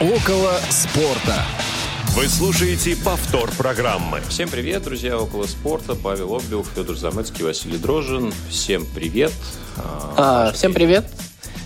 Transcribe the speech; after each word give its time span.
Около 0.00 0.58
спорта. 0.70 1.44
Вы 2.16 2.26
слушаете 2.26 2.96
повтор 2.96 3.52
программы. 3.52 4.20
Всем 4.28 4.48
привет, 4.48 4.82
друзья, 4.82 5.16
около 5.16 5.46
спорта. 5.46 5.94
Павел 5.94 6.34
Облев, 6.34 6.66
Федор 6.74 6.96
Замыцкий, 6.96 7.44
Василий 7.44 7.78
Дрожин. 7.78 8.32
Всем 8.48 8.84
привет. 8.92 9.32
А, 10.16 10.50
всем 10.52 10.74
привет. 10.74 11.06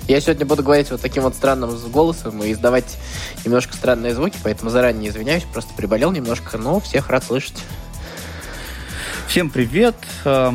Я 0.08 0.20
сегодня 0.20 0.44
буду 0.44 0.62
говорить 0.62 0.90
вот 0.90 1.00
таким 1.00 1.22
вот 1.22 1.34
странным 1.36 1.74
голосом 1.90 2.42
и 2.42 2.52
издавать 2.52 2.98
немножко 3.46 3.74
странные 3.74 4.14
звуки, 4.14 4.36
поэтому 4.42 4.70
заранее 4.70 5.08
извиняюсь, 5.08 5.44
просто 5.44 5.72
приболел 5.74 6.12
немножко, 6.12 6.58
но 6.58 6.80
всех 6.80 7.08
рад 7.08 7.24
слышать. 7.24 7.56
Всем 9.26 9.48
привет. 9.48 9.96
А, 10.26 10.54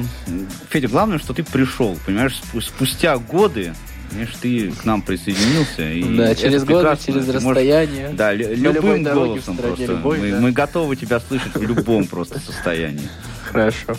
Федя, 0.70 0.90
главное, 0.90 1.18
что 1.18 1.34
ты 1.34 1.44
пришел, 1.44 1.98
понимаешь, 2.05 2.40
спустя 2.62 3.18
годы 3.18 3.74
Конечно, 4.14 4.39
ты 4.41 4.71
к 4.71 4.86
нам 4.86 5.02
присоединился. 5.02 5.91
И 5.91 6.04
да, 6.18 6.36
через 6.36 6.64
годы, 6.64 6.98
через 7.04 7.27
расстояние. 7.27 8.04
Можешь, 8.04 8.18
да, 8.18 8.33
любым 8.33 9.04
голосом 9.04 9.57
просто. 9.57 9.86
Любой, 9.86 10.19
мы, 10.19 10.32
да. 10.32 10.39
мы 10.39 10.51
готовы 10.51 10.96
тебя 10.96 11.19
слышать 11.19 11.55
в 11.55 11.61
любом 11.61 12.07
просто 12.07 12.39
состоянии. 12.39 13.10
Хорошо. 13.46 13.96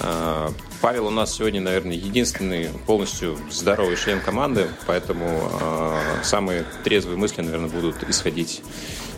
А, 0.00 0.52
Павел 0.80 1.06
у 1.06 1.10
нас 1.10 1.34
сегодня, 1.34 1.60
наверное, 1.60 1.96
единственный 1.96 2.68
полностью 2.86 3.38
здоровый 3.50 3.96
член 3.96 4.20
команды, 4.20 4.66
поэтому 4.86 5.50
э, 5.60 6.00
самые 6.22 6.64
трезвые 6.84 7.16
мысли, 7.16 7.42
наверное, 7.42 7.68
будут 7.68 8.08
исходить 8.08 8.62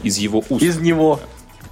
из 0.03 0.17
его 0.19 0.43
уст. 0.49 0.63
Из 0.63 0.79
него 0.79 1.21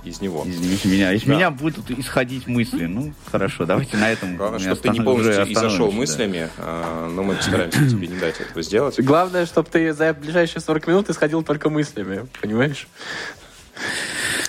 из 0.05 0.21
него. 0.21 0.45
Из, 0.45 0.61
из 0.61 0.85
меня. 0.85 1.13
Из 1.13 1.23
да. 1.23 1.35
меня 1.35 1.51
будут 1.51 1.91
исходить 1.91 2.47
мысли. 2.47 2.87
Ну, 2.87 3.13
хорошо, 3.31 3.67
давайте 3.67 3.97
на 3.97 4.11
этом. 4.11 4.37
Главное, 4.37 4.61
чтобы 4.61 4.81
ты 4.81 4.89
не 4.91 5.01
полностью 5.01 5.47
и 5.47 5.55
зашел 5.55 5.91
мыслями, 5.91 6.49
да. 6.57 6.65
а, 6.65 7.09
но 7.09 7.23
мы 7.23 7.35
постараемся 7.35 7.89
тебе 7.89 8.09
не 8.09 8.19
дать 8.19 8.41
этого 8.41 8.63
сделать. 8.63 9.01
Главное, 9.01 9.47
чтобы 9.47 9.69
ты 9.71 9.93
за 9.93 10.15
ближайшие 10.15 10.63
40 10.63 10.87
минут 10.87 11.11
исходил 11.11 11.43
только 11.43 11.71
мыслями, 11.71 12.27
понимаешь? 12.41 12.87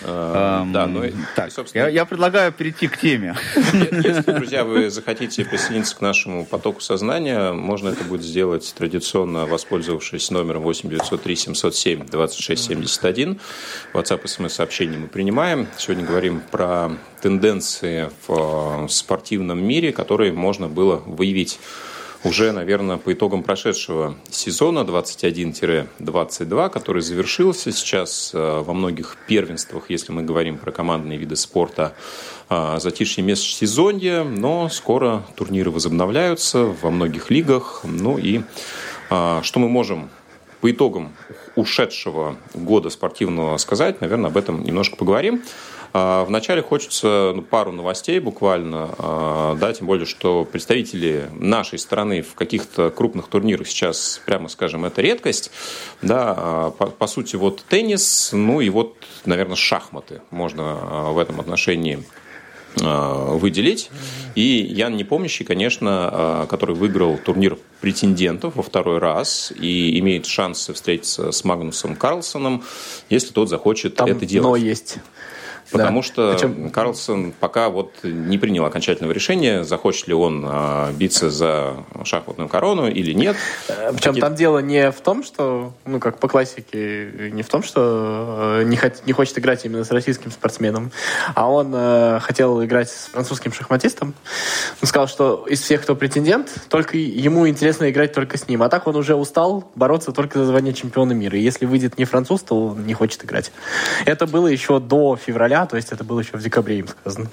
Эм, 0.01 0.71
да, 0.71 0.87
ну 0.87 1.03
так, 1.35 1.51
собственно... 1.51 1.83
я, 1.83 1.89
я 1.89 2.05
предлагаю 2.05 2.51
перейти 2.51 2.87
к 2.87 2.97
теме. 2.97 3.35
Если, 3.55 4.31
друзья, 4.31 4.63
вы 4.63 4.89
захотите 4.89 5.43
присоединиться 5.43 5.95
к 5.95 6.01
нашему 6.01 6.45
потоку 6.45 6.81
сознания, 6.81 7.51
можно 7.51 7.89
это 7.89 8.03
будет 8.03 8.23
сделать 8.23 8.73
традиционно, 8.77 9.45
воспользовавшись 9.45 10.31
номером 10.31 10.63
8 10.63 10.89
903 10.89 11.35
707 11.35 12.05
26 12.05 12.63
71. 12.63 13.39
WhatsApp 13.93 14.21
и 14.23 14.27
смс-сообщения 14.27 14.97
мы 14.97 15.07
принимаем. 15.07 15.67
Сегодня 15.77 16.05
говорим 16.05 16.41
про 16.51 16.91
тенденции 17.21 18.09
в 18.27 18.87
спортивном 18.89 19.63
мире, 19.63 19.91
которые 19.91 20.31
можно 20.31 20.67
было 20.67 20.97
выявить 20.97 21.59
уже, 22.23 22.51
наверное, 22.51 22.97
по 22.97 23.13
итогам 23.13 23.43
прошедшего 23.43 24.15
сезона 24.29 24.79
21-22, 24.79 26.69
который 26.69 27.01
завершился 27.01 27.71
сейчас 27.71 28.31
э, 28.33 28.61
во 28.61 28.73
многих 28.73 29.15
первенствах, 29.27 29.89
если 29.89 30.11
мы 30.11 30.23
говорим 30.23 30.57
про 30.57 30.71
командные 30.71 31.17
виды 31.17 31.37
спорта, 31.37 31.93
э, 32.49 32.77
затишье 32.79 33.23
межсезонье, 33.23 34.23
но 34.23 34.67
скоро 34.67 35.23
турниры 35.35 35.71
возобновляются 35.71 36.65
во 36.65 36.89
многих 36.89 37.29
лигах. 37.29 37.81
Ну 37.85 38.17
и 38.17 38.41
э, 39.09 39.39
что 39.41 39.59
мы 39.59 39.69
можем 39.69 40.09
по 40.59 40.69
итогам 40.69 41.13
ушедшего 41.55 42.35
года 42.53 42.89
спортивного 42.89 43.55
сказать, 43.57 44.01
наверное, 44.01 44.29
об 44.29 44.35
этом 44.35 44.63
немножко 44.63 44.97
поговорим. 44.97 45.41
А, 45.91 46.23
вначале 46.25 46.61
хочется 46.61 47.33
ну, 47.35 47.41
пару 47.41 47.71
новостей 47.71 48.19
буквально, 48.19 48.89
а, 48.97 49.55
да, 49.55 49.73
тем 49.73 49.87
более, 49.87 50.05
что 50.05 50.45
представители 50.45 51.29
нашей 51.33 51.79
страны 51.79 52.21
в 52.21 52.35
каких-то 52.35 52.89
крупных 52.89 53.27
турнирах 53.27 53.67
сейчас, 53.67 54.21
прямо 54.25 54.49
скажем, 54.49 54.85
это 54.85 55.01
редкость. 55.01 55.51
Да, 56.01 56.33
а, 56.37 56.71
по, 56.71 56.87
по 56.87 57.07
сути, 57.07 57.35
вот 57.35 57.63
теннис, 57.67 58.31
ну 58.33 58.61
и 58.61 58.69
вот, 58.69 58.95
наверное, 59.25 59.55
шахматы 59.55 60.21
можно 60.31 61.11
в 61.11 61.17
этом 61.17 61.39
отношении 61.39 62.03
выделить. 62.75 63.89
И 64.35 64.41
Ян 64.41 64.95
Непомнящий, 64.95 65.43
конечно, 65.43 66.45
который 66.47 66.75
выиграл 66.75 67.17
турнир 67.17 67.57
претендентов 67.81 68.55
во 68.55 68.61
второй 68.61 68.99
раз 68.99 69.51
и 69.59 69.97
имеет 69.99 70.27
шанс 70.27 70.69
встретиться 70.69 71.31
с 71.31 71.43
Магнусом 71.43 71.95
Карлсоном, 71.95 72.63
если 73.09 73.33
тот 73.33 73.49
захочет 73.49 73.95
Там 73.95 74.07
это 74.07 74.23
делать. 74.27 74.47
Но 74.47 74.55
есть. 74.55 74.99
Потому 75.71 76.01
да. 76.01 76.07
что 76.07 76.33
Причем... 76.33 76.69
Карлсон 76.71 77.31
пока 77.39 77.69
вот 77.69 77.93
не 78.03 78.37
принял 78.37 78.65
окончательного 78.65 79.11
решения, 79.11 79.63
захочет 79.63 80.07
ли 80.07 80.13
он 80.13 80.45
а, 80.47 80.91
биться 80.93 81.29
за 81.29 81.83
шахматную 82.03 82.49
корону 82.49 82.89
или 82.89 83.13
нет. 83.13 83.35
Э, 83.67 83.91
Причем 83.93 84.11
Какие... 84.11 84.21
там 84.21 84.35
дело 84.35 84.59
не 84.59 84.91
в 84.91 84.99
том, 85.01 85.23
что, 85.23 85.73
ну, 85.85 85.99
как 85.99 86.17
по 86.17 86.27
классике, 86.27 87.29
не 87.31 87.43
в 87.43 87.49
том, 87.49 87.61
что 87.61 88.59
э, 88.59 88.63
не, 88.63 88.77
хот... 88.77 89.03
не 89.05 89.13
хочет 89.13 89.37
играть 89.37 89.63
именно 89.65 89.83
с 89.83 89.91
российским 89.91 90.31
спортсменом, 90.31 90.91
а 91.35 91.49
он 91.49 91.71
э, 91.73 92.19
хотел 92.21 92.63
играть 92.63 92.89
с 92.89 93.09
французским 93.11 93.53
шахматистом. 93.53 94.15
Он 94.81 94.87
сказал, 94.87 95.07
что 95.07 95.45
из 95.47 95.61
всех, 95.61 95.83
кто 95.83 95.95
претендент, 95.95 96.49
только 96.69 96.97
ему 96.97 97.47
интересно 97.47 97.89
играть 97.89 98.13
только 98.13 98.37
с 98.37 98.47
ним. 98.47 98.63
А 98.63 98.69
так 98.69 98.87
он 98.87 98.95
уже 98.95 99.15
устал 99.15 99.69
бороться 99.75 100.11
только 100.11 100.39
за 100.39 100.45
звание 100.45 100.73
чемпиона 100.73 101.13
мира. 101.13 101.37
И 101.37 101.41
если 101.41 101.65
выйдет 101.65 101.97
не 101.97 102.05
француз, 102.05 102.41
то 102.41 102.67
он 102.67 102.85
не 102.85 102.93
хочет 102.93 103.23
играть. 103.23 103.51
Это 104.05 104.25
было 104.25 104.47
еще 104.47 104.79
до 104.79 105.15
февраля 105.15 105.58
то 105.65 105.75
есть 105.75 105.91
это 105.91 106.03
было 106.03 106.19
еще 106.19 106.37
в 106.37 106.41
декабре 106.41 106.79
им 106.79 106.87
сказано. 106.87 107.29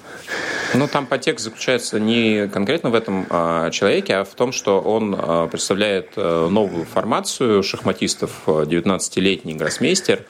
Ну, 0.73 0.87
там 0.87 1.05
подтекст 1.05 1.45
заключается 1.45 1.99
не 1.99 2.47
конкретно 2.47 2.89
в 2.89 2.95
этом 2.95 3.25
а, 3.29 3.69
человеке, 3.71 4.17
а 4.17 4.23
в 4.23 4.33
том, 4.35 4.51
что 4.51 4.79
он 4.81 5.15
а, 5.17 5.47
представляет 5.47 6.11
а, 6.15 6.49
новую 6.49 6.85
формацию 6.85 7.63
шахматистов, 7.63 8.43
19-летний 8.45 9.55
гроссмейстер, 9.55 10.23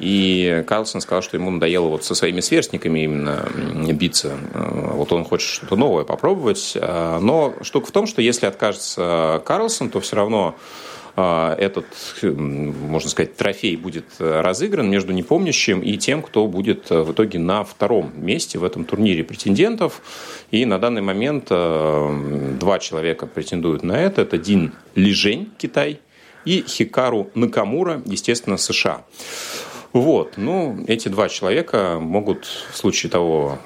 и 0.00 0.64
Карлсон 0.66 1.00
сказал, 1.00 1.22
что 1.22 1.36
ему 1.36 1.50
надоело 1.50 1.88
вот 1.88 2.04
со 2.04 2.16
своими 2.16 2.40
сверстниками 2.40 3.04
именно 3.04 3.46
биться. 3.92 4.36
Вот 4.52 5.12
он 5.12 5.24
хочет 5.24 5.48
что-то 5.48 5.76
новое 5.76 6.02
попробовать. 6.02 6.76
Но 6.76 7.54
штука 7.62 7.86
в 7.86 7.92
том, 7.92 8.08
что 8.08 8.20
если 8.20 8.46
откажется 8.46 9.40
Карлсон, 9.46 9.90
то 9.90 10.00
все 10.00 10.16
равно 10.16 10.56
этот, 11.16 11.86
можно 12.22 13.08
сказать, 13.08 13.36
трофей 13.36 13.76
будет 13.76 14.06
э, 14.18 14.40
разыгран 14.40 14.90
между 14.90 15.12
непомнящим 15.12 15.80
и 15.80 15.96
тем, 15.96 16.22
кто 16.22 16.46
будет 16.48 16.90
э, 16.90 17.02
в 17.02 17.12
итоге 17.12 17.38
на 17.38 17.62
втором 17.62 18.12
месте 18.16 18.58
в 18.58 18.64
этом 18.64 18.84
турнире 18.84 19.22
претендентов. 19.22 20.02
И 20.50 20.66
на 20.66 20.78
данный 20.78 21.02
момент 21.02 21.46
э, 21.50 22.56
два 22.58 22.80
человека 22.80 23.26
претендуют 23.26 23.84
на 23.84 23.92
это. 23.92 24.22
Это 24.22 24.38
Дин 24.38 24.72
Лижень, 24.96 25.50
Китай, 25.56 26.00
и 26.44 26.64
Хикару 26.66 27.30
Накамура, 27.34 28.02
естественно, 28.04 28.56
США. 28.56 29.04
Вот, 29.92 30.32
ну, 30.36 30.84
эти 30.88 31.06
два 31.06 31.28
человека 31.28 31.98
могут 32.00 32.46
в 32.72 32.76
случае 32.76 33.10
того, 33.10 33.60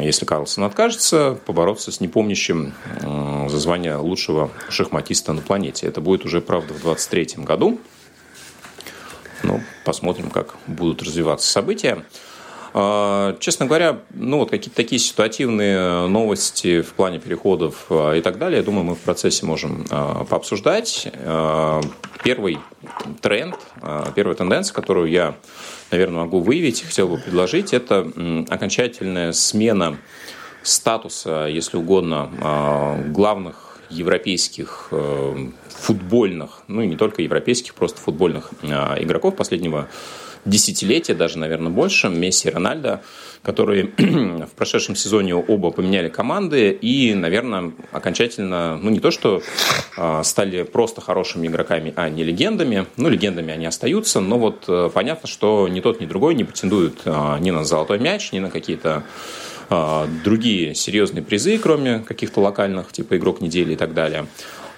если 0.00 0.24
Карлсон 0.24 0.62
откажется, 0.62 1.36
побороться 1.44 1.90
с 1.90 2.00
непомнящим 2.00 2.72
за 3.52 3.58
звание 3.58 3.96
лучшего 3.96 4.50
шахматиста 4.70 5.34
на 5.34 5.42
планете. 5.42 5.86
Это 5.86 6.00
будет 6.00 6.24
уже, 6.24 6.40
правда, 6.40 6.72
в 6.72 6.80
2023 6.82 7.44
году. 7.44 7.78
Ну, 9.42 9.60
посмотрим, 9.84 10.30
как 10.30 10.54
будут 10.66 11.02
развиваться 11.02 11.50
события. 11.50 12.04
А, 12.74 13.36
честно 13.38 13.66
говоря, 13.66 14.00
ну 14.14 14.38
вот 14.38 14.50
какие-то 14.50 14.74
такие 14.74 14.98
ситуативные 14.98 16.06
новости 16.08 16.80
в 16.80 16.94
плане 16.94 17.18
переходов 17.18 17.84
а, 17.90 18.14
и 18.14 18.22
так 18.22 18.38
далее, 18.38 18.58
я 18.58 18.64
думаю, 18.64 18.84
мы 18.84 18.94
в 18.94 19.00
процессе 19.00 19.44
можем 19.44 19.84
а, 19.90 20.24
пообсуждать. 20.24 21.08
Первый 22.24 22.58
тренд, 23.20 23.56
первая 24.14 24.36
тенденция, 24.36 24.72
которую 24.72 25.10
я, 25.10 25.34
наверное, 25.90 26.20
могу 26.20 26.40
выявить, 26.40 26.82
хотел 26.82 27.08
бы 27.08 27.18
предложить, 27.18 27.74
это 27.74 28.06
окончательная 28.48 29.32
смена 29.32 29.98
статуса, 30.62 31.46
если 31.46 31.76
угодно, 31.76 33.02
главных 33.08 33.78
европейских 33.90 34.90
футбольных, 35.68 36.62
ну 36.68 36.82
и 36.82 36.86
не 36.86 36.96
только 36.96 37.22
европейских, 37.22 37.74
просто 37.74 38.00
футбольных 38.00 38.52
игроков 38.62 39.36
последнего 39.36 39.88
десятилетия, 40.44 41.14
даже, 41.14 41.38
наверное, 41.38 41.70
больше, 41.70 42.08
Месси 42.08 42.48
и 42.48 42.50
Рональдо, 42.50 43.02
которые 43.42 43.86
в 43.96 44.50
прошедшем 44.56 44.96
сезоне 44.96 45.34
оба 45.34 45.70
поменяли 45.70 46.08
команды 46.08 46.70
и, 46.70 47.14
наверное, 47.14 47.72
окончательно, 47.92 48.78
ну 48.78 48.90
не 48.90 49.00
то, 49.00 49.10
что 49.10 49.42
э, 49.96 50.20
стали 50.24 50.62
просто 50.62 51.00
хорошими 51.00 51.46
игроками, 51.46 51.92
а 51.96 52.08
не 52.08 52.24
легендами. 52.24 52.86
Ну, 52.96 53.08
легендами 53.08 53.52
они 53.52 53.66
остаются, 53.66 54.20
но 54.20 54.38
вот 54.38 54.64
э, 54.68 54.90
понятно, 54.92 55.28
что 55.28 55.68
ни 55.68 55.80
тот, 55.80 56.00
ни 56.00 56.06
другой 56.06 56.34
не 56.34 56.44
претендуют 56.44 57.02
э, 57.04 57.36
ни 57.40 57.50
на 57.50 57.64
золотой 57.64 57.98
мяч, 57.98 58.32
ни 58.32 58.38
на 58.38 58.50
какие-то 58.50 59.04
другие 60.24 60.74
серьезные 60.74 61.22
призы, 61.22 61.58
кроме 61.58 62.00
каких-то 62.00 62.40
локальных, 62.40 62.92
типа 62.92 63.16
игрок 63.16 63.40
недели 63.40 63.72
и 63.72 63.76
так 63.76 63.94
далее. 63.94 64.26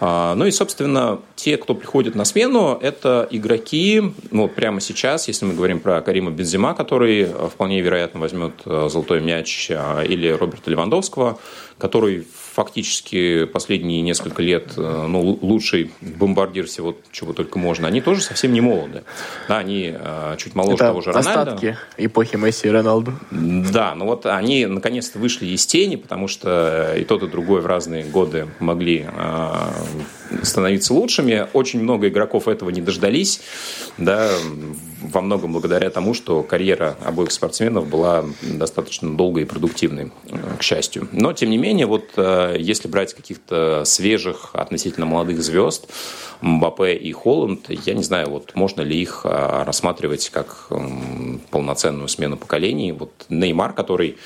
А, 0.01 0.35
ну 0.35 0.45
и, 0.45 0.51
собственно, 0.51 1.21
те, 1.37 1.57
кто 1.57 1.75
приходит 1.75 2.15
на 2.15 2.25
смену, 2.25 2.79
это 2.81 3.27
игроки, 3.31 4.03
ну, 4.31 4.49
прямо 4.49 4.81
сейчас, 4.81 5.29
если 5.29 5.47
мы 5.47 5.55
говорим 5.55 5.81
про 5.81 6.01
Карима 6.01 6.31
Бензима, 6.31 6.75
который 6.75 7.23
э, 7.23 7.49
вполне 7.51 7.81
вероятно 7.81 8.21
возьмет 8.21 8.53
золотой 8.65 9.21
мяч, 9.21 9.71
а, 9.71 10.03
или 10.03 10.29
Роберта 10.29 10.71
Левандовского, 10.71 11.39
который 11.79 12.27
фактически 12.55 13.47
последние 13.47 14.01
несколько 14.01 14.43
лет 14.43 14.75
э, 14.77 15.07
ну, 15.09 15.39
лучший 15.43 15.91
бомбардир 16.01 16.67
всего, 16.67 16.97
чего 17.11 17.33
только 17.33 17.59
можно, 17.59 17.89
они 17.89 18.01
тоже 18.01 18.21
совсем 18.21 18.53
не 18.53 18.61
молоды. 18.61 19.03
Да, 19.49 19.59
они 19.59 19.93
э, 19.93 20.37
чуть 20.39 20.55
моложе 20.55 20.77
Это 20.77 20.85
того 20.85 21.01
же 21.01 21.13
Рональда. 21.13 21.43
остатки 21.43 21.77
эпохи 21.97 22.37
Месси 22.37 22.69
и 22.69 22.71
Роналду. 22.71 23.15
Да, 23.31 23.95
ну 23.97 24.05
вот 24.05 24.27
они 24.27 24.67
наконец-то 24.67 25.19
вышли 25.19 25.47
из 25.47 25.67
тени, 25.67 25.97
потому 25.97 26.29
что 26.29 26.95
и 26.97 27.05
тот, 27.05 27.25
и 27.25 27.27
другой 27.27 27.61
в 27.61 27.67
разные 27.67 28.05
годы 28.05 28.47
могли 28.61 29.07
э, 29.11 29.55
становиться 30.43 30.95
лучшими. 30.95 31.49
Очень 31.53 31.83
много 31.83 32.09
игроков 32.09 32.47
этого 32.47 32.71
не 32.71 32.81
дождались, 32.81 33.41
да, 33.99 34.31
во 35.13 35.21
многом 35.21 35.53
благодаря 35.53 35.91
тому, 35.91 36.15
что 36.15 36.43
карьера 36.43 36.97
обоих 37.05 37.31
спортсменов 37.31 37.89
была 37.89 38.25
достаточно 38.43 39.17
долгой 39.17 39.43
и 39.43 39.47
продуктивной, 39.47 40.13
к 40.59 40.63
счастью. 40.63 41.09
Но, 41.13 41.33
тем 41.33 41.51
не 41.51 41.59
менее, 41.59 41.87
вот 41.87 42.11
если 42.59 42.89
брать 42.89 43.15
каких-то 43.15 43.85
свежих, 43.85 44.51
относительно 44.55 45.07
молодых 45.07 45.43
звезд, 45.43 45.89
Мбаппе 46.41 46.95
и 46.95 47.13
Холланд, 47.13 47.71
я 47.71 47.95
не 47.95 48.03
знаю, 48.03 48.29
вот 48.29 48.55
можно 48.55 48.83
ли 48.83 49.01
их 49.01 49.23
а, 49.25 49.65
рассматривать 49.65 50.29
как 50.29 50.69
полноценную 51.51 52.09
смену 52.09 52.37
поколений. 52.37 52.93
Вот 52.93 53.13
Неймар, 53.29 53.73
который 53.73 54.19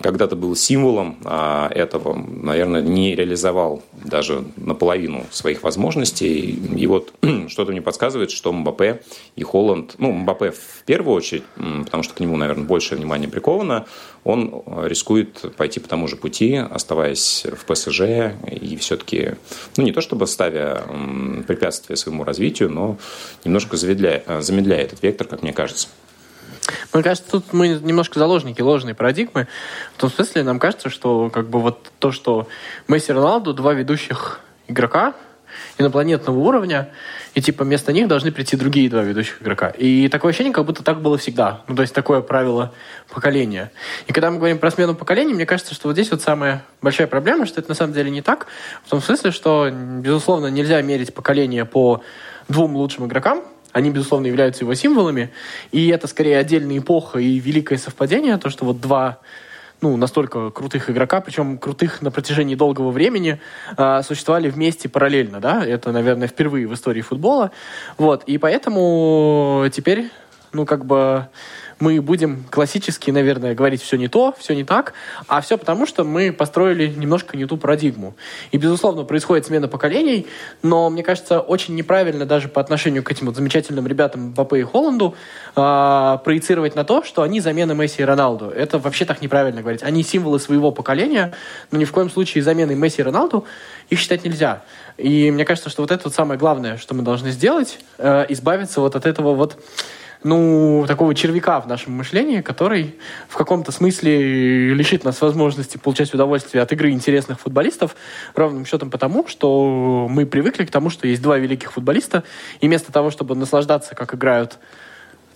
когда-то 0.00 0.36
был 0.36 0.54
символом 0.54 1.16
а, 1.24 1.68
этого, 1.68 2.14
наверное, 2.14 2.82
не 2.82 3.14
реализовал 3.14 3.82
даже 3.92 4.44
наполовину 4.56 5.24
своих 5.30 5.62
возможностей. 5.62 6.58
И 6.76 6.86
вот 6.86 7.12
что-то 7.48 7.72
мне 7.72 7.82
подсказывает, 7.82 8.30
что 8.30 8.52
Мбаппе 8.52 9.02
и 9.36 9.42
Холланд, 9.42 9.94
ну, 9.98 10.12
Мбаппе 10.12 10.50
в 10.50 10.82
первую 10.84 11.16
очередь, 11.16 11.44
потому 11.56 12.02
что 12.02 12.14
к 12.14 12.20
нему, 12.20 12.36
наверное, 12.36 12.64
больше 12.64 12.96
внимания 12.96 13.28
приковано, 13.28 13.86
он 14.24 14.62
рискует 14.82 15.54
пойти 15.56 15.80
по 15.80 15.88
тому 15.88 16.08
же 16.08 16.16
пути, 16.16 16.56
оставаясь 16.56 17.46
в 17.46 17.64
ПСЖ 17.64 18.00
и 18.50 18.76
все-таки, 18.76 19.36
ну, 19.76 19.84
не 19.84 19.92
то 19.92 20.00
чтобы 20.00 20.26
ставя 20.26 20.82
препятствия 21.46 21.96
своему 21.96 22.24
развитию, 22.24 22.70
но 22.70 22.98
немножко 23.44 23.76
замедляя, 23.76 24.24
замедляя 24.40 24.82
этот 24.82 25.02
вектор, 25.02 25.26
как 25.26 25.42
мне 25.42 25.52
кажется. 25.52 25.88
Мне 26.92 27.02
кажется, 27.02 27.30
тут 27.30 27.52
мы 27.52 27.68
немножко 27.68 28.18
заложники 28.18 28.60
ложной 28.60 28.94
парадигмы. 28.94 29.46
В 29.96 30.00
том 30.00 30.10
смысле, 30.10 30.42
нам 30.42 30.58
кажется, 30.58 30.90
что 30.90 31.30
как 31.30 31.48
бы 31.48 31.60
вот 31.60 31.90
то, 31.98 32.12
что 32.12 32.48
Месси 32.88 33.12
Роналду, 33.12 33.54
два 33.54 33.72
ведущих 33.72 34.40
игрока 34.68 35.14
инопланетного 35.78 36.38
уровня, 36.38 36.90
и 37.34 37.40
типа 37.40 37.64
вместо 37.64 37.92
них 37.92 38.08
должны 38.08 38.32
прийти 38.32 38.56
другие 38.56 38.88
два 38.88 39.02
ведущих 39.02 39.42
игрока. 39.42 39.68
И 39.68 40.08
такое 40.08 40.30
ощущение, 40.30 40.52
как 40.52 40.64
будто 40.64 40.82
так 40.82 41.00
было 41.00 41.18
всегда. 41.18 41.62
Ну, 41.68 41.76
то 41.76 41.82
есть 41.82 41.94
такое 41.94 42.20
правило 42.20 42.72
поколения. 43.10 43.70
И 44.06 44.12
когда 44.12 44.30
мы 44.30 44.38
говорим 44.38 44.58
про 44.58 44.70
смену 44.70 44.94
поколений, 44.94 45.34
мне 45.34 45.46
кажется, 45.46 45.74
что 45.74 45.88
вот 45.88 45.94
здесь 45.94 46.10
вот 46.10 46.22
самая 46.22 46.64
большая 46.82 47.06
проблема, 47.06 47.46
что 47.46 47.60
это 47.60 47.68
на 47.68 47.74
самом 47.74 47.92
деле 47.92 48.10
не 48.10 48.22
так. 48.22 48.46
В 48.84 48.90
том 48.90 49.00
смысле, 49.00 49.30
что, 49.30 49.70
безусловно, 49.70 50.46
нельзя 50.46 50.80
мерить 50.82 51.14
поколение 51.14 51.64
по 51.64 52.02
двум 52.48 52.76
лучшим 52.76 53.06
игрокам, 53.06 53.42
они, 53.76 53.90
безусловно, 53.90 54.26
являются 54.26 54.64
его 54.64 54.72
символами, 54.72 55.28
и 55.70 55.88
это 55.88 56.06
скорее 56.06 56.38
отдельная 56.38 56.78
эпоха 56.78 57.18
и 57.18 57.38
великое 57.38 57.76
совпадение, 57.76 58.38
то, 58.38 58.48
что 58.48 58.64
вот 58.64 58.80
два 58.80 59.18
ну, 59.82 59.98
настолько 59.98 60.48
крутых 60.50 60.88
игрока, 60.88 61.20
причем 61.20 61.58
крутых 61.58 62.00
на 62.00 62.10
протяжении 62.10 62.54
долгого 62.54 62.90
времени, 62.90 63.38
э, 63.76 64.00
существовали 64.02 64.48
вместе 64.48 64.88
параллельно, 64.88 65.40
да, 65.40 65.62
это, 65.62 65.92
наверное, 65.92 66.26
впервые 66.26 66.66
в 66.66 66.72
истории 66.72 67.02
футбола, 67.02 67.50
вот, 67.98 68.24
и 68.24 68.38
поэтому 68.38 69.66
теперь, 69.70 70.08
ну, 70.54 70.64
как 70.64 70.86
бы 70.86 71.28
мы 71.78 72.00
будем 72.00 72.44
классически, 72.50 73.10
наверное, 73.10 73.54
говорить 73.54 73.82
все 73.82 73.96
не 73.96 74.08
то, 74.08 74.34
все 74.38 74.54
не 74.54 74.64
так, 74.64 74.94
а 75.28 75.40
все 75.40 75.58
потому, 75.58 75.86
что 75.86 76.04
мы 76.04 76.32
построили 76.32 76.88
немножко 76.88 77.36
не 77.36 77.44
ту 77.44 77.56
парадигму. 77.58 78.14
И, 78.50 78.56
безусловно, 78.56 79.04
происходит 79.04 79.46
смена 79.46 79.68
поколений, 79.68 80.26
но, 80.62 80.88
мне 80.88 81.02
кажется, 81.02 81.40
очень 81.40 81.74
неправильно 81.74 82.24
даже 82.24 82.48
по 82.48 82.60
отношению 82.60 83.02
к 83.02 83.10
этим 83.10 83.26
вот 83.26 83.36
замечательным 83.36 83.86
ребятам 83.86 84.32
Бапе 84.32 84.60
и 84.60 84.62
Холланду 84.62 85.14
э, 85.54 86.18
проецировать 86.24 86.74
на 86.74 86.84
то, 86.84 87.04
что 87.04 87.22
они 87.22 87.40
замена 87.40 87.72
Месси 87.72 88.02
и 88.02 88.04
Роналду. 88.04 88.46
Это 88.48 88.78
вообще 88.78 89.04
так 89.04 89.20
неправильно 89.20 89.60
говорить. 89.60 89.82
Они 89.82 90.02
символы 90.02 90.40
своего 90.40 90.72
поколения, 90.72 91.34
но 91.70 91.78
ни 91.78 91.84
в 91.84 91.92
коем 91.92 92.10
случае 92.10 92.42
заменой 92.42 92.74
Месси 92.74 93.02
и 93.02 93.04
Роналду 93.04 93.44
их 93.90 93.98
считать 93.98 94.24
нельзя. 94.24 94.62
И 94.96 95.30
мне 95.30 95.44
кажется, 95.44 95.68
что 95.68 95.82
вот 95.82 95.90
это 95.90 96.04
вот 96.04 96.14
самое 96.14 96.38
главное, 96.40 96.78
что 96.78 96.94
мы 96.94 97.02
должны 97.02 97.30
сделать, 97.30 97.78
э, 97.98 98.24
избавиться 98.30 98.80
вот 98.80 98.96
от 98.96 99.04
этого 99.04 99.34
вот 99.34 99.58
ну, 100.22 100.84
такого 100.86 101.14
червяка 101.14 101.60
в 101.60 101.66
нашем 101.66 101.92
мышлении, 101.94 102.40
который 102.40 102.96
в 103.28 103.36
каком-то 103.36 103.72
смысле 103.72 104.74
лишит 104.74 105.04
нас 105.04 105.20
возможности 105.20 105.76
получать 105.76 106.12
удовольствие 106.14 106.62
от 106.62 106.72
игры 106.72 106.90
интересных 106.90 107.40
футболистов, 107.40 107.96
ровным 108.34 108.66
счетом 108.66 108.90
потому, 108.90 109.26
что 109.28 110.06
мы 110.10 110.26
привыкли 110.26 110.64
к 110.64 110.70
тому, 110.70 110.90
что 110.90 111.06
есть 111.06 111.22
два 111.22 111.38
великих 111.38 111.72
футболиста, 111.72 112.24
и 112.60 112.66
вместо 112.66 112.92
того, 112.92 113.10
чтобы 113.10 113.34
наслаждаться, 113.34 113.94
как 113.94 114.14
играют 114.14 114.58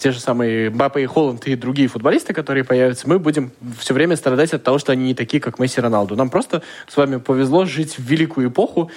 те 0.01 0.13
же 0.13 0.19
самые 0.19 0.71
Бапа 0.71 0.99
и 0.99 1.05
Холланд 1.05 1.47
и 1.47 1.55
другие 1.57 1.87
футболисты, 1.87 2.33
которые 2.33 2.65
появятся, 2.65 3.07
мы 3.07 3.19
будем 3.19 3.53
все 3.79 3.93
время 3.93 4.17
страдать 4.17 4.55
от 4.55 4.65
того, 4.65 4.79
что 4.79 4.93
они 4.93 5.05
не 5.05 5.15
такие, 5.15 5.43
как 5.43 5.59
Месси 5.59 5.79
Роналду. 5.81 6.17
Нам 6.17 6.31
просто 6.31 6.63
с 6.89 6.97
вами 6.97 7.19
повезло 7.19 7.67
жить 7.67 7.99
в 7.99 8.03
великую 8.03 8.49
эпоху, 8.49 8.91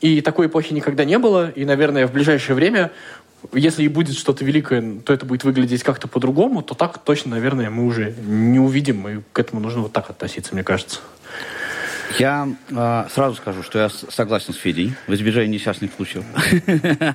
и 0.00 0.20
такой 0.20 0.46
эпохи 0.46 0.72
никогда 0.72 1.04
не 1.04 1.18
было, 1.18 1.50
и, 1.50 1.64
наверное, 1.64 2.06
в 2.06 2.12
ближайшее 2.12 2.54
время 2.54 2.92
если 3.52 3.82
и 3.82 3.88
будет 3.88 4.16
что-то 4.16 4.44
великое, 4.44 5.00
то 5.04 5.12
это 5.12 5.26
будет 5.26 5.44
выглядеть 5.44 5.82
как-то 5.82 6.08
по-другому, 6.08 6.62
то 6.62 6.74
так 6.74 6.98
точно, 6.98 7.32
наверное, 7.32 7.70
мы 7.70 7.84
уже 7.84 8.14
не 8.26 8.58
увидим, 8.58 9.06
и 9.08 9.20
к 9.32 9.38
этому 9.38 9.60
нужно 9.60 9.82
вот 9.82 9.92
так 9.92 10.10
относиться, 10.10 10.54
мне 10.54 10.64
кажется. 10.64 11.00
Я 12.18 12.48
э, 12.70 13.06
сразу 13.12 13.36
скажу, 13.36 13.62
что 13.62 13.78
я 13.78 13.88
согласен 13.88 14.54
с 14.54 14.56
Федей 14.56 14.94
в 15.06 15.14
избежании 15.14 15.54
несчастных 15.54 15.92
случаев. 15.94 16.24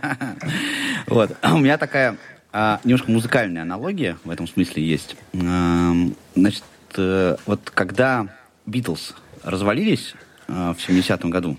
Вот. 1.08 1.36
У 1.42 1.58
меня 1.58 1.80
такая 1.80 2.18
а, 2.52 2.80
немножко 2.84 3.10
музыкальная 3.10 3.64
аналогия 3.64 4.18
в 4.24 4.30
этом 4.30 4.48
смысле 4.48 4.84
есть. 4.84 5.16
Значит, 5.34 6.64
э, 6.98 7.38
вот 7.48 7.72
когда 7.74 8.28
Битлз 8.68 9.16
развалились 9.44 10.14
в 10.48 10.76
70-м 10.78 11.32
году, 11.32 11.58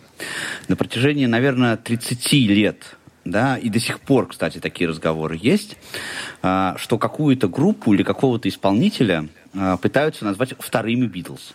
на 0.69 0.77
протяжении, 0.77 1.27
наверное, 1.27 1.77
30 1.77 2.33
лет 2.33 2.97
да, 3.25 3.57
и 3.59 3.69
до 3.69 3.81
сих 3.81 4.01
пор, 4.01 4.29
кстати, 4.29 4.59
такие 4.59 4.89
разговоры 4.89 5.39
есть, 5.41 5.77
а, 6.43 6.77
что 6.79 6.99
какую-то 6.99 7.49
группу 7.49 7.93
или 7.93 8.03
какого-то 8.03 8.49
исполнителя 8.49 9.29
а, 9.55 9.77
пытаются 9.77 10.25
назвать 10.25 10.55
вторыми 10.59 11.07
Битлз. 11.07 11.55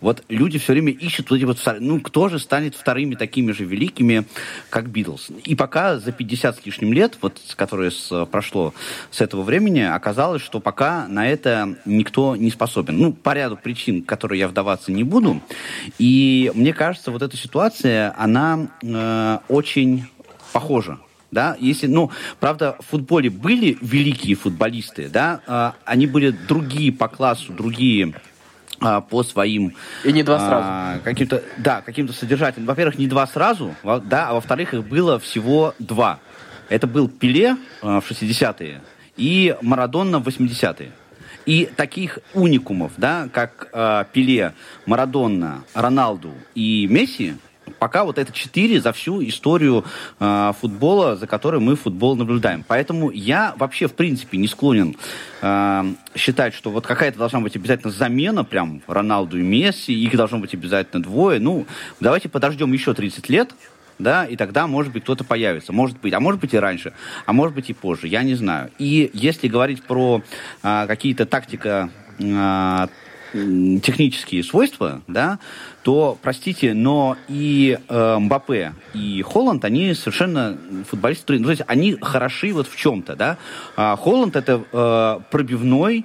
Вот 0.00 0.22
люди 0.28 0.58
все 0.58 0.72
время 0.72 0.92
ищут 0.92 1.30
вот 1.30 1.36
эти 1.36 1.44
вот, 1.44 1.58
ну, 1.80 2.00
кто 2.00 2.28
же 2.28 2.38
станет 2.38 2.74
вторыми 2.74 3.14
такими 3.14 3.52
же 3.52 3.64
великими, 3.64 4.26
как 4.68 4.90
Битлз. 4.90 5.30
И 5.44 5.54
пока 5.54 5.98
за 5.98 6.12
50 6.12 6.58
с 6.58 6.66
лишним 6.66 6.92
лет, 6.92 7.16
вот, 7.22 7.40
которое 7.56 7.90
с, 7.90 8.26
прошло 8.26 8.74
с 9.10 9.20
этого 9.20 9.42
времени, 9.42 9.80
оказалось, 9.80 10.42
что 10.42 10.60
пока 10.60 11.08
на 11.08 11.26
это 11.26 11.78
никто 11.86 12.36
не 12.36 12.50
способен. 12.50 12.98
Ну, 12.98 13.12
по 13.12 13.32
ряду 13.32 13.56
причин, 13.56 14.02
которые 14.02 14.40
я 14.40 14.48
вдаваться 14.48 14.92
не 14.92 15.02
буду. 15.02 15.40
И 15.98 16.52
мне 16.54 16.74
кажется, 16.74 17.10
вот 17.10 17.22
эта 17.22 17.36
ситуация, 17.36 18.14
она 18.18 18.68
э, 18.82 19.38
очень 19.48 20.04
похожа 20.60 20.98
да, 21.30 21.56
если, 21.60 21.86
ну, 21.86 22.10
правда, 22.40 22.76
в 22.80 22.86
футболе 22.90 23.30
были 23.30 23.76
великие 23.80 24.36
футболисты, 24.36 25.08
да, 25.08 25.40
э, 25.46 25.72
они 25.84 26.06
были 26.06 26.30
другие 26.30 26.92
по 26.92 27.08
классу, 27.08 27.52
другие 27.52 28.14
э, 28.80 29.02
по 29.10 29.22
своим... 29.22 29.74
И 30.04 30.12
не 30.12 30.22
два 30.22 30.38
сразу. 30.38 30.68
Э, 30.68 31.00
каким-то, 31.04 31.42
да, 31.58 31.82
каким-то 31.82 32.12
содержательным. 32.12 32.66
Во-первых, 32.66 32.98
не 32.98 33.08
два 33.08 33.26
сразу, 33.26 33.74
да, 33.82 34.28
а 34.28 34.34
во-вторых, 34.34 34.72
их 34.72 34.84
было 34.84 35.18
всего 35.18 35.74
два. 35.78 36.20
Это 36.68 36.86
был 36.86 37.08
Пеле 37.08 37.56
э, 37.82 38.00
в 38.00 38.10
60-е 38.10 38.80
и 39.16 39.56
Марадонна 39.62 40.20
в 40.20 40.28
80-е. 40.28 40.92
И 41.44 41.66
таких 41.76 42.18
уникумов, 42.34 42.92
да, 42.96 43.28
как 43.32 43.68
э, 43.72 44.04
Пеле, 44.12 44.54
Марадонна, 44.84 45.64
Роналду 45.74 46.32
и 46.54 46.88
Месси, 46.88 47.34
пока 47.78 48.04
вот 48.04 48.18
это 48.18 48.32
четыре 48.32 48.80
за 48.80 48.92
всю 48.92 49.22
историю 49.26 49.84
э, 50.20 50.52
футбола, 50.60 51.16
за 51.16 51.26
которой 51.26 51.60
мы 51.60 51.76
футбол 51.76 52.16
наблюдаем. 52.16 52.64
Поэтому 52.66 53.10
я 53.10 53.54
вообще, 53.58 53.86
в 53.86 53.94
принципе, 53.94 54.38
не 54.38 54.48
склонен 54.48 54.96
э, 55.42 55.84
считать, 56.14 56.54
что 56.54 56.70
вот 56.70 56.86
какая-то 56.86 57.18
должна 57.18 57.40
быть 57.40 57.56
обязательно 57.56 57.92
замена, 57.92 58.44
прям 58.44 58.82
Роналду 58.86 59.38
и 59.38 59.42
Месси, 59.42 59.92
их 59.92 60.16
должно 60.16 60.38
быть 60.38 60.54
обязательно 60.54 61.02
двое. 61.02 61.40
Ну, 61.40 61.66
давайте 62.00 62.28
подождем 62.28 62.72
еще 62.72 62.94
30 62.94 63.28
лет, 63.28 63.54
да, 63.98 64.26
и 64.26 64.36
тогда, 64.36 64.66
может 64.66 64.92
быть, 64.92 65.04
кто-то 65.04 65.24
появится. 65.24 65.72
Может 65.72 66.00
быть, 66.00 66.12
а 66.12 66.20
может 66.20 66.40
быть 66.40 66.54
и 66.54 66.58
раньше, 66.58 66.92
а 67.24 67.32
может 67.32 67.54
быть 67.54 67.70
и 67.70 67.72
позже, 67.72 68.08
я 68.08 68.22
не 68.22 68.34
знаю. 68.34 68.70
И 68.78 69.10
если 69.12 69.48
говорить 69.48 69.82
про 69.82 70.22
э, 70.62 70.86
какие-то 70.86 71.26
тактика 71.26 71.90
э, 72.18 72.86
технические 73.82 74.42
свойства, 74.42 75.02
да, 75.06 75.38
то, 75.82 76.18
простите, 76.20 76.74
но 76.74 77.16
и 77.28 77.78
э, 77.88 78.16
Мбаппе, 78.18 78.74
и 78.94 79.22
Холланд, 79.22 79.64
они 79.64 79.94
совершенно 79.94 80.58
футболисты, 80.88 81.38
ну, 81.38 81.44
то 81.44 81.50
есть 81.50 81.62
они 81.66 81.96
хороши 82.00 82.52
вот 82.52 82.68
в 82.68 82.76
чем-то, 82.76 83.16
да. 83.16 83.38
А 83.76 83.96
Холланд 83.96 84.36
это 84.36 84.62
э, 84.72 85.20
пробивной 85.30 86.04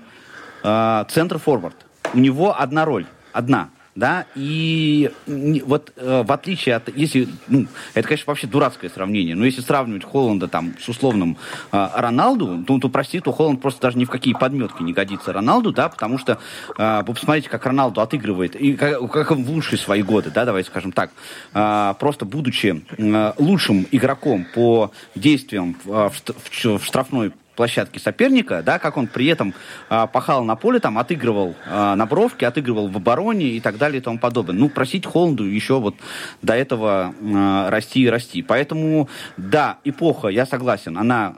э, 0.63 1.05
центр-форвард. 1.09 1.75
У 2.13 2.19
него 2.19 2.59
одна 2.59 2.85
роль, 2.85 3.05
одна. 3.33 3.69
Да, 3.95 4.25
и 4.35 5.11
вот 5.27 5.91
э, 5.97 6.23
в 6.23 6.31
отличие 6.31 6.75
от, 6.75 6.95
если, 6.95 7.27
ну, 7.47 7.67
это, 7.93 8.07
конечно, 8.07 8.25
вообще 8.27 8.47
дурацкое 8.47 8.89
сравнение, 8.89 9.35
но 9.35 9.45
если 9.45 9.61
сравнивать 9.61 10.05
Холланда 10.05 10.47
там 10.47 10.75
с 10.79 10.87
условным 10.87 11.37
э, 11.71 11.89
Роналду, 11.95 12.63
то, 12.65 12.79
то, 12.79 12.89
прости, 12.89 13.19
то 13.19 13.31
Холланд 13.31 13.61
просто 13.61 13.81
даже 13.81 13.97
ни 13.97 14.05
в 14.05 14.09
какие 14.09 14.33
подметки 14.33 14.81
не 14.81 14.93
годится 14.93 15.33
Роналду, 15.33 15.73
да, 15.73 15.89
потому 15.89 16.17
что, 16.17 16.39
э, 16.77 17.03
вы 17.05 17.13
посмотрите, 17.13 17.49
как 17.49 17.65
Роналду 17.65 17.99
отыгрывает, 18.01 18.55
и 18.55 18.73
как, 18.75 19.11
как 19.11 19.31
в 19.31 19.49
лучшие 19.49 19.77
свои 19.77 20.03
годы, 20.03 20.31
да, 20.31 20.45
давайте 20.45 20.69
скажем 20.69 20.93
так, 20.93 21.11
э, 21.53 21.93
просто 21.99 22.25
будучи 22.25 22.83
э, 22.97 23.33
лучшим 23.37 23.85
игроком 23.91 24.45
по 24.53 24.91
действиям 25.15 25.75
в, 25.83 26.09
в, 26.09 26.77
в 26.77 26.85
штрафной 26.85 27.33
площадке 27.61 27.99
соперника, 27.99 28.63
да, 28.63 28.79
как 28.79 28.97
он 28.97 29.05
при 29.05 29.27
этом 29.27 29.53
а, 29.87 30.07
пахал 30.07 30.43
на 30.43 30.55
поле, 30.55 30.79
там, 30.79 30.97
отыгрывал 30.97 31.53
а, 31.67 31.95
на 31.95 32.07
бровке, 32.07 32.47
отыгрывал 32.47 32.87
в 32.87 32.97
обороне 32.97 33.49
и 33.49 33.59
так 33.59 33.77
далее 33.77 34.01
и 34.01 34.03
тому 34.03 34.17
подобное. 34.17 34.55
Ну, 34.55 34.67
просить 34.67 35.05
Холланду 35.05 35.43
еще 35.43 35.79
вот 35.79 35.93
до 36.41 36.55
этого 36.55 37.13
а, 37.21 37.69
расти 37.69 38.01
и 38.01 38.09
расти. 38.09 38.41
Поэтому, 38.41 39.09
да, 39.37 39.77
эпоха, 39.83 40.29
я 40.29 40.47
согласен, 40.47 40.97
она 40.97 41.35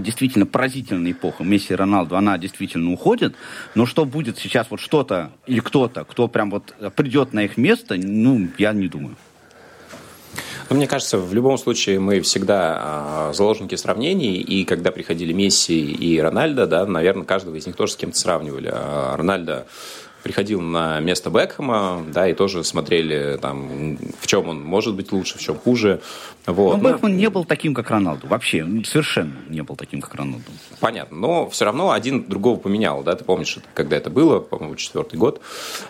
действительно 0.00 0.46
поразительная 0.46 1.12
эпоха 1.12 1.44
Месси 1.44 1.74
и 1.74 1.76
Роналду, 1.76 2.16
она 2.16 2.38
действительно 2.38 2.90
уходит, 2.90 3.34
но 3.74 3.84
что 3.84 4.06
будет 4.06 4.38
сейчас 4.38 4.70
вот 4.70 4.80
что-то 4.80 5.32
или 5.46 5.60
кто-то, 5.60 6.04
кто 6.04 6.28
прям 6.28 6.50
вот 6.50 6.74
придет 6.96 7.34
на 7.34 7.44
их 7.44 7.58
место, 7.58 7.96
ну, 7.98 8.48
я 8.56 8.72
не 8.72 8.88
думаю. 8.88 9.16
Но 10.70 10.76
мне 10.76 10.86
кажется, 10.86 11.18
в 11.18 11.34
любом 11.34 11.58
случае 11.58 11.98
мы 11.98 12.20
всегда 12.20 13.32
заложники 13.34 13.74
сравнений, 13.74 14.36
и 14.36 14.64
когда 14.64 14.92
приходили 14.92 15.32
Месси 15.32 15.80
и 15.80 16.20
Рональдо, 16.20 16.66
да, 16.68 16.86
наверное, 16.86 17.24
каждого 17.24 17.56
из 17.56 17.66
них 17.66 17.74
тоже 17.74 17.92
с 17.92 17.96
кем-то 17.96 18.16
сравнивали. 18.16 18.70
А 18.72 19.16
Рональдо 19.16 19.66
приходил 20.22 20.60
на 20.60 21.00
место 21.00 21.30
Бекхэма, 21.30 22.04
да, 22.12 22.28
и 22.28 22.34
тоже 22.34 22.64
смотрели, 22.64 23.38
там, 23.40 23.98
в 24.20 24.26
чем 24.26 24.48
он 24.48 24.62
может 24.62 24.94
быть 24.94 25.12
лучше, 25.12 25.38
в 25.38 25.40
чем 25.40 25.56
хуже. 25.56 26.00
Вот. 26.46 26.80
Но 26.80 26.90
Бекхэм 26.90 27.16
не 27.16 27.28
был 27.30 27.44
таким, 27.44 27.74
как 27.74 27.90
Роналду, 27.90 28.26
вообще, 28.26 28.66
совершенно 28.84 29.34
не 29.48 29.62
был 29.62 29.76
таким, 29.76 30.00
как 30.00 30.14
Роналду. 30.14 30.44
Понятно, 30.80 31.16
но 31.16 31.50
все 31.50 31.64
равно 31.64 31.92
один 31.92 32.24
другого 32.24 32.58
поменял, 32.58 33.02
да, 33.02 33.14
ты 33.14 33.24
помнишь, 33.24 33.58
когда 33.74 33.96
это 33.96 34.10
было, 34.10 34.40
по-моему, 34.40 34.76
четвертый 34.76 35.18
год 35.18 35.40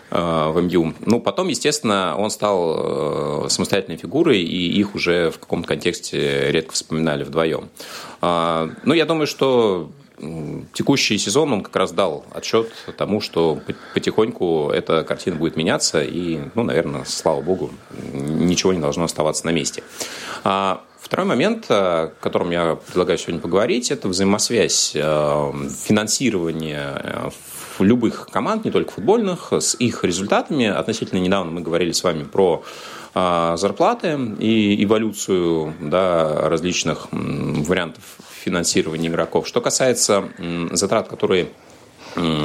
э, 0.09 0.51
в 0.53 0.61
МЮ. 0.61 0.93
Ну, 1.05 1.19
потом, 1.19 1.47
естественно, 1.47 2.15
он 2.17 2.29
стал 2.29 3.45
э, 3.45 3.49
самостоятельной 3.49 3.97
фигурой, 3.97 4.41
и 4.41 4.79
их 4.79 4.95
уже 4.95 5.31
в 5.31 5.39
каком-то 5.39 5.67
контексте 5.67 6.51
редко 6.51 6.73
вспоминали 6.73 7.23
вдвоем. 7.23 7.69
Э, 8.21 8.69
ну, 8.83 8.93
я 8.93 9.05
думаю, 9.05 9.27
что 9.27 9.91
текущий 10.73 11.17
сезон 11.17 11.53
он 11.53 11.63
как 11.63 11.75
раз 11.75 11.91
дал 11.91 12.25
отчет 12.31 12.71
тому, 12.97 13.21
что 13.21 13.59
потихоньку 13.93 14.69
эта 14.69 15.03
картина 15.03 15.37
будет 15.37 15.55
меняться, 15.55 16.03
и, 16.03 16.39
ну, 16.55 16.63
наверное, 16.63 17.03
слава 17.05 17.41
богу, 17.41 17.71
ничего 18.13 18.73
не 18.73 18.79
должно 18.79 19.05
оставаться 19.05 19.45
на 19.45 19.51
месте. 19.51 19.83
А 20.43 20.83
второй 20.99 21.25
момент, 21.25 21.65
о 21.69 22.13
котором 22.21 22.51
я 22.51 22.75
предлагаю 22.75 23.17
сегодня 23.17 23.41
поговорить, 23.41 23.91
это 23.91 24.07
взаимосвязь 24.07 24.91
э, 24.95 25.51
финансирования 25.85 27.31
любых 27.79 28.27
команд, 28.31 28.65
не 28.65 28.71
только 28.71 28.91
футбольных, 28.91 29.53
с 29.53 29.75
их 29.75 30.03
результатами. 30.03 30.67
Относительно 30.67 31.19
недавно 31.19 31.51
мы 31.51 31.61
говорили 31.61 31.91
с 31.91 32.03
вами 32.03 32.23
про 32.23 32.63
зарплаты 33.13 34.17
и 34.39 34.85
эволюцию 34.85 35.73
да, 35.81 36.47
различных 36.47 37.07
вариантов 37.11 38.03
финансирования 38.43 39.07
игроков. 39.07 39.47
Что 39.47 39.61
касается 39.61 40.29
затрат, 40.71 41.07
которые 41.07 41.47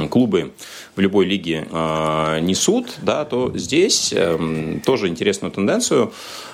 клубы 0.09 0.51
в 0.95 0.99
любой 0.99 1.25
лиге 1.25 1.67
э, 1.69 2.39
несут, 2.41 2.97
да, 3.01 3.25
то 3.25 3.51
здесь 3.55 4.13
э, 4.15 4.79
тоже 4.83 5.07
интересную 5.07 5.51
тенденцию. 5.51 6.11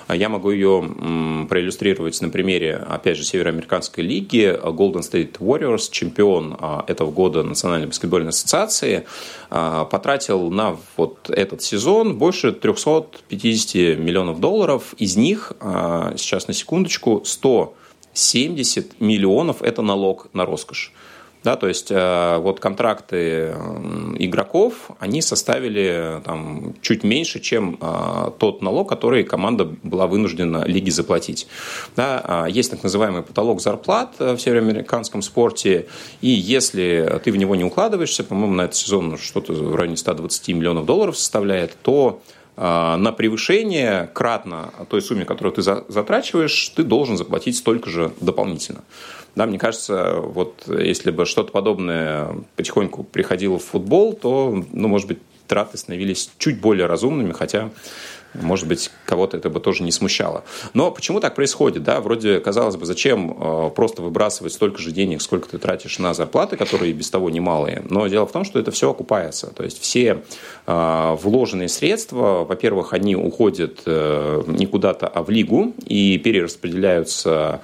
Я 0.10 0.28
могу 0.28 0.52
ее 0.52 0.84
э, 0.84 1.46
проиллюстрировать 1.48 2.20
на 2.22 2.30
примере, 2.30 2.76
опять 2.76 3.18
же, 3.18 3.24
Североамериканской 3.24 4.04
лиги. 4.04 4.60
Golden 4.62 5.02
State 5.02 5.38
Warriors, 5.40 5.90
чемпион 5.92 6.58
э, 6.60 6.82
этого 6.88 7.12
года 7.12 7.44
Национальной 7.44 7.88
баскетбольной 7.88 8.30
ассоциации, 8.30 9.06
э, 9.50 9.86
потратил 9.90 10.52
на 10.52 10.78
вот 10.98 11.30
этот 11.30 11.62
сезон 11.62 12.18
больше 12.18 12.52
350 12.52 13.98
миллионов 13.98 14.42
долларов. 14.42 14.94
Из 14.98 15.16
них, 15.16 15.54
э, 15.62 16.16
сейчас 16.18 16.48
на 16.48 16.54
секундочку, 16.54 17.22
100 17.24 17.74
70 18.14 19.00
миллионов– 19.02 19.62
это 19.62 19.82
налог 19.82 20.30
на 20.34 20.46
роскошь. 20.46 20.94
Да, 21.44 21.58
то 21.58 21.68
есть 21.68 21.92
э, 21.92 22.38
вот 22.38 22.62
контракты 22.62 23.54
игроков, 24.18 24.92
они 25.00 25.22
составили 25.22 26.22
там, 26.24 26.74
чуть 26.82 27.04
меньше, 27.04 27.42
чем 27.42 27.78
э, 27.82 28.32
тот 28.40 28.62
налог, 28.62 28.88
который 28.88 29.26
команда 29.26 29.66
была 29.84 30.08
вынуждена 30.08 30.64
лиге 30.66 30.92
заплатить. 30.92 31.48
Да, 31.98 32.22
а 32.24 32.48
есть 32.48 32.72
так 32.72 32.82
называемый 32.82 33.24
потолок 33.24 33.60
зарплат 33.60 34.16
в 34.20 34.38
североамериканском 34.38 35.22
спорте, 35.22 35.88
и 36.22 36.30
если 36.30 37.20
ты 37.22 37.32
в 37.34 37.36
него 37.36 37.58
не 37.58 37.66
укладываешься, 37.66 38.24
по-моему, 38.24 38.54
на 38.54 38.62
этот 38.62 38.78
сезон 38.78 39.18
что-то 39.18 39.52
в 39.52 39.76
районе 39.76 39.98
120 39.98 40.48
миллионов 40.50 40.86
долларов 40.86 41.18
составляет, 41.18 41.76
то 41.82 42.22
на 42.56 43.12
превышение 43.18 44.10
кратно 44.14 44.72
той 44.90 45.02
сумме, 45.02 45.26
которую 45.26 45.54
ты 45.54 45.62
затрачиваешь, 45.62 46.70
ты 46.70 46.84
должен 46.84 47.18
заплатить 47.18 47.58
столько 47.58 47.90
же 47.90 48.12
дополнительно. 48.22 48.84
Да, 49.36 49.48
мне 49.48 49.58
кажется, 49.58 50.18
вот 50.18 50.64
если 50.68 51.10
бы 51.10 51.26
что-то 51.26 51.52
подобное 51.52 52.36
потихоньку 52.56 53.04
приходило 53.04 53.58
в 53.58 53.64
футбол, 53.64 54.14
то, 54.14 54.64
ну, 54.72 54.88
может 54.88 55.08
быть, 55.08 55.20
траты 55.48 55.78
становились 55.78 56.30
чуть 56.38 56.62
более 56.62 56.86
разумными, 56.86 57.32
хотя 57.32 57.72
может 58.34 58.68
быть, 58.68 58.92
кого-то 59.06 59.38
это 59.38 59.50
бы 59.50 59.60
тоже 59.60 59.84
не 59.84 59.92
смущало. 59.92 60.44
Но 60.74 60.92
почему 60.92 61.20
так 61.20 61.36
происходит? 61.36 61.84
Да? 61.84 62.02
Вроде, 62.02 62.40
казалось 62.40 62.76
бы, 62.76 62.86
зачем 62.86 63.38
э, 63.40 63.70
просто 63.76 64.02
выбрасывать 64.02 64.54
столько 64.54 64.82
же 64.82 64.92
денег, 64.92 65.22
сколько 65.22 65.50
ты 65.50 65.58
тратишь 65.58 66.00
на 66.00 66.14
зарплаты, 66.14 66.58
которые 66.58 66.92
и 66.92 66.94
без 66.94 67.10
того 67.10 67.30
немалые. 67.30 67.84
Но 67.90 68.08
дело 68.08 68.26
в 68.26 68.32
том, 68.32 68.44
что 68.44 68.60
это 68.60 68.72
все 68.72 68.90
окупается. 68.90 69.48
То 69.48 69.64
есть 69.64 69.82
все 69.82 70.24
э, 70.66 71.16
вложенные 71.22 71.70
средства, 71.70 72.44
во-первых, 72.44 72.94
они 72.94 73.16
уходят 73.16 73.82
э, 73.86 74.44
не 74.48 74.66
куда-то, 74.66 75.08
а 75.08 75.24
в 75.24 75.30
лигу 75.30 75.74
и 75.86 76.18
перераспределяются 76.18 77.62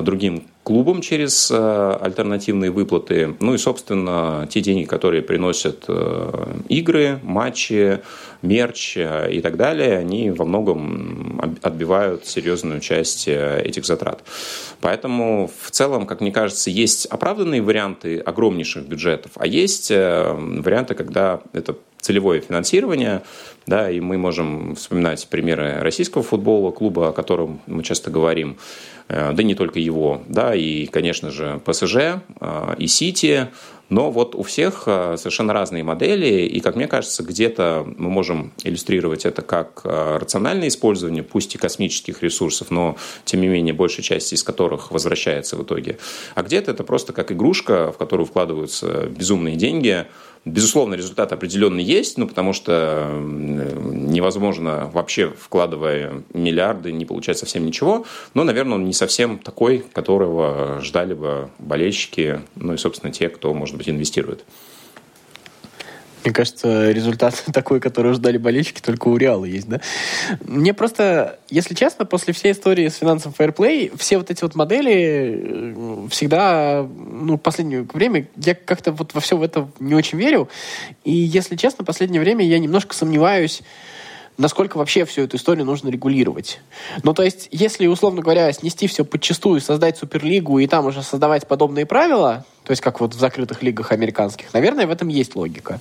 другим 0.00 0.44
клубам 0.62 1.02
через 1.02 1.50
э, 1.50 1.98
альтернативные 2.00 2.70
выплаты. 2.70 3.36
Ну 3.40 3.54
и, 3.54 3.58
собственно, 3.58 4.46
те 4.48 4.60
деньги, 4.60 4.84
которые 4.84 5.22
приносят 5.22 5.84
э, 5.88 6.54
игры, 6.68 7.18
матчи, 7.22 8.00
мерч 8.42 8.96
э, 8.96 9.32
и 9.32 9.40
так 9.40 9.56
далее, 9.56 9.98
они 9.98 10.30
во 10.30 10.44
многом 10.44 11.58
отбивают 11.62 12.26
серьезную 12.26 12.80
часть 12.80 13.28
этих 13.28 13.84
затрат. 13.84 14.22
Поэтому 14.80 15.50
в 15.60 15.70
целом, 15.70 16.06
как 16.06 16.20
мне 16.20 16.32
кажется, 16.32 16.70
есть 16.70 17.06
оправданные 17.06 17.60
варианты 17.60 18.18
огромнейших 18.18 18.86
бюджетов, 18.86 19.32
а 19.36 19.46
есть 19.46 19.90
варианты, 19.90 20.94
когда 20.94 21.40
это 21.52 21.76
целевое 22.02 22.40
финансирование, 22.40 23.22
да, 23.66 23.90
и 23.90 24.00
мы 24.00 24.18
можем 24.18 24.74
вспоминать 24.74 25.26
примеры 25.28 25.78
российского 25.80 26.22
футбола, 26.22 26.70
клуба, 26.72 27.08
о 27.08 27.12
котором 27.12 27.62
мы 27.66 27.82
часто 27.82 28.10
говорим, 28.10 28.58
Э, 29.12 29.32
да 29.34 29.42
не 29.42 29.54
только 29.54 29.78
его, 29.78 30.22
да, 30.26 30.54
и, 30.54 30.86
конечно 30.86 31.30
же, 31.30 31.60
ПСЖ, 31.66 31.96
э, 31.96 32.74
и 32.78 32.86
Сити, 32.86 33.48
но 33.92 34.10
вот 34.10 34.34
у 34.34 34.42
всех 34.42 34.84
э, 34.86 35.16
совершенно 35.18 35.52
разные 35.52 35.84
модели, 35.84 36.46
и, 36.46 36.60
как 36.60 36.76
мне 36.76 36.88
кажется, 36.88 37.22
где-то 37.22 37.84
мы 37.98 38.08
можем 38.08 38.52
иллюстрировать 38.64 39.26
это 39.26 39.42
как 39.42 39.82
рациональное 39.84 40.68
использование, 40.68 41.22
пусть 41.22 41.54
и 41.54 41.58
космических 41.58 42.22
ресурсов, 42.22 42.70
но, 42.70 42.96
тем 43.26 43.42
не 43.42 43.48
менее, 43.48 43.74
большая 43.74 44.02
часть 44.02 44.32
из 44.32 44.42
которых 44.42 44.92
возвращается 44.92 45.56
в 45.56 45.62
итоге. 45.62 45.98
А 46.34 46.42
где-то 46.42 46.70
это 46.70 46.84
просто 46.84 47.12
как 47.12 47.32
игрушка, 47.32 47.92
в 47.92 47.98
которую 47.98 48.26
вкладываются 48.26 49.08
безумные 49.10 49.56
деньги– 49.56 50.06
Безусловно, 50.44 50.94
результат 50.94 51.32
определенный 51.32 51.84
есть, 51.84 52.18
ну, 52.18 52.26
потому 52.26 52.52
что 52.52 53.08
невозможно 53.16 54.90
вообще, 54.92 55.28
вкладывая 55.28 56.24
миллиарды, 56.34 56.90
не 56.90 57.04
получать 57.04 57.38
совсем 57.38 57.64
ничего. 57.64 58.04
Но, 58.34 58.42
наверное, 58.42 58.74
он 58.74 58.84
не 58.84 58.92
совсем 58.92 59.38
такой, 59.38 59.84
которого 59.92 60.80
ждали 60.82 61.14
бы 61.14 61.50
болельщики, 61.60 62.40
ну 62.56 62.74
и, 62.74 62.76
собственно, 62.76 63.12
те, 63.12 63.28
кто, 63.28 63.54
может 63.54 63.76
быть, 63.76 63.81
инвестирует. 63.90 64.44
Мне 66.24 66.32
кажется, 66.32 66.90
результат 66.90 67.42
такой, 67.52 67.80
который 67.80 68.12
ждали 68.14 68.38
болельщики, 68.38 68.80
только 68.80 69.08
у 69.08 69.16
Реала 69.16 69.44
есть, 69.44 69.68
да? 69.68 69.80
Мне 70.40 70.72
просто, 70.74 71.38
если 71.48 71.74
честно, 71.74 72.04
после 72.04 72.32
всей 72.32 72.52
истории 72.52 72.88
с 72.88 72.96
финансовым 72.96 73.34
фейерплей, 73.34 73.90
все 73.96 74.18
вот 74.18 74.30
эти 74.30 74.42
вот 74.42 74.54
модели 74.54 74.94
э, 74.94 76.08
всегда, 76.10 76.86
ну, 76.88 77.36
в 77.36 77.40
последнее 77.40 77.86
время, 77.92 78.28
я 78.36 78.54
как-то 78.54 78.92
вот 78.92 79.14
во 79.14 79.20
все 79.20 79.36
в 79.36 79.42
это 79.42 79.68
не 79.80 79.94
очень 79.94 80.18
верю. 80.18 80.48
И, 81.04 81.12
если 81.12 81.56
честно, 81.56 81.82
в 81.82 81.86
последнее 81.86 82.20
время 82.20 82.44
я 82.44 82.58
немножко 82.58 82.94
сомневаюсь, 82.94 83.62
насколько 84.38 84.76
вообще 84.76 85.04
всю 85.04 85.22
эту 85.22 85.36
историю 85.36 85.64
нужно 85.64 85.88
регулировать. 85.88 86.60
Ну, 87.02 87.14
то 87.14 87.22
есть, 87.22 87.48
если, 87.50 87.86
условно 87.86 88.22
говоря, 88.22 88.52
снести 88.52 88.86
все 88.86 89.04
подчастую, 89.04 89.60
создать 89.60 89.98
суперлигу 89.98 90.58
и 90.58 90.66
там 90.66 90.86
уже 90.86 91.02
создавать 91.02 91.46
подобные 91.46 91.86
правила, 91.86 92.44
то 92.64 92.70
есть 92.70 92.82
как 92.82 93.00
вот 93.00 93.14
в 93.14 93.18
закрытых 93.18 93.62
лигах 93.62 93.92
американских, 93.92 94.52
наверное, 94.54 94.86
в 94.86 94.90
этом 94.90 95.08
есть 95.08 95.34
логика. 95.34 95.80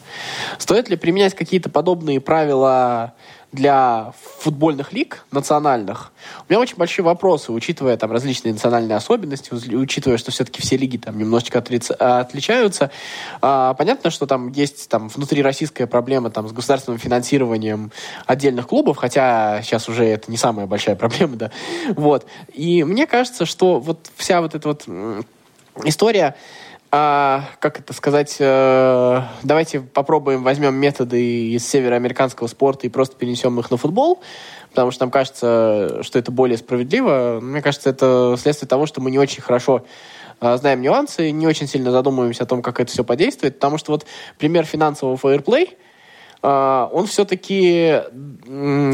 Стоит 0.57 0.89
ли 0.89 0.95
применять 0.95 1.35
какие-то 1.35 1.69
подобные 1.69 2.19
правила 2.19 3.13
для 3.51 4.13
футбольных 4.39 4.93
лиг 4.93 5.25
национальных, 5.31 6.11
у 6.47 6.51
меня 6.51 6.59
очень 6.59 6.77
большие 6.77 7.03
вопросы, 7.03 7.51
учитывая 7.51 7.97
там 7.97 8.11
различные 8.11 8.53
национальные 8.53 8.95
особенности, 8.95 9.53
учитывая, 9.75 10.17
что 10.17 10.31
все-таки 10.31 10.61
все 10.61 10.77
лиги 10.77 10.97
там 10.97 11.17
немножечко 11.17 11.59
отли- 11.59 11.93
отличаются. 11.93 12.91
А, 13.41 13.73
понятно, 13.73 14.09
что 14.09 14.25
там 14.25 14.51
есть 14.51 14.87
там 14.89 15.09
внутри 15.09 15.41
российская 15.41 15.85
проблема 15.85 16.29
там 16.29 16.47
с 16.47 16.53
государственным 16.53 16.99
финансированием 16.99 17.91
отдельных 18.25 18.67
клубов, 18.67 18.97
хотя 18.97 19.61
сейчас 19.63 19.89
уже 19.89 20.05
это 20.05 20.31
не 20.31 20.37
самая 20.37 20.65
большая 20.65 20.95
проблема, 20.95 21.35
да. 21.35 21.51
Вот. 21.95 22.25
И 22.53 22.83
мне 22.85 23.05
кажется, 23.05 23.45
что 23.45 23.79
вот 23.79 24.09
вся 24.15 24.41
вот 24.41 24.55
эта 24.55 24.67
вот 24.67 24.85
история 25.83 26.35
а, 26.93 27.45
как 27.59 27.79
это 27.79 27.93
сказать, 27.93 28.35
э, 28.39 29.21
давайте 29.43 29.79
попробуем, 29.79 30.43
возьмем 30.43 30.75
методы 30.75 31.51
из 31.51 31.65
североамериканского 31.65 32.47
спорта 32.47 32.85
и 32.85 32.89
просто 32.89 33.15
перенесем 33.15 33.57
их 33.61 33.71
на 33.71 33.77
футбол, 33.77 34.19
потому 34.71 34.91
что 34.91 35.03
нам 35.05 35.11
кажется, 35.11 36.03
что 36.03 36.19
это 36.19 36.33
более 36.33 36.57
справедливо. 36.57 37.39
Мне 37.41 37.61
кажется, 37.61 37.89
это 37.89 38.35
следствие 38.37 38.67
того, 38.67 38.87
что 38.87 38.99
мы 38.99 39.09
не 39.09 39.19
очень 39.19 39.41
хорошо 39.41 39.85
э, 40.41 40.57
знаем 40.57 40.81
нюансы, 40.81 41.31
не 41.31 41.47
очень 41.47 41.65
сильно 41.65 41.91
задумываемся 41.91 42.43
о 42.43 42.47
том, 42.47 42.61
как 42.61 42.81
это 42.81 42.91
все 42.91 43.05
подействует, 43.05 43.55
потому 43.55 43.77
что 43.77 43.93
вот 43.93 44.05
пример 44.37 44.65
финансового 44.65 45.15
фейерплей, 45.15 45.77
э, 46.43 46.87
он 46.91 47.07
все-таки 47.07 48.01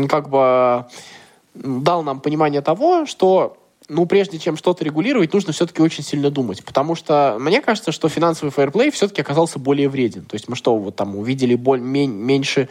как 0.08 0.30
бы 0.30 0.86
дал 1.56 2.04
нам 2.04 2.20
понимание 2.20 2.62
того, 2.62 3.08
что 3.08 3.58
ну, 3.89 4.06
прежде 4.06 4.38
чем 4.38 4.58
что-то 4.58 4.84
регулировать, 4.84 5.34
нужно 5.34 5.53
все-таки 5.53 5.82
очень 5.82 6.03
сильно 6.03 6.29
думать. 6.29 6.63
Потому 6.63 6.96
что 6.96 7.38
мне 7.39 7.62
кажется, 7.62 7.91
что 7.91 8.10
финансовый 8.10 8.50
фейерплей 8.50 8.91
все-таки 8.91 9.22
оказался 9.22 9.60
более 9.60 9.88
вреден. 9.88 10.25
То 10.25 10.36
есть 10.36 10.50
мы 10.50 10.56
что, 10.58 10.77
вот 10.77 10.98
там 10.98 11.15
увидели 11.15 11.56
боль, 11.56 11.79
мень, 11.79 12.12
меньше 12.12 12.67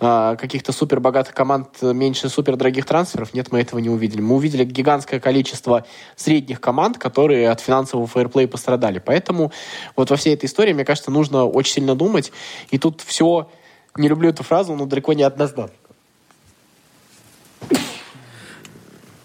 э, 0.00 0.36
каких-то 0.38 0.72
супер 0.72 0.98
богатых 0.98 1.34
команд, 1.34 1.80
меньше 1.82 2.28
супер 2.28 2.56
дорогих 2.56 2.84
трансферов? 2.84 3.32
Нет, 3.32 3.52
мы 3.52 3.60
этого 3.60 3.78
не 3.78 3.88
увидели. 3.88 4.20
Мы 4.20 4.34
увидели 4.34 4.64
гигантское 4.64 5.20
количество 5.20 5.86
средних 6.16 6.60
команд, 6.60 6.98
которые 6.98 7.48
от 7.50 7.60
финансового 7.60 8.08
фейерплея 8.08 8.48
пострадали. 8.48 8.98
Поэтому 8.98 9.52
вот 9.94 10.10
во 10.10 10.16
всей 10.16 10.34
этой 10.34 10.46
истории, 10.46 10.72
мне 10.72 10.84
кажется, 10.84 11.12
нужно 11.12 11.44
очень 11.44 11.74
сильно 11.74 11.94
думать. 11.94 12.32
И 12.70 12.78
тут 12.78 13.02
все, 13.02 13.48
не 13.96 14.08
люблю 14.08 14.30
эту 14.30 14.42
фразу, 14.42 14.74
но 14.74 14.86
далеко 14.86 15.12
не 15.12 15.22
однозначно. 15.22 15.76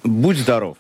Будь 0.04 0.38
здоров. 0.38 0.78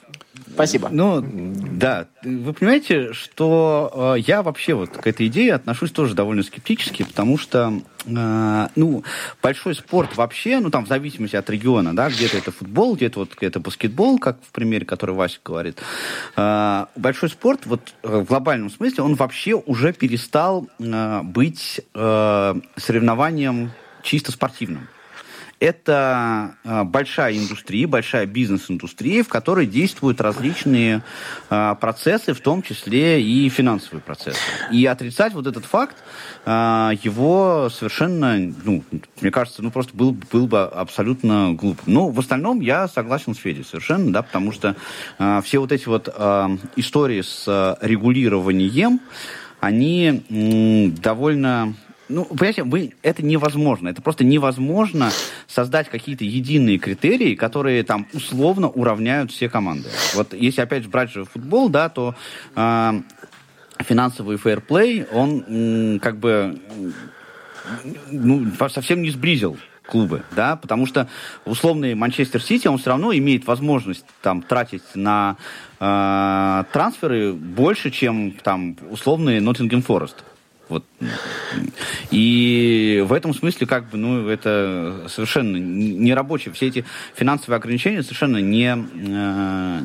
Спасибо. 0.54 0.90
Ну, 0.92 1.22
да. 1.22 2.08
Вы 2.24 2.54
понимаете, 2.54 3.14
что 3.14 4.16
э, 4.16 4.20
я 4.22 4.44
вообще 4.44 4.74
вот 4.74 4.90
к 4.90 5.08
этой 5.08 5.28
идее 5.28 5.54
отношусь 5.54 5.92
тоже 5.92 6.14
довольно 6.14 6.44
скептически, 6.44 7.04
потому 7.04 7.38
что, 7.38 7.74
э, 8.06 8.68
ну, 8.76 9.04
большой 9.42 9.76
спорт 9.76 10.16
вообще, 10.18 10.60
ну, 10.60 10.70
там, 10.70 10.86
в 10.86 10.88
зависимости 10.88 11.36
от 11.36 11.50
региона, 11.50 11.96
да, 11.96 12.10
где-то 12.10 12.38
это 12.38 12.52
футбол, 12.52 12.96
где-то 12.96 13.20
вот 13.20 13.32
это 13.40 13.60
баскетбол, 13.60 14.20
как 14.20 14.38
в 14.44 14.52
примере, 14.52 14.86
который 14.86 15.16
Вася 15.16 15.40
говорит. 15.44 15.80
Э, 16.36 16.86
большой 16.96 17.30
спорт, 17.30 17.66
вот 17.66 17.94
э, 18.04 18.20
в 18.20 18.26
глобальном 18.26 18.70
смысле, 18.70 19.04
он 19.04 19.16
вообще 19.16 19.54
уже 19.54 19.94
перестал 19.94 20.68
э, 20.80 21.22
быть 21.24 21.82
э, 21.94 22.56
соревнованием 22.78 23.72
чисто 24.04 24.32
спортивным 24.32 24.88
это 25.62 26.56
а, 26.66 26.84
большая 26.84 27.38
индустрия, 27.38 27.88
большая 27.88 28.26
бизнес-индустрия, 28.26 29.24
в 29.24 29.30
которой 29.30 29.68
действуют 29.68 30.20
различные 30.20 31.04
а, 31.52 31.76
процессы, 31.76 32.34
в 32.34 32.42
том 32.42 32.64
числе 32.64 33.22
и 33.22 33.48
финансовые 33.48 34.02
процессы. 34.02 34.40
И 34.72 34.84
отрицать 34.88 35.34
вот 35.34 35.46
этот 35.46 35.66
факт, 35.66 35.96
а, 36.46 36.94
его 37.04 37.70
совершенно, 37.72 38.38
ну, 38.66 38.84
мне 39.22 39.30
кажется, 39.30 39.62
ну 39.62 39.70
просто 39.70 39.96
был, 39.96 40.18
был 40.32 40.48
бы 40.48 40.64
абсолютно 40.64 41.54
глупо. 41.54 41.84
Но 41.86 42.10
в 42.10 42.20
остальном 42.20 42.60
я 42.60 42.88
согласен 42.88 43.36
с 43.36 43.38
Федей 43.38 43.64
совершенно, 43.64 44.12
да, 44.12 44.24
потому 44.24 44.52
что 44.52 44.76
все 45.44 45.60
вот 45.60 45.72
эти 45.72 45.88
вот 45.88 46.08
истории 46.76 47.22
с 47.22 47.78
регулированием, 47.82 49.00
они 49.60 50.24
довольно 51.00 51.76
ну, 52.12 52.26
понимаете, 52.26 52.64
вы, 52.64 52.94
это 53.02 53.24
невозможно. 53.24 53.90
Это 53.90 54.02
просто 54.02 54.24
невозможно 54.24 55.12
создать 55.48 55.90
какие-то 55.90 56.24
единые 56.24 56.78
критерии, 56.78 57.36
которые 57.36 57.84
там 57.84 58.08
условно 58.14 58.70
уравняют 58.70 59.32
все 59.32 59.50
команды. 59.50 59.90
Вот 60.14 60.34
если 60.34 60.62
опять 60.62 60.84
же 60.84 60.90
брать 60.90 61.12
же 61.12 61.26
футбол, 61.26 61.70
да, 61.70 61.90
то 61.90 62.16
э, 62.56 63.02
финансовый 63.80 64.38
фейерплей, 64.38 65.06
он 65.12 65.44
м, 65.48 66.00
как 66.00 66.18
бы 66.18 66.60
ну, 68.12 68.52
совсем 68.70 69.02
не 69.02 69.12
сблизил 69.12 69.58
клубы, 69.86 70.24
да, 70.36 70.56
потому 70.56 70.86
что 70.86 71.10
условный 71.46 71.96
Манчестер 71.96 72.42
Сити, 72.42 72.68
он 72.68 72.78
все 72.78 72.92
равно 72.92 73.14
имеет 73.14 73.46
возможность 73.46 74.06
там 74.22 74.42
тратить 74.42 74.84
на 74.96 75.36
э, 75.80 76.64
трансферы 76.72 77.34
больше, 77.34 77.92
чем 77.92 78.32
там 78.32 78.78
условный 78.90 79.40
Ноттингем 79.40 79.82
Форест. 79.82 80.24
Вот. 80.72 80.86
И 82.12 83.04
в 83.06 83.12
этом 83.12 83.34
смысле, 83.34 83.68
как 83.68 83.90
бы, 83.90 83.98
ну, 83.98 84.30
это 84.30 85.06
совершенно 85.10 85.58
не 85.58 86.14
рабочие. 86.14 86.54
Все 86.54 86.68
эти 86.68 86.86
финансовые 87.14 87.58
ограничения 87.58 88.04
совершенно 88.04 88.38
не, 88.38 88.70
э, 88.70 89.80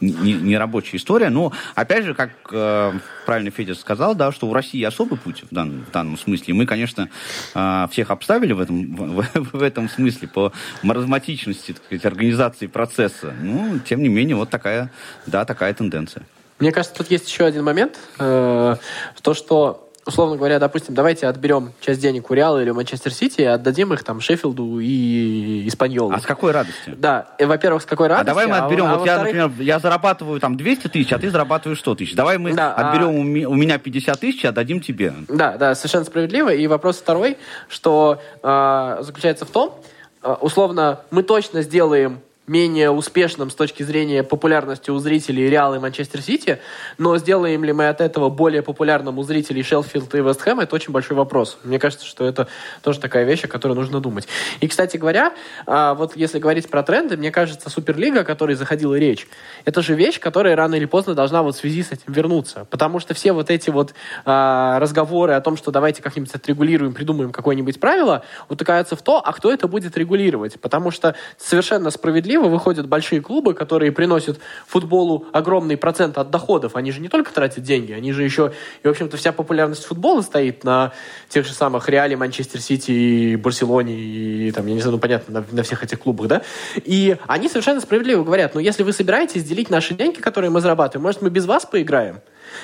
не, 0.00 0.32
не 0.34 0.56
рабочая 0.56 0.98
история. 0.98 1.28
Но, 1.28 1.52
опять 1.74 2.04
же, 2.04 2.14
как 2.14 2.30
э, 2.52 2.92
правильно 3.26 3.50
Федя 3.50 3.74
сказал, 3.74 4.14
да, 4.14 4.30
что 4.30 4.46
у 4.46 4.52
России 4.54 4.84
особый 4.84 5.18
путь 5.18 5.42
в 5.50 5.52
данном, 5.52 5.84
в 5.86 5.90
данном 5.90 6.16
смысле. 6.16 6.54
Мы, 6.54 6.66
конечно, 6.66 7.08
э, 7.56 7.86
всех 7.90 8.12
обставили 8.12 8.52
в 8.52 8.60
этом, 8.60 8.94
в, 8.94 9.26
в 9.34 9.60
этом 9.60 9.88
смысле 9.88 10.28
по 10.28 10.52
маразматичности, 10.84 11.72
так 11.72 11.82
сказать, 11.84 12.04
организации 12.04 12.68
процесса. 12.68 13.34
Ну, 13.42 13.80
тем 13.80 14.04
не 14.04 14.08
менее, 14.08 14.36
вот 14.36 14.50
такая, 14.50 14.92
да, 15.26 15.44
такая 15.44 15.74
тенденция. 15.74 16.24
Мне 16.60 16.70
кажется, 16.70 16.96
тут 16.96 17.10
есть 17.10 17.28
еще 17.28 17.44
один 17.44 17.64
момент. 17.64 17.98
Э, 18.20 18.76
то, 19.20 19.34
что 19.34 19.91
условно 20.06 20.36
говоря, 20.36 20.58
допустим, 20.58 20.94
давайте 20.94 21.26
отберем 21.26 21.72
часть 21.80 22.00
денег 22.00 22.30
у 22.30 22.34
Реала 22.34 22.60
или 22.60 22.70
у 22.70 22.74
Манчестер 22.74 23.12
Сити 23.12 23.42
и 23.42 23.44
отдадим 23.44 23.92
их 23.92 24.02
там 24.04 24.20
Шеффилду 24.20 24.80
и 24.80 25.66
Испаньолу. 25.68 26.12
А 26.12 26.20
с 26.20 26.26
какой 26.26 26.52
радостью? 26.52 26.94
Да, 26.96 27.28
и, 27.38 27.44
во-первых, 27.44 27.82
с 27.82 27.86
какой 27.86 28.08
радостью. 28.08 28.32
А 28.32 28.34
давай 28.34 28.46
мы 28.46 28.56
отберем, 28.56 28.86
а, 28.86 28.96
вот 28.96 29.04
а 29.04 29.06
я, 29.06 29.18
например, 29.18 29.50
я 29.58 29.78
зарабатываю 29.78 30.40
там 30.40 30.56
200 30.56 30.88
тысяч, 30.88 31.12
а 31.12 31.18
ты 31.18 31.30
зарабатываешь 31.30 31.78
100 31.80 31.94
тысяч. 31.96 32.14
Давай 32.14 32.38
мы 32.38 32.52
да, 32.54 32.74
отберем 32.74 33.10
а... 33.10 33.48
у 33.48 33.54
меня 33.54 33.78
50 33.78 34.20
тысяч, 34.20 34.44
и 34.44 34.46
отдадим 34.46 34.80
тебе. 34.80 35.14
Да, 35.28 35.56
да, 35.56 35.74
совершенно 35.74 36.04
справедливо. 36.04 36.52
И 36.52 36.66
вопрос 36.66 36.98
второй, 36.98 37.38
что 37.68 38.20
э, 38.42 38.98
заключается 39.00 39.44
в 39.44 39.50
том, 39.50 39.80
э, 40.22 40.34
условно, 40.40 41.00
мы 41.10 41.22
точно 41.22 41.62
сделаем 41.62 42.20
менее 42.52 42.90
успешным 42.90 43.50
с 43.50 43.54
точки 43.54 43.82
зрения 43.82 44.22
популярности 44.22 44.90
у 44.90 44.98
зрителей 44.98 45.48
Реал 45.48 45.74
и 45.74 45.78
Манчестер 45.78 46.20
Сити, 46.20 46.60
но 46.98 47.16
сделаем 47.16 47.64
ли 47.64 47.72
мы 47.72 47.88
от 47.88 48.02
этого 48.02 48.28
более 48.28 48.62
популярным 48.62 49.18
у 49.18 49.22
зрителей 49.22 49.62
Шелфилд 49.62 50.14
и 50.14 50.18
Вест 50.18 50.42
Хэм, 50.42 50.60
это 50.60 50.76
очень 50.76 50.92
большой 50.92 51.16
вопрос. 51.16 51.58
Мне 51.64 51.78
кажется, 51.78 52.04
что 52.06 52.26
это 52.26 52.48
тоже 52.82 53.00
такая 53.00 53.24
вещь, 53.24 53.44
о 53.44 53.48
которой 53.48 53.72
нужно 53.72 54.00
думать. 54.00 54.28
И, 54.60 54.68
кстати 54.68 54.98
говоря, 54.98 55.32
а, 55.66 55.94
вот 55.94 56.14
если 56.14 56.38
говорить 56.38 56.68
про 56.68 56.82
тренды, 56.82 57.16
мне 57.16 57.30
кажется, 57.30 57.70
Суперлига, 57.70 58.20
о 58.20 58.24
которой 58.24 58.54
заходила 58.54 58.98
речь, 58.98 59.26
это 59.64 59.80
же 59.80 59.94
вещь, 59.94 60.20
которая 60.20 60.54
рано 60.54 60.74
или 60.74 60.84
поздно 60.84 61.14
должна 61.14 61.42
вот 61.42 61.56
в 61.56 61.58
связи 61.58 61.82
с 61.82 61.90
этим 61.90 62.12
вернуться. 62.12 62.66
Потому 62.68 63.00
что 63.00 63.14
все 63.14 63.32
вот 63.32 63.50
эти 63.50 63.70
вот 63.70 63.94
а, 64.26 64.78
разговоры 64.78 65.32
о 65.32 65.40
том, 65.40 65.56
что 65.56 65.70
давайте 65.70 66.02
как-нибудь 66.02 66.34
отрегулируем, 66.34 66.92
придумаем 66.92 67.32
какое-нибудь 67.32 67.80
правило, 67.80 68.24
утыкаются 68.50 68.94
в 68.94 69.00
то, 69.00 69.22
а 69.24 69.32
кто 69.32 69.50
это 69.50 69.68
будет 69.68 69.96
регулировать. 69.96 70.60
Потому 70.60 70.90
что 70.90 71.14
совершенно 71.38 71.90
справедливо 71.90 72.41
справедливо 72.42 72.48
выходят 72.48 72.88
большие 72.88 73.20
клубы, 73.20 73.54
которые 73.54 73.92
приносят 73.92 74.38
футболу 74.66 75.26
огромный 75.32 75.76
процент 75.76 76.18
от 76.18 76.30
доходов. 76.30 76.76
Они 76.76 76.92
же 76.92 77.00
не 77.00 77.08
только 77.08 77.32
тратят 77.32 77.62
деньги, 77.62 77.92
они 77.92 78.12
же 78.12 78.24
еще... 78.24 78.52
И, 78.82 78.86
в 78.86 78.90
общем-то, 78.90 79.16
вся 79.16 79.32
популярность 79.32 79.84
футбола 79.84 80.22
стоит 80.22 80.64
на 80.64 80.92
тех 81.28 81.46
же 81.46 81.52
самых 81.52 81.88
Реале, 81.88 82.16
Манчестер 82.16 82.60
Сити 82.60 82.90
и 82.90 83.36
Барселоне, 83.36 83.94
и 83.94 84.52
там, 84.52 84.66
я 84.66 84.74
не 84.74 84.80
знаю, 84.80 84.96
ну, 84.96 85.00
понятно, 85.00 85.40
на, 85.40 85.44
на 85.56 85.62
всех 85.62 85.84
этих 85.84 86.00
клубах, 86.00 86.28
да? 86.28 86.42
И 86.84 87.16
они 87.26 87.48
совершенно 87.48 87.80
справедливо 87.80 88.24
говорят, 88.24 88.54
ну, 88.54 88.60
если 88.60 88.84
вы 88.84 88.92
собираетесь 88.92 89.44
делить 89.44 89.70
наши 89.70 89.94
деньги, 89.94 90.20
которые 90.20 90.50
мы 90.50 90.60
зарабатываем, 90.60 91.02
может, 91.02 91.22
мы 91.22 91.30
без 91.30 91.46
вас 91.46 91.64
поиграем? 91.64 92.20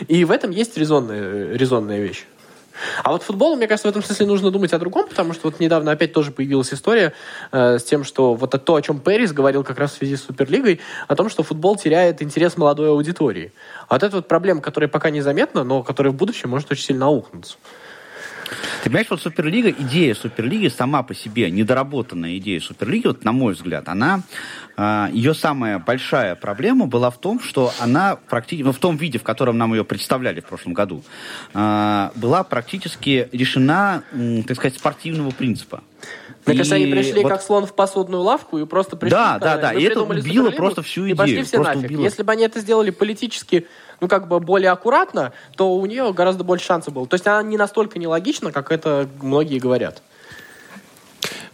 И 0.08 0.24
в 0.24 0.30
этом 0.30 0.50
есть 0.50 0.76
резонная, 0.78 1.56
резонная 1.56 2.00
вещь. 2.00 2.26
А 3.02 3.12
вот 3.12 3.22
футболу, 3.22 3.56
мне 3.56 3.66
кажется, 3.66 3.88
в 3.88 3.90
этом 3.90 4.02
смысле 4.02 4.26
нужно 4.26 4.50
думать 4.50 4.72
о 4.72 4.78
другом, 4.78 5.08
потому 5.08 5.32
что 5.32 5.48
вот 5.48 5.60
недавно 5.60 5.92
опять 5.92 6.12
тоже 6.12 6.30
появилась 6.30 6.72
история 6.72 7.12
э, 7.52 7.78
с 7.78 7.84
тем, 7.84 8.04
что 8.04 8.34
вот 8.34 8.64
то, 8.64 8.74
о 8.74 8.82
чем 8.82 9.00
Пэрис 9.00 9.32
говорил 9.32 9.64
как 9.64 9.78
раз 9.78 9.92
в 9.92 9.96
связи 9.96 10.16
с 10.16 10.24
Суперлигой, 10.24 10.80
о 11.06 11.16
том, 11.16 11.28
что 11.28 11.42
футбол 11.42 11.76
теряет 11.76 12.22
интерес 12.22 12.56
молодой 12.56 12.88
аудитории. 12.90 13.52
А 13.88 13.94
вот 13.94 14.02
это 14.02 14.16
вот 14.16 14.28
проблема, 14.28 14.60
которая 14.60 14.88
пока 14.88 15.10
незаметна, 15.10 15.64
но 15.64 15.82
которая 15.82 16.12
в 16.12 16.16
будущем 16.16 16.50
может 16.50 16.70
очень 16.70 16.84
сильно 16.84 17.06
аукнуться. 17.06 17.56
Ты 18.82 18.84
понимаешь, 18.84 19.06
вот 19.10 19.20
Суперлига, 19.20 19.70
идея 19.70 20.14
Суперлиги 20.14 20.68
сама 20.68 21.02
по 21.02 21.14
себе, 21.14 21.50
недоработанная 21.50 22.36
идея 22.38 22.60
Суперлиги, 22.60 23.06
вот 23.06 23.24
на 23.24 23.32
мой 23.32 23.54
взгляд, 23.54 23.88
она, 23.88 24.22
э, 24.76 25.08
ее 25.12 25.34
самая 25.34 25.78
большая 25.78 26.34
проблема 26.34 26.86
была 26.86 27.10
в 27.10 27.18
том, 27.18 27.40
что 27.40 27.72
она 27.80 28.16
практически, 28.16 28.64
ну, 28.64 28.72
в 28.72 28.78
том 28.78 28.96
виде, 28.96 29.18
в 29.18 29.22
котором 29.22 29.58
нам 29.58 29.74
ее 29.74 29.84
представляли 29.84 30.40
в 30.40 30.46
прошлом 30.46 30.74
году, 30.74 31.02
э, 31.54 32.10
была 32.14 32.44
практически 32.44 33.28
решена, 33.32 34.02
так 34.46 34.56
сказать, 34.56 34.76
спортивного 34.76 35.30
принципа. 35.30 35.82
Мне 36.46 36.56
кажется, 36.56 36.76
они 36.76 36.86
пришли 36.86 37.22
вот... 37.22 37.28
как 37.28 37.42
слон 37.42 37.66
в 37.66 37.74
посудную 37.74 38.22
лавку 38.22 38.58
и 38.58 38.64
просто 38.64 38.96
пришли... 38.96 39.16
Да, 39.16 39.38
да, 39.38 39.58
да, 39.58 39.72
и 39.72 39.82
это 39.82 40.02
убило 40.02 40.50
просто 40.50 40.82
всю 40.82 41.02
идею. 41.02 41.14
И 41.14 41.18
пошли 41.18 41.42
все 41.42 41.62
нафиг. 41.62 41.84
Убило. 41.84 42.02
Если 42.02 42.22
бы 42.22 42.32
они 42.32 42.44
это 42.44 42.60
сделали 42.60 42.90
политически 42.90 43.66
ну, 44.00 44.08
как 44.08 44.28
бы 44.28 44.40
более 44.40 44.70
аккуратно, 44.70 45.32
то 45.56 45.74
у 45.74 45.86
нее 45.86 46.12
гораздо 46.12 46.44
больше 46.44 46.66
шансов 46.66 46.94
было. 46.94 47.06
То 47.06 47.14
есть 47.14 47.26
она 47.26 47.42
не 47.42 47.56
настолько 47.56 47.98
нелогична, 47.98 48.52
как 48.52 48.70
это 48.72 49.08
многие 49.20 49.58
говорят. 49.58 50.02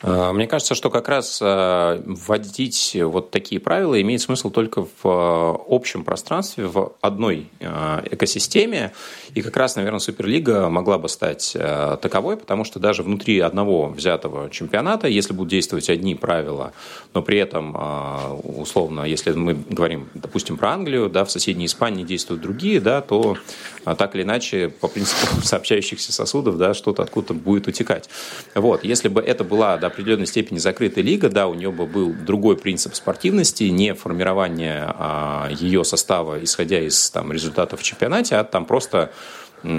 Э, 0.02 0.32
мне 0.32 0.46
кажется, 0.46 0.74
что 0.74 0.90
как 0.90 1.08
раз 1.08 1.38
э, 1.40 2.02
вводить 2.04 2.96
вот 3.00 3.30
такие 3.30 3.60
правила 3.60 4.00
имеет 4.00 4.20
смысл 4.20 4.50
только 4.50 4.82
в 4.82 5.04
э, 5.04 5.56
общем 5.68 6.04
пространстве, 6.04 6.66
в 6.66 6.92
одной 7.00 7.48
экосистеме. 7.60 8.92
И 9.34 9.42
как 9.42 9.56
раз, 9.56 9.76
наверное, 9.76 9.98
Суперлига 9.98 10.68
могла 10.68 10.98
бы 10.98 11.08
стать 11.08 11.56
таковой, 12.02 12.36
потому 12.36 12.64
что 12.64 12.78
даже 12.78 13.02
внутри 13.02 13.40
одного 13.40 13.88
взятого 13.88 14.50
чемпионата, 14.50 15.08
если 15.08 15.32
будут 15.32 15.50
действовать 15.50 15.88
одни 15.90 16.14
правила, 16.14 16.72
но 17.14 17.22
при 17.22 17.38
этом, 17.38 17.76
условно, 18.42 19.02
если 19.02 19.32
мы 19.32 19.54
говорим, 19.54 20.08
допустим, 20.14 20.56
про 20.56 20.72
Англию, 20.72 21.08
да, 21.08 21.24
в 21.24 21.30
соседней 21.30 21.66
Испании 21.66 22.04
действуют 22.04 22.42
другие, 22.42 22.80
да, 22.80 23.00
то 23.00 23.36
так 23.84 24.14
или 24.14 24.22
иначе, 24.22 24.68
по 24.68 24.88
принципу 24.88 25.40
сообщающихся 25.42 26.12
сосудов, 26.12 26.56
да, 26.56 26.74
что-то 26.74 27.02
откуда-то 27.02 27.34
будет 27.34 27.66
утекать. 27.66 28.08
Вот. 28.54 28.84
Если 28.84 29.08
бы 29.08 29.20
это 29.20 29.44
была, 29.44 29.76
да, 29.76 29.90
определенной 29.94 30.26
степени 30.26 30.58
закрытая 30.58 31.04
лига, 31.04 31.28
да, 31.28 31.46
у 31.46 31.54
нее 31.54 31.70
бы 31.70 31.86
был 31.86 32.12
другой 32.12 32.56
принцип 32.56 32.94
спортивности, 32.94 33.64
не 33.64 33.94
формирование 33.94 34.84
а, 34.86 35.48
ее 35.50 35.84
состава, 35.84 36.42
исходя 36.42 36.80
из 36.80 37.10
там, 37.10 37.32
результатов 37.32 37.80
в 37.80 37.82
чемпионате, 37.82 38.36
а 38.36 38.44
там 38.44 38.66
просто 38.66 39.12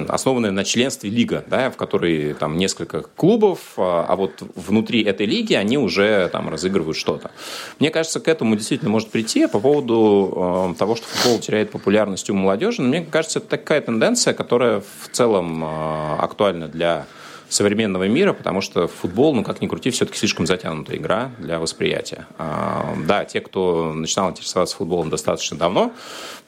основанная 0.07 0.51
на 0.51 0.63
членстве 0.63 1.09
лига, 1.09 1.43
да, 1.47 1.69
в 1.69 1.77
которой 1.77 2.33
там 2.33 2.57
несколько 2.57 3.03
клубов, 3.15 3.59
а, 3.77 4.05
а 4.07 4.15
вот 4.15 4.41
внутри 4.55 5.03
этой 5.03 5.25
лиги 5.27 5.53
они 5.53 5.77
уже 5.77 6.29
там 6.31 6.49
разыгрывают 6.49 6.97
что-то. 6.97 7.31
Мне 7.79 7.91
кажется, 7.91 8.19
к 8.19 8.27
этому 8.27 8.55
действительно 8.55 8.89
может 8.89 9.11
прийти 9.11 9.47
по 9.47 9.59
поводу 9.59 10.71
э, 10.73 10.79
того, 10.79 10.95
что 10.95 11.05
футбол 11.05 11.39
теряет 11.39 11.71
популярность 11.71 12.29
у 12.29 12.33
молодежи. 12.33 12.81
Но 12.81 12.87
мне 12.87 13.01
кажется, 13.01 13.39
это 13.39 13.49
такая 13.49 13.81
тенденция, 13.81 14.33
которая 14.33 14.79
в 14.79 15.09
целом 15.11 15.63
э, 15.63 16.15
актуальна 16.19 16.67
для 16.67 17.05
современного 17.49 18.07
мира, 18.07 18.33
потому 18.33 18.61
что 18.61 18.87
футбол, 18.87 19.33
ну 19.33 19.43
как 19.43 19.61
ни 19.61 19.67
крути, 19.67 19.89
все-таки 19.91 20.17
слишком 20.17 20.45
затянутая 20.45 20.97
игра 20.97 21.31
для 21.39 21.59
восприятия. 21.59 22.27
А, 22.37 22.95
да, 23.05 23.25
те, 23.25 23.41
кто 23.41 23.93
начинал 23.93 24.31
интересоваться 24.31 24.75
футболом 24.75 25.09
достаточно 25.09 25.57
давно, 25.57 25.93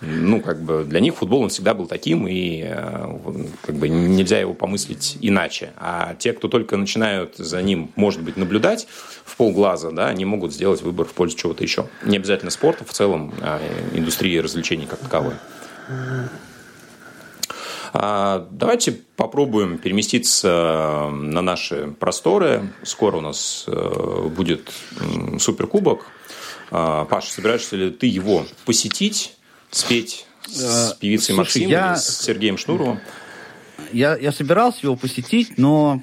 ну 0.01 0.41
как 0.41 0.62
бы 0.62 0.83
для 0.83 0.99
них 0.99 1.15
футбол 1.15 1.43
он 1.43 1.49
всегда 1.49 1.73
был 1.73 1.88
таким, 1.88 2.27
и 2.27 2.63
э, 2.65 3.17
как 3.65 3.75
бы 3.75 3.89
нельзя 3.89 4.39
его 4.39 4.53
помыслить 4.53 5.17
иначе. 5.21 5.71
А 5.77 6.15
те, 6.15 6.33
кто 6.33 6.47
только 6.47 6.77
начинают 6.77 7.36
за 7.38 7.62
ним, 7.62 7.91
может 7.95 8.21
быть, 8.21 8.38
наблюдать 8.38 8.88
в 9.25 9.36
полглаза, 9.38 9.91
да, 9.91 10.07
они 10.07 10.25
могут 10.25 10.53
сделать 10.53 10.81
выбор 10.81 11.05
в 11.05 11.13
пользу 11.13 11.38
чего-то 11.38 11.63
еще. 11.63 11.88
Не 12.03 12.17
обязательно 12.17 12.51
спорта, 12.51 12.86
в 12.86 12.93
целом 12.93 13.33
а, 13.41 13.60
индустрии 13.93 14.38
развлечений 14.38 14.86
как 14.86 14.99
таковой. 14.99 15.33
А, 17.93 18.47
давайте 18.52 18.91
попробуем 19.15 19.78
переместиться 19.78 21.10
на 21.12 21.41
наши 21.41 21.93
просторы. 22.00 22.73
Скоро 22.84 23.17
у 23.17 23.21
нас 23.21 23.65
э, 23.67 24.30
будет 24.36 24.71
суперкубок. 25.39 26.08
А, 26.71 27.06
Паша, 27.06 27.32
собираешься 27.32 27.76
ли 27.76 27.89
ты 27.91 28.08
его 28.08 28.45
посетить, 28.65 29.36
спеть 29.71 30.26
с 30.47 30.93
э, 30.93 31.00
певицей 31.00 31.36
Слушай, 31.36 31.38
Максимом 31.38 31.69
я... 31.69 31.91
или 31.91 31.97
с 31.97 32.21
Сергеем 32.21 32.58
Шнуровым? 32.58 33.00
я, 33.91 34.17
я 34.17 34.32
собирался 34.32 34.80
его 34.84 34.95
посетить, 34.95 35.58
но 35.58 36.02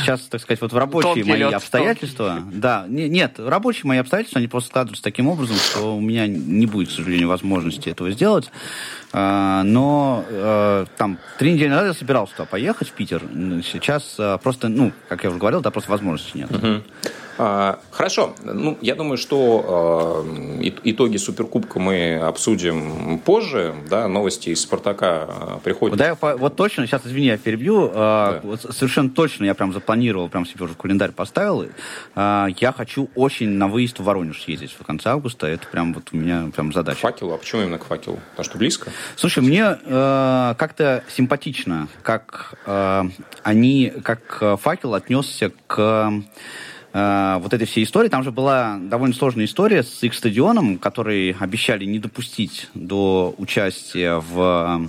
сейчас, 0.00 0.22
так 0.22 0.40
сказать, 0.40 0.60
вот 0.60 0.72
в 0.72 0.76
рабочие 0.76 1.14
Тонкий 1.14 1.28
мои 1.28 1.40
лед, 1.40 1.54
обстоятельства, 1.54 2.36
тонкий. 2.40 2.58
да, 2.58 2.86
не, 2.88 3.08
нет, 3.08 3.34
рабочие 3.38 3.86
мои 3.86 3.98
обстоятельства, 3.98 4.38
они 4.38 4.48
просто 4.48 4.68
складываются 4.70 5.02
таким 5.02 5.28
образом, 5.28 5.56
что 5.56 5.96
у 5.96 6.00
меня 6.00 6.26
не 6.26 6.66
будет, 6.66 6.88
к 6.88 6.92
сожалению, 6.92 7.28
возможности 7.28 7.88
этого 7.88 8.10
сделать. 8.10 8.50
А, 9.12 9.62
но 9.64 10.24
а, 10.28 10.86
там 10.96 11.18
три 11.38 11.52
недели 11.52 11.68
назад 11.68 11.86
я 11.88 11.94
собирался 11.94 12.34
туда 12.34 12.46
поехать, 12.46 12.88
в 12.88 12.92
Питер. 12.92 13.22
Сейчас 13.64 14.16
а, 14.18 14.38
просто, 14.38 14.68
ну, 14.68 14.92
как 15.08 15.24
я 15.24 15.30
уже 15.30 15.38
говорил, 15.38 15.60
да, 15.60 15.70
просто 15.70 15.90
возможности 15.90 16.36
нет. 16.36 16.50
Угу. 16.50 16.82
А, 17.42 17.78
хорошо. 17.90 18.34
Ну, 18.44 18.76
я 18.82 18.94
думаю, 18.94 19.16
что 19.16 20.26
э, 20.60 20.70
итоги 20.84 21.16
Суперкубка 21.16 21.78
мы 21.78 22.16
обсудим 22.16 23.18
позже. 23.18 23.74
Да, 23.88 24.08
новости 24.08 24.50
из 24.50 24.60
Спартака 24.60 25.26
э, 25.26 25.58
приходят. 25.64 25.96
Да, 25.96 26.08
я, 26.08 26.14
вот 26.36 26.56
точно, 26.56 26.86
сейчас, 26.86 27.06
извини, 27.06 27.28
я 27.28 27.38
перебью. 27.38 27.86
Э, 27.86 28.40
да. 28.42 28.72
Совершенно 28.72 29.08
точно 29.08 29.46
я 29.46 29.54
прям 29.54 29.72
запланировал, 29.72 30.28
прям 30.28 30.44
себе 30.44 30.66
уже 30.66 30.74
в 30.74 30.76
календарь 30.76 31.12
поставил. 31.12 31.64
Я 32.14 32.74
хочу 32.76 33.08
очень 33.14 33.48
на 33.48 33.68
выезд 33.68 34.00
в 34.00 34.04
Воронеж 34.04 34.42
съездить 34.42 34.76
в 34.78 34.84
конце 34.84 35.08
августа. 35.08 35.46
Это 35.46 35.66
прям 35.66 35.94
вот 35.94 36.10
у 36.12 36.18
меня 36.18 36.50
прям 36.54 36.74
задача. 36.74 36.98
К 36.98 37.00
факелу? 37.00 37.32
А 37.32 37.38
почему 37.38 37.62
именно 37.62 37.78
к 37.78 37.84
факелу? 37.84 38.18
Потому 38.32 38.44
что 38.44 38.58
близко? 38.58 38.90
Слушай, 39.16 39.42
мне 39.42 39.78
э, 39.82 40.54
как-то 40.58 41.04
симпатично, 41.08 41.88
как 42.02 42.56
э, 42.66 43.04
они, 43.44 43.94
как 44.04 44.60
факел 44.60 44.92
отнесся 44.92 45.52
к 45.66 46.12
э, 46.92 47.38
вот 47.40 47.52
этой 47.52 47.66
всей 47.66 47.84
истории. 47.84 48.08
Там 48.08 48.22
же 48.22 48.30
была 48.30 48.78
довольно 48.80 49.14
сложная 49.14 49.44
история 49.44 49.82
с 49.82 50.02
их 50.02 50.14
стадионом, 50.14 50.78
который 50.78 51.36
обещали 51.38 51.84
не 51.84 51.98
допустить 51.98 52.68
до 52.74 53.34
участия 53.38 54.16
в 54.18 54.88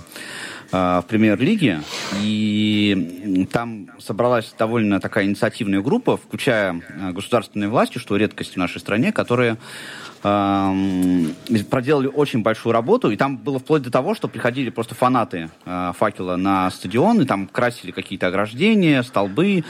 э, 0.72 1.02
в 1.02 1.04
премьер-лиге, 1.06 1.82
и 2.22 3.46
там 3.52 3.90
собралась 3.98 4.54
довольно 4.58 5.00
такая 5.00 5.26
инициативная 5.26 5.82
группа, 5.82 6.16
включая 6.16 6.80
э, 6.88 7.12
государственные 7.12 7.68
власти, 7.68 7.98
что 7.98 8.16
редкость 8.16 8.54
в 8.54 8.56
нашей 8.56 8.80
стране, 8.80 9.12
которые 9.12 9.58
эм, 10.24 11.34
проделали 11.70 12.06
очень 12.06 12.42
большую 12.42 12.72
работу, 12.72 13.10
и 13.10 13.16
там 13.16 13.36
было 13.36 13.58
вплоть 13.58 13.82
до 13.82 13.90
того, 13.90 14.14
что 14.14 14.28
приходили 14.28 14.70
просто 14.70 14.94
фанаты 14.94 15.50
э, 15.66 15.92
факела 15.98 16.36
на 16.36 16.70
стадион, 16.70 17.20
и 17.20 17.26
там 17.26 17.48
красили 17.48 17.90
какие-то 17.90 18.28
ограждения, 18.28 19.02
столбы. 19.02 19.64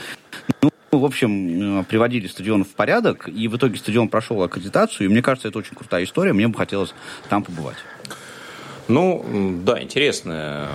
Ну, 0.61 0.69
в 0.99 1.05
общем, 1.05 1.79
э, 1.79 1.83
приводили 1.83 2.27
стадион 2.27 2.63
в 2.63 2.69
порядок, 2.69 3.27
и 3.27 3.47
в 3.47 3.57
итоге 3.57 3.77
стадион 3.77 4.09
прошел 4.09 4.41
аккредитацию, 4.43 5.07
и 5.07 5.09
мне 5.09 5.21
кажется, 5.21 5.47
это 5.47 5.59
очень 5.59 5.75
крутая 5.75 6.03
история, 6.03 6.33
мне 6.33 6.47
бы 6.47 6.57
хотелось 6.57 6.93
там 7.29 7.43
побывать. 7.43 7.77
Ну, 8.89 9.61
да, 9.63 9.81
интересная 9.81 10.67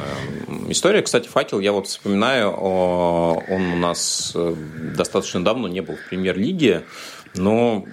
история. 0.69 1.03
Кстати, 1.03 1.29
«Факел», 1.29 1.61
я 1.61 1.73
вот 1.73 1.89
вспоминаю, 1.89 2.51
он 2.53 3.73
у 3.73 3.77
нас 3.77 4.33
э, 4.35 4.55
достаточно 4.97 5.45
давно 5.45 5.69
не 5.69 5.83
был 5.83 5.97
в 5.97 6.09
премьер-лиге, 6.09 6.85
но 7.39 7.85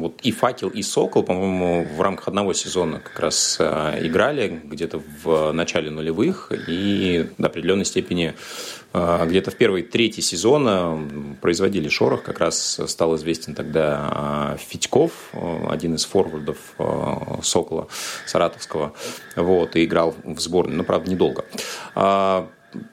вот 0.00 0.20
и 0.22 0.32
«Факел», 0.32 0.68
и 0.68 0.82
«Сокол», 0.82 1.22
по-моему, 1.22 1.86
в 1.96 2.00
рамках 2.00 2.28
одного 2.28 2.52
сезона 2.52 3.00
как 3.00 3.18
раз 3.20 3.56
э, 3.58 4.06
играли 4.06 4.60
где-то 4.64 5.02
в 5.22 5.52
начале 5.52 5.90
нулевых 5.90 6.52
и 6.68 7.26
до 7.38 7.46
определенной 7.48 7.84
степени 7.84 8.34
э, 8.92 9.26
где-то 9.26 9.50
в 9.50 9.56
первой 9.56 9.82
трети 9.82 10.20
сезона 10.20 10.98
производили 11.40 11.88
шорох. 11.88 12.22
Как 12.22 12.40
раз 12.40 12.80
стал 12.86 13.16
известен 13.16 13.54
тогда 13.54 14.56
Федьков, 14.58 15.12
один 15.68 15.94
из 15.94 16.04
форвардов 16.04 16.58
«Сокола» 17.42 17.88
саратовского, 18.26 18.94
вот, 19.36 19.76
и 19.76 19.84
играл 19.84 20.14
в 20.24 20.40
сборной, 20.40 20.76
но, 20.76 20.84
правда, 20.84 21.10
недолго. 21.10 21.44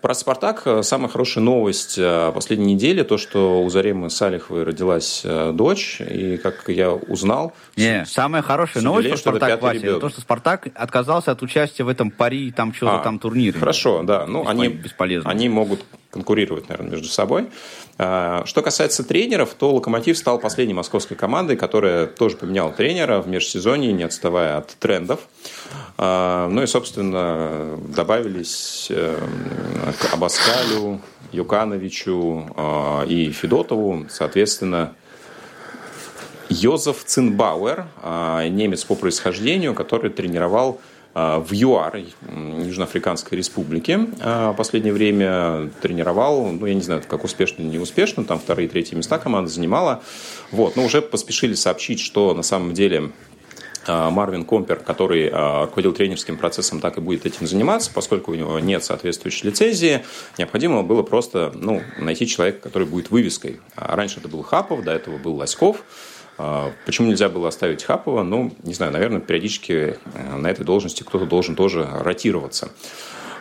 Про 0.02 0.14
«Спартак» 0.14 0.68
самая 0.82 1.08
хорошая 1.08 1.44
новость 1.44 1.98
э, 2.00 2.32
последней 2.34 2.74
недели, 2.74 3.04
то, 3.04 3.18
что 3.18 3.62
у 3.62 3.70
Заремы 3.70 4.10
Салиховой 4.10 4.64
родилась 4.64 5.22
э, 5.24 5.52
дочь, 5.54 6.02
и 6.02 6.38
как 6.38 6.64
я 6.68 6.92
узнал... 6.92 7.54
Не, 7.76 8.06
самая 8.06 8.42
хорошая 8.42 8.84
новость 8.84 9.10
про 9.10 9.18
«Спартак», 9.18 9.62
Вася, 9.62 10.00
то, 10.00 10.10
что 10.10 10.22
«Спартак» 10.22 10.68
отказался 10.74 11.32
от 11.32 11.42
участия 11.44 11.84
в 11.84 11.90
этом 11.90 12.10
пари, 12.10 12.52
там 12.52 12.74
что-то 12.74 13.02
а, 13.02 13.04
там 13.04 13.20
турнире. 13.20 13.60
Хорошо, 13.60 14.02
да, 14.04 14.26
ну 14.26 14.48
они, 14.48 14.68
бесполезно. 14.70 15.30
они 15.30 15.48
могут 15.48 15.84
конкурировать, 16.18 16.68
наверное, 16.68 16.94
между 16.94 17.08
собой. 17.08 17.48
А, 18.00 18.44
что 18.46 18.64
касается 18.64 19.04
тренеров, 19.04 19.54
то 19.54 19.72
«Локомотив» 19.72 20.18
стал 20.18 20.40
последней 20.40 20.74
московской 20.74 21.16
командой, 21.16 21.56
которая 21.56 22.08
тоже 22.08 22.38
поменяла 22.38 22.72
тренера 22.72 23.22
в 23.22 23.28
межсезонье, 23.28 23.94
не 23.94 24.04
отставая 24.04 24.58
от 24.58 24.70
трендов. 24.80 25.20
А, 25.98 26.50
ну 26.50 26.64
и, 26.64 26.66
собственно, 26.66 27.80
добавились 27.96 28.88
э, 28.90 29.16
к 30.00 30.14
Абаскалю, 30.14 31.02
Юкановичу 31.32 32.50
а, 32.56 33.06
и 33.06 33.32
Федотову, 33.32 34.08
соответственно, 34.10 34.94
Йозеф 36.50 37.04
Цинбауэр, 37.04 37.88
немец 38.50 38.86
по 38.86 38.96
происхождению, 38.96 39.74
который 39.74 40.10
тренировал 40.10 40.80
в 41.18 41.48
ЮАР, 41.52 42.04
Южноафриканской 42.60 43.38
республики. 43.40 44.00
В 44.22 44.54
последнее 44.56 44.94
время 44.94 45.72
тренировал, 45.82 46.46
ну, 46.52 46.66
я 46.68 46.76
не 46.76 46.82
знаю, 46.82 47.02
как 47.08 47.24
успешно 47.24 47.64
или 47.64 47.70
неуспешно, 47.70 48.24
там 48.24 48.38
вторые 48.40 48.68
и 48.68 48.70
третьи 48.70 48.96
места 48.96 49.18
команда 49.18 49.50
занимала. 49.50 50.04
Вот, 50.52 50.76
но 50.76 50.86
уже 50.86 51.02
поспешили 51.02 51.56
сообщить, 51.56 52.02
что 52.02 52.36
на 52.36 52.44
самом 52.44 52.76
деле 52.76 53.12
а, 53.88 54.12
Марвин 54.12 54.46
Компер, 54.46 54.76
который 54.78 55.30
руководил 55.30 55.94
тренерским 55.94 56.38
процессом, 56.38 56.82
так 56.82 56.98
и 56.98 57.02
будет 57.02 57.26
этим 57.26 57.48
заниматься, 57.48 57.90
поскольку 57.92 58.32
у 58.32 58.36
него 58.36 58.60
нет 58.60 58.84
соответствующей 58.84 59.48
лицензии, 59.48 60.06
необходимо 60.38 60.84
было 60.84 61.02
просто 61.02 61.52
ну, 61.56 61.82
найти 61.98 62.28
человека, 62.28 62.60
который 62.62 62.88
будет 62.88 63.10
вывеской. 63.10 63.60
А 63.76 63.96
раньше 63.96 64.20
это 64.20 64.28
был 64.28 64.44
Хапов, 64.44 64.84
до 64.84 64.92
этого 64.92 65.18
был 65.18 65.36
Лоськов. 65.36 65.84
Почему 66.86 67.08
нельзя 67.08 67.30
было 67.30 67.48
оставить 67.48 67.84
Хапова? 67.84 68.24
Ну, 68.24 68.54
не 68.64 68.74
знаю, 68.74 68.92
наверное, 68.92 69.20
периодически 69.20 69.98
э, 70.14 70.36
на 70.36 70.48
этой 70.48 70.64
должности 70.64 71.02
кто-то 71.02 71.26
должен 71.26 71.56
тоже 71.56 71.88
ротироваться. 71.92 72.70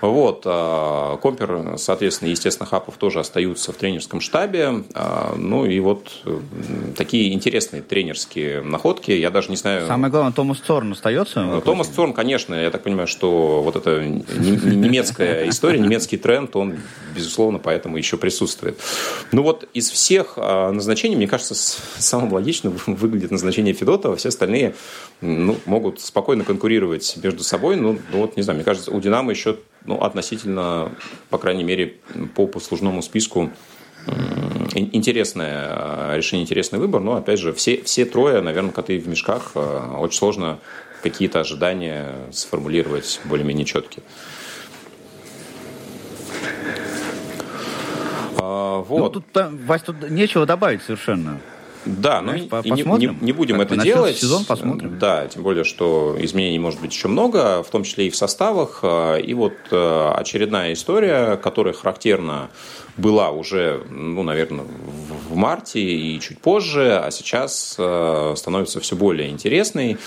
Вот. 0.01 0.43
А, 0.45 1.17
Компер, 1.19 1.75
соответственно, 1.77 2.31
естественно, 2.31 2.67
Хапов 2.67 2.97
тоже 2.97 3.21
остаются 3.21 3.73
в 3.73 3.77
тренерском 3.77 4.21
штабе. 4.21 4.85
А, 4.95 5.35
ну 5.37 5.67
и 5.67 5.79
вот 5.81 6.11
такие 6.97 7.33
интересные 7.33 7.83
тренерские 7.83 8.63
находки. 8.63 9.11
Я 9.11 9.31
даже 9.31 9.51
не 9.51 9.57
знаю... 9.57 9.87
Самое 9.87 10.11
главное, 10.11 10.33
Томас 10.33 10.59
Цорн 10.59 10.93
остается? 10.93 11.43
Ну, 11.43 11.61
Томас 11.61 11.89
Цорн, 11.89 12.13
конечно. 12.13 12.55
Я 12.55 12.71
так 12.71 12.83
понимаю, 12.83 13.07
что 13.07 13.63
вот 13.63 13.77
эта 13.77 14.05
немецкая 14.05 15.49
история, 15.49 15.79
немецкий 15.79 16.17
тренд, 16.17 16.55
он, 16.57 16.77
безусловно, 17.15 17.59
поэтому 17.59 17.97
еще 17.97 18.17
присутствует. 18.17 18.79
Ну 19.33 19.43
вот 19.43 19.69
из 19.75 19.91
всех 19.91 20.35
а, 20.37 20.73
назначений, 20.73 21.17
мне 21.17 21.29
кажется, 21.29 21.55
самым 21.55 22.33
логичным 22.33 22.79
выглядит 22.87 23.31
назначение 23.31 23.75
Федотова. 23.75 24.17
Все 24.17 24.29
остальные 24.29 24.75
ну, 25.21 25.57
могут 25.67 26.01
спокойно 26.01 26.45
конкурировать 26.45 27.17
между 27.23 27.43
собой. 27.43 27.77
Ну, 27.77 27.99
ну 28.13 28.19
вот, 28.19 28.37
не 28.37 28.43
знаю, 28.43 28.57
мне 28.57 28.65
кажется, 28.65 28.91
у 28.91 29.01
«Динамо» 29.01 29.31
еще 29.31 29.57
ну, 29.87 30.01
относительно, 30.01 30.93
по 31.31 31.39
крайней 31.39 31.65
мере, 31.65 31.97
по 32.35 32.47
послужному 32.47 33.03
списку 33.03 33.51
интересное 34.75 35.67
э, 35.69 36.17
решение, 36.17 36.45
интересный 36.45 36.79
выбор, 36.79 37.01
но, 37.01 37.17
опять 37.17 37.39
же, 37.39 37.53
все, 37.53 37.83
все 37.83 38.05
трое, 38.05 38.41
наверное, 38.41 38.73
коты 38.73 38.99
в 38.99 39.09
мешках. 39.09 39.53
Э, 39.55 39.97
очень 39.99 40.19
сложно 40.19 40.59
какие-то 41.03 41.41
ожидания 41.41 42.13
сформулировать 42.33 43.21
более-менее 43.25 43.65
четкие. 43.65 44.05
А, 48.39 48.79
вот. 48.83 49.15
Ну, 49.15 49.21
тут, 49.21 49.25
Вась, 49.67 49.83
тут 49.83 50.09
нечего 50.11 50.47
добавить 50.47 50.83
совершенно. 50.83 51.41
Да, 51.87 52.21
ну, 52.21 52.33
не, 52.33 53.07
не, 53.07 53.19
не 53.21 53.33
будем 53.33 53.59
как 53.59 53.73
это 53.73 53.83
делать. 53.83 54.17
сезон 54.19 54.45
посмотрим. 54.45 54.99
Да, 54.99 55.27
тем 55.29 55.43
более, 55.43 55.65
что 55.65 56.17
изменений 56.19 56.59
может 56.59 56.81
быть 56.81 56.93
еще 56.93 57.09
много, 57.09 57.63
в 57.63 57.71
том 57.71 57.85
числе 57.85 58.09
и 58.09 58.11
в 58.11 58.17
составах. 58.17 58.83
И 58.83 59.35
вот 59.35 59.55
э, 59.71 60.13
очередная 60.17 60.73
история, 60.73 61.37
которая 61.37 61.75
характерна 61.75 62.51
была 62.97 63.31
уже, 63.31 63.85
ну, 63.91 64.23
наверное, 64.23 64.65
в 65.29 65.37
марте 65.37 65.81
и 65.81 66.19
чуть 66.19 66.39
позже, 66.41 66.99
а 66.99 67.11
сейчас 67.11 67.77
э, 67.79 68.35
становится 68.37 68.81
все 68.81 68.97
более 68.97 69.29
интересной. 69.29 69.99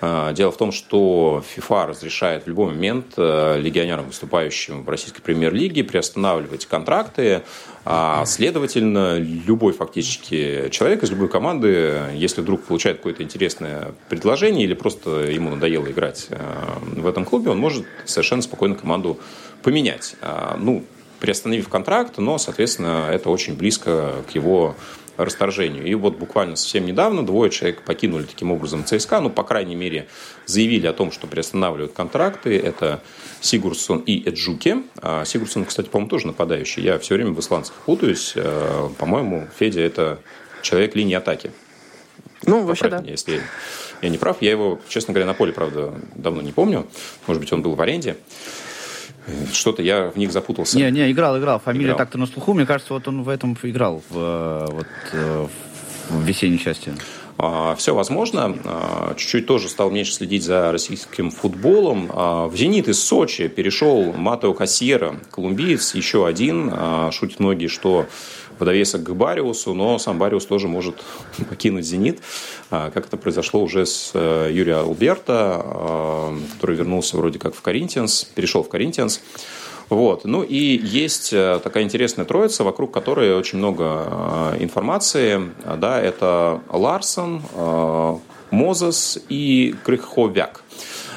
Э, 0.00 0.32
дело 0.34 0.50
в 0.50 0.56
том, 0.56 0.72
что 0.72 1.44
ФИФА 1.54 1.86
разрешает 1.86 2.44
в 2.44 2.48
любой 2.48 2.66
момент 2.66 3.16
легионерам, 3.16 4.06
выступающим 4.06 4.82
в 4.82 4.88
российской 4.88 5.22
премьер-лиге, 5.22 5.84
приостанавливать 5.84 6.66
контракты, 6.66 7.42
а, 7.90 8.26
следовательно, 8.26 9.16
любой 9.16 9.72
фактически 9.72 10.68
человек 10.70 11.02
из 11.04 11.10
любой 11.10 11.30
команды, 11.30 12.02
если 12.12 12.42
вдруг 12.42 12.62
получает 12.64 12.98
какое-то 12.98 13.22
интересное 13.22 13.94
предложение 14.10 14.64
или 14.64 14.74
просто 14.74 15.22
ему 15.22 15.48
надоело 15.48 15.90
играть 15.90 16.26
а, 16.28 16.78
в 16.82 17.06
этом 17.06 17.24
клубе, 17.24 17.50
он 17.50 17.58
может 17.58 17.86
совершенно 18.04 18.42
спокойно 18.42 18.74
команду 18.74 19.18
поменять. 19.62 20.16
А, 20.20 20.58
ну, 20.60 20.84
приостановив 21.18 21.70
контракт, 21.70 22.18
но, 22.18 22.36
соответственно, 22.36 23.08
это 23.10 23.30
очень 23.30 23.56
близко 23.56 24.16
к 24.30 24.34
его 24.34 24.76
расторжению. 25.18 25.84
И 25.84 25.94
вот 25.94 26.16
буквально 26.16 26.56
совсем 26.56 26.86
недавно 26.86 27.26
двое 27.26 27.50
человек 27.50 27.82
покинули 27.82 28.22
таким 28.22 28.52
образом 28.52 28.84
ЦСКА, 28.84 29.20
ну, 29.20 29.28
по 29.28 29.42
крайней 29.42 29.74
мере, 29.74 30.08
заявили 30.46 30.86
о 30.86 30.92
том, 30.92 31.12
что 31.12 31.26
приостанавливают 31.26 31.92
контракты. 31.92 32.58
Это 32.58 33.02
Сигурсон 33.40 33.98
и 33.98 34.26
Эджуки. 34.28 34.84
А 35.02 35.24
Сигурсон, 35.24 35.64
кстати, 35.64 35.88
по-моему, 35.88 36.08
тоже 36.08 36.28
нападающий. 36.28 36.82
Я 36.82 36.98
все 36.98 37.16
время 37.16 37.32
в 37.32 37.40
исландцах 37.40 37.74
путаюсь. 37.84 38.32
А, 38.36 38.90
по-моему, 38.98 39.48
Федя– 39.58 39.80
это 39.82 40.20
человек 40.62 40.94
линии 40.94 41.14
атаки. 41.14 41.50
Ну, 42.46 42.64
вообще, 42.64 42.88
да. 42.88 43.02
Если 43.04 43.42
я 44.00 44.08
не 44.08 44.18
прав. 44.18 44.36
Я 44.40 44.52
его, 44.52 44.80
честно 44.88 45.12
говоря, 45.12 45.26
на 45.26 45.34
поле, 45.34 45.52
правда, 45.52 45.94
давно 46.14 46.40
не 46.40 46.52
помню. 46.52 46.86
Может 47.26 47.40
быть, 47.40 47.52
он 47.52 47.62
был 47.62 47.74
в 47.74 47.80
аренде. 47.80 48.16
Что-то 49.52 49.82
я 49.82 50.10
в 50.10 50.16
них 50.16 50.32
запутался. 50.32 50.76
Не, 50.76 50.90
не, 50.90 51.10
играл, 51.10 51.38
играл. 51.38 51.58
Фамилия 51.58 51.94
так-то 51.94 52.18
на 52.18 52.26
слуху. 52.26 52.54
Мне 52.54 52.66
кажется, 52.66 52.94
вот 52.94 53.06
он 53.08 53.22
в 53.22 53.28
этом 53.28 53.56
играл, 53.62 54.02
в, 54.10 54.16
э, 54.16 54.66
вот, 54.70 54.86
э, 55.12 55.46
в 56.10 56.22
весенней 56.22 56.58
части. 56.58 56.92
А, 57.36 57.76
Все 57.76 57.94
возможно. 57.94 58.56
А, 58.64 59.14
чуть-чуть 59.16 59.46
тоже 59.46 59.68
стал 59.68 59.90
меньше 59.90 60.12
следить 60.12 60.42
за 60.42 60.72
российским 60.72 61.30
футболом. 61.30 62.10
А, 62.12 62.48
в 62.48 62.56
«Зенит» 62.56 62.88
из 62.88 63.02
Сочи 63.02 63.48
перешел 63.48 64.12
Матео 64.12 64.54
Кассиера, 64.54 65.14
колумбиец, 65.30 65.94
еще 65.94 66.26
один. 66.26 66.72
Шутят 67.12 67.38
многие, 67.38 67.68
что 67.68 68.06
в 68.58 68.64
довесок 68.64 69.02
к 69.02 69.10
Бариусу, 69.10 69.74
но 69.74 69.98
сам 69.98 70.18
Бариус 70.18 70.46
тоже 70.46 70.68
может 70.68 70.96
покинуть 71.48 71.84
«Зенит», 71.84 72.20
как 72.70 73.06
это 73.06 73.16
произошло 73.16 73.62
уже 73.62 73.86
с 73.86 74.10
э, 74.14 74.50
Юрием 74.52 74.78
Алберто, 74.78 76.34
который 76.54 76.76
вернулся 76.76 77.16
вроде 77.16 77.38
как 77.38 77.54
в 77.54 77.62
Коринтианс, 77.62 78.24
перешел 78.24 78.62
в 78.62 78.68
Коринтианс. 78.68 79.20
Вот. 79.88 80.24
Ну 80.24 80.42
и 80.42 80.56
есть 80.84 81.32
э, 81.32 81.60
такая 81.62 81.84
интересная 81.84 82.26
троица, 82.26 82.62
вокруг 82.62 82.92
которой 82.92 83.34
очень 83.34 83.58
много 83.58 84.54
э, 84.54 84.56
информации. 84.60 85.40
Да, 85.78 86.00
это 86.00 86.60
Ларсон, 86.70 87.42
Мозес 88.50 89.18
и 89.28 89.74
Крыховяк. 89.84 90.62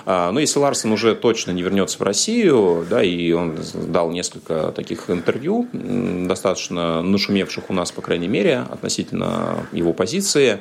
А, 0.05 0.27
Но 0.27 0.33
ну, 0.33 0.39
если 0.39 0.59
Ларсон 0.59 0.91
уже 0.91 1.15
точно 1.15 1.51
не 1.51 1.61
вернется 1.61 1.97
в 1.97 2.01
Россию, 2.01 2.85
да, 2.89 3.03
и 3.03 3.31
он 3.31 3.57
дал 3.73 4.11
несколько 4.11 4.71
таких 4.71 5.09
интервью, 5.09 5.67
достаточно 5.73 7.01
нашумевших 7.01 7.69
у 7.69 7.73
нас, 7.73 7.91
по 7.91 8.01
крайней 8.01 8.27
мере, 8.27 8.65
относительно 8.69 9.65
его 9.71 9.93
позиции, 9.93 10.59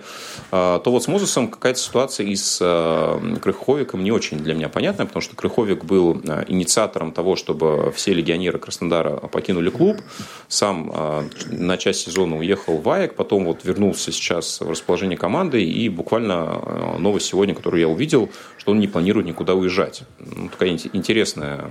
а, 0.50 0.79
то 0.81 0.90
вот 0.90 1.03
с 1.03 1.09
Мозусом 1.09 1.48
какая-то 1.48 1.79
ситуация 1.79 2.26
и 2.26 2.37
с 2.37 2.59
а, 2.61 3.20
Крыховиком 3.40 4.05
не 4.05 4.12
очень 4.12 4.38
для 4.38 4.55
меня 4.55 4.68
понятная, 4.68 5.07
потому 5.07 5.22
что 5.22 5.37
Крыховик 5.37 5.85
был 5.85 6.20
инициатором 6.48 7.12
того, 7.12 7.37
чтобы 7.37 7.92
все 7.94 8.12
легионеры 8.12 8.59
Краснодара 8.59 9.16
покинули 9.16 9.70
клуб, 9.70 9.98
сам 10.48 10.92
на 11.46 11.76
часть 11.76 12.00
сезона 12.00 12.38
уехал 12.38 12.79
в 12.79 12.88
АЕК, 12.88 13.14
потом 13.14 13.44
вот 13.44 13.64
вернулся 13.64 14.12
сейчас 14.12 14.61
в 14.61 14.70
расположение 14.70 15.16
команды, 15.16 15.64
и 15.64 15.88
буквально 15.88 16.98
новость 16.98 17.26
сегодня, 17.26 17.55
которую 17.55 17.81
я 17.81 17.88
увидел, 17.88 18.31
что 18.59 18.72
он 18.72 18.81
не 18.81 18.88
планирует 18.88 19.26
никуда 19.30 19.54
уезжать. 19.54 20.02
Ну, 20.18 20.48
такая 20.48 20.70
интересная 20.70 21.64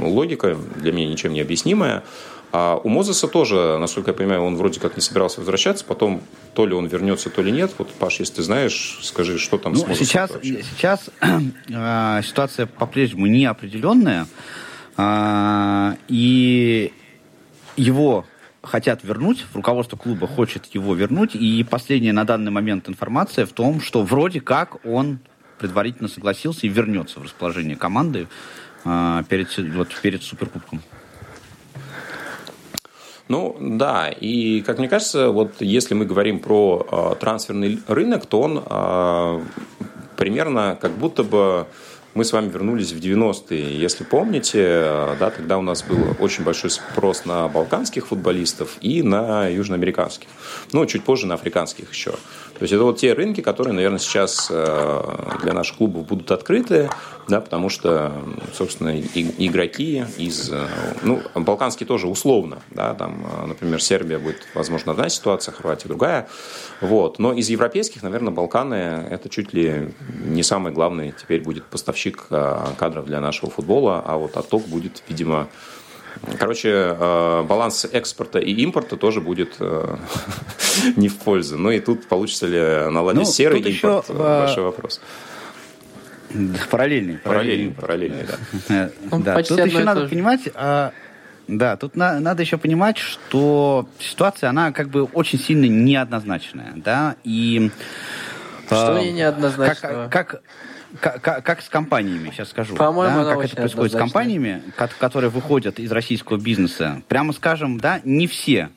логика, 0.00 0.56
для 0.76 0.92
меня 0.92 1.08
ничем 1.08 1.32
не 1.32 1.40
объяснимая. 1.40 2.04
А 2.50 2.80
у 2.82 2.88
Мозеса 2.88 3.28
тоже, 3.28 3.76
насколько 3.78 4.10
я 4.10 4.14
понимаю, 4.14 4.42
он 4.42 4.56
вроде 4.56 4.80
как 4.80 4.96
не 4.96 5.02
собирался 5.02 5.40
возвращаться, 5.40 5.84
потом 5.84 6.22
то 6.54 6.64
ли 6.64 6.74
он 6.74 6.86
вернется, 6.86 7.28
то 7.28 7.42
ли 7.42 7.52
нет. 7.52 7.72
Вот, 7.76 7.90
Паш, 7.90 8.20
если 8.20 8.36
ты 8.36 8.42
знаешь, 8.42 8.98
скажи, 9.02 9.38
что 9.38 9.58
там 9.58 9.74
ну, 9.74 9.80
с 9.80 9.86
Мозесом 9.86 10.06
сейчас, 10.06 10.30
вообще? 10.30 10.62
Сейчас 10.62 11.10
э, 11.20 12.22
ситуация 12.24 12.66
по-прежнему 12.66 13.26
неопределенная, 13.26 14.26
э, 14.96 15.96
и 16.08 16.92
его 17.76 18.24
хотят 18.62 19.04
вернуть, 19.04 19.44
руководство 19.54 19.96
клуба 19.96 20.26
хочет 20.26 20.66
его 20.66 20.94
вернуть, 20.94 21.34
и 21.34 21.64
последняя 21.64 22.12
на 22.12 22.24
данный 22.24 22.50
момент 22.50 22.88
информация 22.88 23.44
в 23.46 23.52
том, 23.52 23.80
что 23.80 24.02
вроде 24.02 24.40
как 24.40 24.84
он 24.86 25.20
предварительно 25.58 26.08
согласился 26.08 26.66
и 26.66 26.68
вернется 26.68 27.20
в 27.20 27.24
расположение 27.24 27.76
команды 27.76 28.28
э, 28.84 29.22
перед, 29.28 29.56
вот, 29.74 29.88
перед 30.00 30.22
Суперкубком. 30.22 30.80
Ну 33.28 33.56
да, 33.60 34.08
и 34.08 34.62
как 34.62 34.78
мне 34.78 34.88
кажется, 34.88 35.28
вот 35.28 35.60
если 35.60 35.94
мы 35.94 36.06
говорим 36.06 36.38
про 36.38 36.86
э, 36.90 37.20
трансферный 37.20 37.78
рынок, 37.86 38.24
то 38.24 38.40
он 38.40 38.64
э, 38.64 39.44
примерно 40.16 40.78
как 40.80 40.92
будто 40.92 41.22
бы 41.24 41.66
мы 42.14 42.24
с 42.24 42.32
вами 42.32 42.48
вернулись 42.48 42.92
в 42.92 42.98
90-е. 42.98 43.78
Если 43.78 44.02
помните, 44.02 44.60
да, 45.20 45.30
тогда 45.30 45.58
у 45.58 45.62
нас 45.62 45.84
был 45.84 46.16
очень 46.18 46.42
большой 46.42 46.70
спрос 46.70 47.26
на 47.26 47.48
балканских 47.48 48.08
футболистов 48.08 48.78
и 48.80 49.02
на 49.02 49.46
южноамериканских. 49.46 50.28
Ну, 50.72 50.84
чуть 50.86 51.04
позже 51.04 51.26
на 51.26 51.34
африканских 51.34 51.92
еще. 51.92 52.14
То 52.58 52.64
есть 52.64 52.72
это 52.72 52.82
вот 52.82 52.98
те 52.98 53.12
рынки, 53.12 53.40
которые, 53.40 53.72
наверное, 53.72 54.00
сейчас 54.00 54.48
для 54.48 55.52
наших 55.52 55.76
клубов 55.76 56.06
будут 56.06 56.32
открыты, 56.32 56.90
да, 57.28 57.40
потому 57.40 57.68
что, 57.68 58.12
собственно, 58.52 58.98
игроки 58.98 60.04
из, 60.16 60.50
ну, 61.02 61.22
балканские 61.36 61.86
тоже 61.86 62.08
условно, 62.08 62.58
да, 62.70 62.94
там, 62.94 63.24
например, 63.46 63.80
Сербия 63.80 64.18
будет, 64.18 64.48
возможно, 64.54 64.92
одна 64.92 65.08
ситуация, 65.08 65.52
Хорватия 65.52 65.86
другая, 65.88 66.28
вот, 66.80 67.20
но 67.20 67.32
из 67.32 67.48
европейских, 67.48 68.02
наверное, 68.02 68.32
Балканы 68.32 69.06
это 69.08 69.28
чуть 69.28 69.52
ли 69.52 69.94
не 70.24 70.42
самый 70.42 70.72
главный 70.72 71.14
теперь 71.20 71.42
будет 71.42 71.64
поставщик 71.64 72.26
кадров 72.28 73.06
для 73.06 73.20
нашего 73.20 73.50
футбола, 73.50 74.02
а 74.04 74.16
вот 74.16 74.36
отток 74.36 74.64
будет, 74.64 75.02
видимо, 75.08 75.48
Короче, 76.38 76.70
э, 76.70 77.42
баланс 77.42 77.86
экспорта 77.90 78.38
и 78.38 78.52
импорта 78.52 78.96
тоже 78.96 79.20
будет 79.20 79.56
э, 79.60 79.96
не 80.96 81.08
в 81.08 81.16
пользу. 81.16 81.58
Ну 81.58 81.70
и 81.70 81.80
тут 81.80 82.06
получится 82.06 82.46
ли 82.46 82.90
наладить 82.90 83.20
ну, 83.20 83.24
серый 83.24 83.60
импорт, 83.60 84.08
еще, 84.08 84.12
э, 84.12 84.40
большой 84.40 84.64
вопрос. 84.64 85.00
Параллельный. 86.70 87.18
Параллельный, 87.18 87.72
параллельный, 87.72 88.24
да. 88.68 88.90
Ну, 89.10 89.20
да. 89.20 89.42
Тут 89.42 89.64
еще 89.64 89.82
надо 89.82 90.06
понимать, 90.08 90.42
а, 90.54 90.92
да, 91.46 91.76
тут 91.76 91.96
на, 91.96 92.20
надо 92.20 92.42
еще 92.42 92.58
понимать, 92.58 92.98
что 92.98 93.88
ситуация, 93.98 94.50
она 94.50 94.72
как 94.72 94.90
бы 94.90 95.04
очень 95.04 95.38
сильно 95.38 95.64
неоднозначная, 95.64 96.74
да, 96.76 97.16
и... 97.24 97.70
Что 98.66 98.96
а, 98.96 99.02
неоднозначно? 99.02 100.08
Как, 100.10 100.28
как, 100.28 100.42
как, 101.00 101.44
как 101.44 101.62
с 101.62 101.68
компаниями, 101.68 102.30
сейчас 102.30 102.50
скажу. 102.50 102.74
По-моему, 102.76 103.24
да, 103.24 103.34
как 103.34 103.44
это 103.44 103.56
происходит 103.56 103.92
с 103.92 103.96
компаниями, 103.96 104.62
которые 104.98 105.30
выходят 105.30 105.78
из 105.78 105.92
российского 105.92 106.38
бизнеса. 106.38 107.02
Прямо 107.08 107.32
скажем, 107.32 107.78
да, 107.78 108.00
не 108.04 108.26
все 108.26 108.70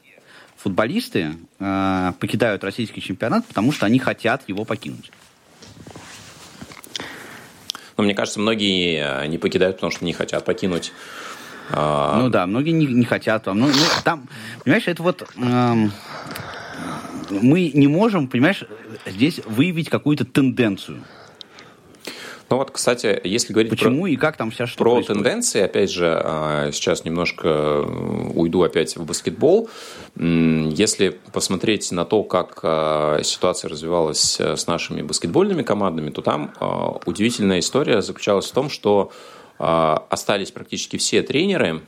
футболисты 0.57 1.37
э, 1.59 2.11
покидают 2.19 2.63
российский 2.63 3.01
чемпионат, 3.01 3.47
потому 3.47 3.71
что 3.71 3.87
они 3.87 3.97
хотят 3.97 4.43
его 4.47 4.63
покинуть. 4.63 5.11
Но 7.97 8.03
мне 8.03 8.13
кажется, 8.13 8.39
многие 8.39 9.23
э, 9.23 9.27
не 9.27 9.39
покидают, 9.39 9.77
потому 9.77 9.91
что 9.91 10.05
не 10.05 10.13
хотят 10.13 10.45
покинуть. 10.45 10.93
А, 11.71 12.19
ну 12.19 12.29
да, 12.29 12.45
многие 12.45 12.71
не, 12.71 12.85
не 12.85 13.05
хотят. 13.05 13.45
Ну, 13.47 13.53
ну, 13.53 13.73
там, 14.03 14.27
понимаешь, 14.63 14.87
это 14.87 15.01
вот... 15.01 15.27
Эм, 15.37 15.91
мы 17.29 17.71
не 17.73 17.87
можем, 17.87 18.27
понимаешь, 18.27 18.65
здесь 19.05 19.39
выявить 19.45 19.89
какую-то 19.89 20.25
тенденцию. 20.25 21.01
Ну 22.51 22.57
вот, 22.57 22.71
кстати, 22.71 23.19
если 23.23 23.53
говорить 23.53 23.69
Почему 23.69 24.01
про, 24.01 24.07
и 24.07 24.17
как 24.17 24.35
там 24.35 24.51
сейчас 24.51 24.69
что 24.71 24.83
про 24.83 25.01
тенденции, 25.01 25.61
опять 25.61 25.89
же, 25.89 26.21
а, 26.21 26.69
сейчас 26.73 27.05
немножко 27.05 27.47
э, 27.47 28.31
уйду 28.35 28.63
опять 28.63 28.97
в 28.97 29.05
баскетбол. 29.05 29.69
Если 30.17 31.17
посмотреть 31.31 31.89
на 31.93 32.03
то, 32.03 32.23
как 32.23 32.59
а, 32.63 33.21
ситуация 33.23 33.69
развивалась 33.69 34.37
э, 34.37 34.57
с 34.57 34.67
нашими 34.67 35.01
баскетбольными 35.01 35.63
командами, 35.63 36.09
то 36.09 36.21
там 36.21 36.53
а, 36.59 36.99
удивительная 37.05 37.59
история 37.59 38.01
заключалась 38.01 38.47
в 38.47 38.53
том, 38.53 38.69
что 38.69 39.11
остались 39.57 40.49
практически 40.49 40.97
все 40.97 41.21
тренеры, 41.21 41.81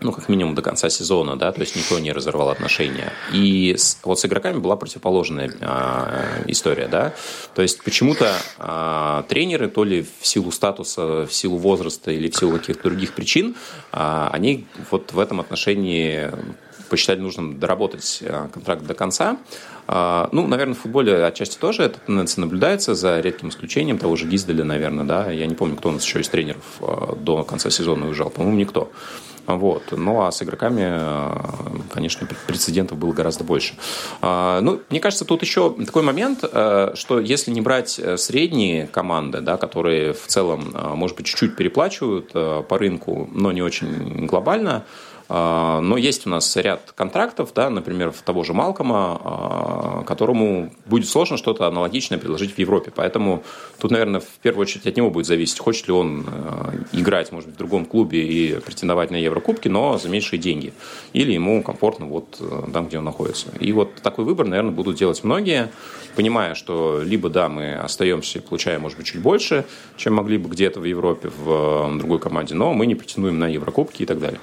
ну, 0.00 0.12
как 0.12 0.28
минимум 0.28 0.54
до 0.54 0.62
конца 0.62 0.88
сезона, 0.88 1.36
да, 1.36 1.52
то 1.52 1.60
есть 1.60 1.76
никто 1.76 1.98
не 1.98 2.12
разорвал 2.12 2.48
отношения. 2.48 3.12
И 3.32 3.74
с, 3.76 3.98
вот 4.02 4.18
с 4.18 4.24
игроками 4.24 4.58
была 4.58 4.76
противоположная 4.76 5.52
э, 5.60 6.44
история, 6.46 6.88
да, 6.88 7.12
то 7.54 7.62
есть 7.62 7.82
почему-то 7.82 8.32
э, 8.58 9.22
тренеры, 9.28 9.68
то 9.68 9.84
ли 9.84 10.06
в 10.20 10.26
силу 10.26 10.50
статуса, 10.52 11.26
в 11.26 11.32
силу 11.32 11.58
возраста 11.58 12.10
или 12.10 12.30
в 12.30 12.36
силу 12.36 12.58
каких-то 12.58 12.84
других 12.84 13.12
причин, 13.12 13.56
э, 13.92 14.28
они 14.32 14.66
вот 14.90 15.12
в 15.12 15.18
этом 15.18 15.40
отношении 15.40 16.30
посчитали 16.88 17.20
нужным 17.20 17.60
доработать 17.60 18.20
контракт 18.52 18.82
до 18.82 18.94
конца. 18.94 19.38
Ну, 19.86 20.46
наверное, 20.48 20.74
в 20.74 20.78
футболе 20.80 21.24
отчасти 21.24 21.56
тоже 21.56 21.84
эта 21.84 22.00
тенденция 22.00 22.42
наблюдается, 22.42 22.96
за 22.96 23.20
редким 23.20 23.50
исключением 23.50 23.96
того 23.96 24.16
же 24.16 24.26
Гизделя, 24.26 24.64
наверное, 24.64 25.04
да. 25.04 25.30
Я 25.30 25.46
не 25.46 25.54
помню, 25.54 25.76
кто 25.76 25.90
у 25.90 25.92
нас 25.92 26.04
еще 26.04 26.20
из 26.20 26.28
тренеров 26.28 26.80
до 27.16 27.44
конца 27.44 27.70
сезона 27.70 28.08
уезжал. 28.08 28.30
По-моему, 28.30 28.58
никто. 28.58 28.90
Вот. 29.56 29.92
Ну, 29.92 30.22
а 30.22 30.32
с 30.32 30.42
игроками, 30.42 30.82
э, 30.84 31.36
конечно, 31.92 32.26
прецедентов 32.46 32.98
было 32.98 33.12
гораздо 33.12 33.44
больше. 33.44 33.74
А, 34.20 34.60
ну, 34.60 34.80
мне 34.90 35.00
кажется, 35.00 35.24
тут 35.24 35.42
еще 35.42 35.74
такой 35.86 36.02
момент, 36.02 36.44
э, 36.44 36.92
что 36.94 37.20
если 37.20 37.50
не 37.50 37.60
брать 37.60 37.98
э, 37.98 38.16
средние 38.16 38.86
команды, 38.86 39.40
да, 39.40 39.56
которые 39.56 40.12
в 40.12 40.26
целом, 40.26 40.74
может 40.94 41.16
быть, 41.16 41.26
чуть-чуть 41.26 41.56
переплачивают 41.56 42.32
по 42.32 42.78
рынку, 42.78 43.28
но 43.32 43.52
не 43.52 43.62
очень 43.62 44.26
глобально, 44.26 44.84
но 45.30 45.96
есть 45.96 46.26
у 46.26 46.30
нас 46.30 46.56
ряд 46.56 46.92
контрактов, 46.96 47.52
да, 47.54 47.70
например, 47.70 48.10
в 48.10 48.20
того 48.22 48.42
же 48.42 48.52
Малкома, 48.52 49.20
а, 49.22 50.02
которому 50.04 50.72
будет 50.86 51.08
сложно 51.08 51.36
что-то 51.36 51.68
аналогичное 51.68 52.18
предложить 52.18 52.52
в 52.54 52.58
Европе. 52.58 52.92
Поэтому 52.92 53.44
тут, 53.78 53.92
наверное, 53.92 54.20
в 54.20 54.38
первую 54.42 54.62
очередь 54.62 54.88
от 54.88 54.96
него 54.96 55.08
будет 55.08 55.26
зависеть, 55.26 55.60
хочет 55.60 55.86
ли 55.86 55.92
он 55.92 56.26
а, 56.26 56.74
играть, 56.90 57.30
может 57.30 57.48
быть, 57.48 57.54
в 57.54 57.58
другом 57.58 57.84
клубе 57.84 58.26
и 58.26 58.58
претендовать 58.58 59.12
на 59.12 59.16
Еврокубки, 59.16 59.68
но 59.68 59.98
за 59.98 60.08
меньшие 60.08 60.40
деньги. 60.40 60.72
Или 61.12 61.32
ему 61.32 61.62
комфортно 61.62 62.06
вот 62.06 62.42
там, 62.72 62.88
где 62.88 62.98
он 62.98 63.04
находится. 63.04 63.46
И 63.60 63.70
вот 63.70 63.94
такой 64.02 64.24
выбор, 64.24 64.46
наверное, 64.46 64.72
будут 64.72 64.96
делать 64.96 65.22
многие, 65.22 65.70
понимая, 66.16 66.56
что 66.56 67.02
либо, 67.04 67.28
да, 67.28 67.48
мы 67.48 67.74
остаемся, 67.74 68.42
получая, 68.42 68.80
может 68.80 68.98
быть, 68.98 69.06
чуть 69.06 69.22
больше, 69.22 69.64
чем 69.96 70.14
могли 70.14 70.38
бы 70.38 70.48
где-то 70.48 70.80
в 70.80 70.84
Европе 70.84 71.30
в 71.36 71.98
другой 71.98 72.18
команде, 72.18 72.56
но 72.56 72.74
мы 72.74 72.86
не 72.86 72.96
претендуем 72.96 73.38
на 73.38 73.46
Еврокубки 73.46 74.02
и 74.02 74.06
так 74.06 74.18
далее. 74.18 74.40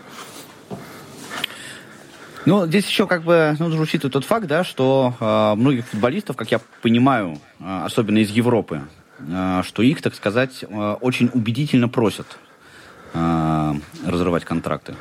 Ну, 2.47 2.65
здесь 2.65 2.88
еще 2.88 3.07
как 3.07 3.23
бы 3.23 3.57
нужно 3.60 3.81
учитывать 3.81 4.13
тот 4.13 4.23
факт, 4.23 4.47
да, 4.47 4.63
что 4.63 5.13
э, 5.19 5.55
многих 5.60 5.86
футболистов, 5.86 6.38
как 6.38 6.49
я 6.49 6.62
понимаю, 6.81 7.41
э, 7.60 7.81
особенно 7.83 8.19
из 8.19 8.29
Европы, 8.29 8.83
э, 9.19 9.63
что 9.65 9.83
их, 9.83 10.01
так 10.01 10.15
сказать, 10.15 10.63
э, 10.63 10.95
очень 11.01 11.29
убедительно 11.33 11.89
просят 11.89 12.25
э, 13.13 13.73
разрывать 14.05 14.45
контракты. 14.45 14.95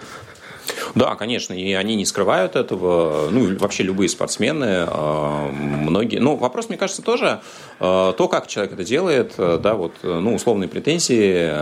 Да, 0.96 1.14
конечно, 1.14 1.52
и 1.52 1.74
они 1.74 1.94
не 1.94 2.06
скрывают 2.06 2.56
этого. 2.56 3.28
Ну, 3.30 3.54
вообще 3.59 3.82
любые 3.82 4.09
спортсмены, 4.09 4.87
а, 4.88 5.50
многие. 5.52 6.16
Ну, 6.20 6.37
вопрос, 6.37 6.70
мне 6.70 6.78
кажется, 6.78 7.02
тоже 7.02 7.42
а, 7.78 8.14
то, 8.14 8.28
как 8.28 8.46
человек 8.46 8.72
это 8.72 8.82
делает, 8.82 9.35
а, 9.37 9.59
да, 9.59 9.74
вот, 9.74 9.92
ну, 10.02 10.35
условные 10.35 10.68
претензии, 10.68 11.52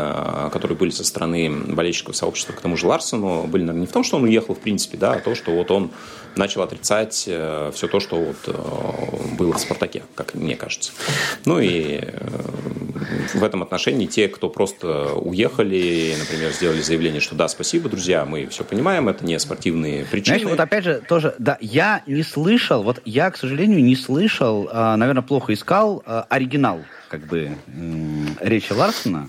которые 0.50 0.78
были 0.78 0.90
со 0.90 1.02
стороны 1.02 1.50
болельщиков 1.50 2.14
сообщества 2.14 2.52
к 2.52 2.60
тому 2.60 2.76
же 2.76 2.86
Ларсону, 2.86 3.48
были, 3.48 3.62
наверное, 3.62 3.80
не 3.80 3.86
в 3.88 3.92
том, 3.92 4.04
что 4.04 4.18
он 4.18 4.22
уехал, 4.22 4.54
в 4.54 4.60
принципе, 4.60 4.96
да, 4.98 5.14
а 5.14 5.18
то, 5.18 5.34
что 5.34 5.50
вот 5.50 5.68
он 5.72 5.90
начал 6.36 6.62
отрицать 6.62 7.24
э, 7.26 7.70
все 7.74 7.88
то, 7.88 8.00
что 8.00 8.16
вот 8.16 8.36
э, 8.46 9.34
было 9.36 9.52
в 9.52 9.58
«Спартаке», 9.58 10.02
как 10.14 10.34
мне 10.34 10.56
кажется. 10.56 10.92
Ну 11.44 11.60
и 11.60 12.00
э, 12.02 12.18
в 13.34 13.42
этом 13.42 13.62
отношении 13.62 14.06
те, 14.06 14.28
кто 14.28 14.48
просто 14.48 15.14
уехали, 15.14 16.14
например, 16.18 16.52
сделали 16.52 16.80
заявление, 16.80 17.20
что 17.20 17.34
да, 17.34 17.48
спасибо, 17.48 17.88
друзья, 17.88 18.24
мы 18.24 18.46
все 18.46 18.64
понимаем, 18.64 19.08
это 19.08 19.24
не 19.24 19.38
спортивные 19.38 20.04
причины. 20.04 20.38
Знаешь, 20.38 20.50
вот 20.50 20.60
опять 20.60 20.84
же, 20.84 21.02
тоже, 21.08 21.34
да, 21.38 21.58
я 21.60 22.02
не 22.06 22.22
слышал, 22.22 22.82
вот 22.82 23.00
я, 23.04 23.30
к 23.30 23.36
сожалению, 23.36 23.82
не 23.82 23.96
слышал, 23.96 24.68
наверное, 24.72 25.22
плохо 25.22 25.52
искал 25.52 26.02
оригинал, 26.28 26.80
как 27.08 27.26
бы, 27.26 27.56
речи 28.40 28.72
Ларсона, 28.72 29.28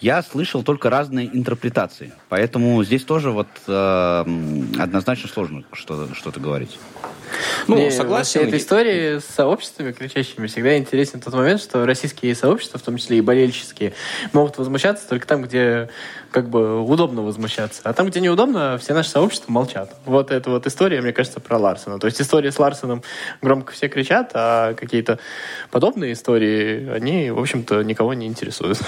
я 0.00 0.22
слышал 0.22 0.62
только 0.62 0.90
разные 0.90 1.26
интерпретации. 1.34 2.12
Поэтому 2.28 2.82
здесь 2.84 3.04
тоже 3.04 3.30
вот 3.30 3.48
э, 3.66 4.24
однозначно 4.78 5.28
сложно 5.28 5.64
что-то, 5.72 6.14
что 6.14 6.30
говорить. 6.40 6.78
Ну, 7.66 7.76
Мне 7.76 7.90
согласен. 7.90 8.42
Этой 8.42 8.58
истории 8.58 9.18
с 9.18 9.24
сообществами 9.24 9.92
кричащими 9.92 10.46
всегда 10.46 10.76
интересен 10.76 11.20
тот 11.20 11.34
момент, 11.34 11.60
что 11.60 11.86
российские 11.86 12.34
сообщества, 12.34 12.78
в 12.78 12.82
том 12.82 12.96
числе 12.96 13.18
и 13.18 13.20
болельческие, 13.20 13.94
могут 14.32 14.58
возмущаться 14.58 15.08
только 15.08 15.26
там, 15.26 15.42
где 15.42 15.88
как 16.30 16.50
бы 16.50 16.82
удобно 16.82 17.22
возмущаться. 17.22 17.80
А 17.84 17.92
там, 17.92 18.08
где 18.08 18.20
неудобно, 18.20 18.78
все 18.78 18.92
наши 18.92 19.10
сообщества 19.10 19.50
молчат. 19.52 19.94
Вот 20.04 20.30
эта 20.30 20.50
вот 20.50 20.66
история, 20.66 21.00
мне 21.00 21.12
кажется, 21.12 21.40
про 21.40 21.58
Ларсона. 21.58 21.98
То 21.98 22.06
есть 22.06 22.20
история 22.20 22.52
с 22.52 22.58
Ларсоном 22.58 23.02
громко 23.40 23.72
все 23.72 23.88
кричат, 23.88 24.32
а 24.34 24.74
какие-то 24.74 25.18
подобные 25.70 26.12
истории, 26.12 26.88
они, 26.90 27.30
в 27.30 27.38
общем-то, 27.38 27.82
никого 27.82 28.14
не 28.14 28.26
интересуют. 28.26 28.78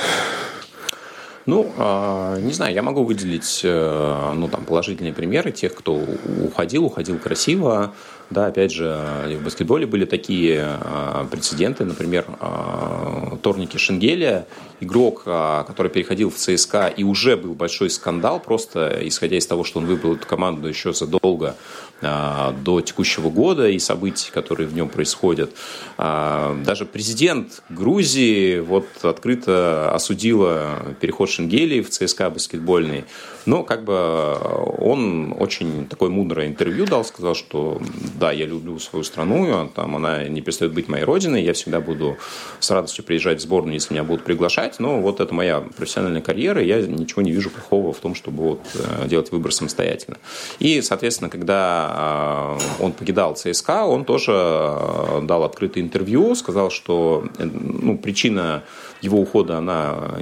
Ну, 1.46 1.72
а, 1.78 2.38
не 2.40 2.52
знаю, 2.52 2.74
я 2.74 2.82
могу 2.82 3.04
выделить 3.04 3.60
э, 3.62 4.32
ну, 4.34 4.48
там, 4.48 4.64
положительные 4.64 5.14
примеры 5.14 5.52
тех, 5.52 5.74
кто 5.74 6.00
уходил, 6.42 6.84
уходил 6.86 7.18
красиво. 7.18 7.94
Да, 8.28 8.46
опять 8.46 8.72
же, 8.72 9.38
в 9.38 9.44
баскетболе 9.44 9.86
были 9.86 10.04
такие 10.04 10.60
а, 10.60 11.26
прецеденты, 11.30 11.84
например, 11.84 12.26
а, 12.40 13.38
Торники 13.40 13.76
Шенгеля, 13.76 14.46
игрок, 14.80 15.22
который 15.24 15.88
переходил 15.88 16.30
в 16.30 16.34
ЦСКА, 16.34 16.88
и 16.88 17.02
уже 17.02 17.36
был 17.36 17.54
большой 17.54 17.88
скандал, 17.88 18.40
просто 18.40 18.98
исходя 19.04 19.38
из 19.38 19.46
того, 19.46 19.64
что 19.64 19.78
он 19.78 19.86
выбрал 19.86 20.16
эту 20.16 20.26
команду 20.26 20.68
еще 20.68 20.92
задолго 20.92 21.56
до 22.02 22.82
текущего 22.82 23.30
года 23.30 23.68
и 23.68 23.78
событий, 23.78 24.30
которые 24.30 24.68
в 24.68 24.74
нем 24.74 24.90
происходят. 24.90 25.50
Даже 25.96 26.84
президент 26.84 27.62
Грузии 27.70 28.58
вот 28.58 28.86
открыто 29.00 29.94
осудила 29.94 30.94
переход 31.00 31.30
Шенгелии 31.30 31.80
в 31.80 31.88
ЦСКА 31.88 32.28
баскетбольный. 32.28 33.06
Но 33.46 33.62
как 33.62 33.84
бы 33.84 34.36
он 34.78 35.34
очень 35.38 35.86
такое 35.86 36.10
мудрое 36.10 36.48
интервью 36.48 36.84
дал, 36.84 37.02
сказал, 37.02 37.34
что 37.34 37.80
да, 38.18 38.32
я 38.32 38.46
люблю 38.46 38.78
свою 38.78 39.04
страну, 39.04 39.70
там 39.74 39.96
она 39.96 40.24
не 40.24 40.40
перестает 40.40 40.72
быть 40.72 40.88
моей 40.88 41.04
родиной, 41.04 41.42
я 41.42 41.52
всегда 41.52 41.80
буду 41.80 42.16
с 42.60 42.70
радостью 42.70 43.04
приезжать 43.04 43.40
в 43.40 43.42
сборную, 43.42 43.74
если 43.74 43.94
меня 43.94 44.04
будут 44.04 44.24
приглашать, 44.24 44.78
но 44.78 45.00
вот 45.00 45.20
это 45.20 45.34
моя 45.34 45.60
профессиональная 45.60 46.22
карьера, 46.22 46.62
я 46.62 46.80
ничего 46.80 47.22
не 47.22 47.32
вижу 47.32 47.50
плохого 47.50 47.92
в 47.92 47.98
том, 47.98 48.14
чтобы 48.14 48.42
вот 48.42 48.60
э, 48.74 49.08
делать 49.08 49.30
выбор 49.32 49.52
самостоятельно. 49.52 50.18
И, 50.58 50.82
соответственно, 50.82 51.30
когда 51.30 52.58
э, 52.78 52.82
он 52.82 52.92
покидал 52.92 53.34
ЦСКА, 53.34 53.84
он 53.84 54.04
тоже 54.04 54.32
э, 54.34 55.20
дал 55.22 55.44
открытое 55.44 55.80
интервью, 55.80 56.34
сказал, 56.34 56.70
что 56.70 57.24
ну, 57.38 57.98
причина 57.98 58.64
его 59.02 59.20
ухода, 59.20 59.58
она 59.58 60.16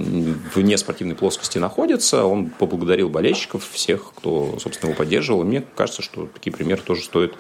вне 0.55 0.77
спортивной 0.77 1.14
плоскости 1.14 1.59
находится. 1.59 2.25
Он 2.25 2.51
поблагодарил 2.51 3.09
болельщиков, 3.09 3.69
всех, 3.71 4.12
кто, 4.16 4.59
собственно, 4.59 4.91
его 4.91 4.99
поддерживал. 4.99 5.43
И 5.43 5.45
мне 5.45 5.64
кажется, 5.77 6.03
что 6.03 6.27
такие 6.27 6.53
примеры 6.53 6.83
тоже 6.83 7.03
стоит 7.03 7.35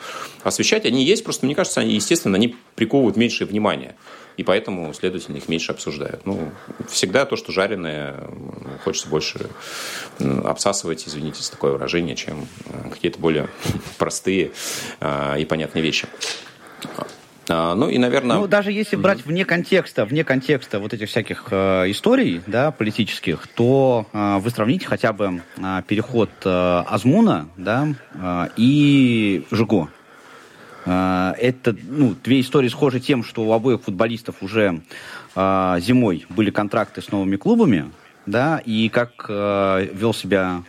освещать. 0.44 0.86
Они 0.86 1.04
есть, 1.04 1.24
просто 1.24 1.46
мне 1.46 1.54
кажется, 1.54 1.80
они, 1.80 1.94
естественно, 1.94 2.36
они 2.36 2.56
приковывают 2.74 3.16
меньшее 3.16 3.48
внимание. 3.48 3.96
И 4.36 4.42
поэтому, 4.42 4.92
следовательно, 4.94 5.36
их 5.36 5.48
меньше 5.48 5.72
обсуждают. 5.72 6.26
Ну, 6.26 6.50
всегда 6.88 7.24
то, 7.24 7.36
что 7.36 7.52
жареное, 7.52 8.28
хочется 8.82 9.08
больше 9.08 9.48
обсасывать, 10.18 11.06
извините 11.06 11.42
за 11.42 11.52
такое 11.52 11.72
выражение, 11.72 12.16
чем 12.16 12.46
э, 12.66 12.90
какие-то 12.90 13.18
более 13.20 13.48
простые 13.98 14.50
э, 15.00 15.40
и 15.40 15.44
понятные 15.44 15.82
вещи. 15.82 16.08
А, 17.48 17.74
ну 17.74 17.88
и, 17.88 17.98
наверное... 17.98 18.38
Ну, 18.38 18.46
даже 18.46 18.72
если 18.72 18.96
брать 18.96 19.24
вне 19.24 19.44
контекста, 19.44 20.04
вне 20.04 20.24
контекста 20.24 20.78
вот 20.80 20.94
этих 20.94 21.08
всяких 21.08 21.48
э, 21.50 21.90
историй, 21.90 22.40
да, 22.46 22.70
политических, 22.70 23.46
то 23.48 24.06
э, 24.12 24.38
вы 24.38 24.50
сравните 24.50 24.86
хотя 24.86 25.12
бы 25.12 25.42
э, 25.56 25.82
переход 25.86 26.30
э, 26.44 26.82
Азмуна, 26.86 27.48
да, 27.56 27.88
э, 28.14 28.48
и 28.56 29.44
Жиго. 29.50 29.88
Э, 30.84 31.32
это, 31.38 31.76
ну, 31.82 32.14
две 32.22 32.40
истории 32.40 32.68
схожи 32.68 33.00
тем, 33.00 33.24
что 33.24 33.44
у 33.44 33.52
обоих 33.52 33.82
футболистов 33.82 34.36
уже 34.42 34.82
э, 35.34 35.76
зимой 35.80 36.26
были 36.28 36.50
контракты 36.50 37.02
с 37.02 37.10
новыми 37.10 37.36
клубами, 37.36 37.90
да, 38.26 38.60
и 38.64 38.88
как 38.88 39.26
э, 39.28 39.88
вел 39.92 40.14
себя 40.14 40.62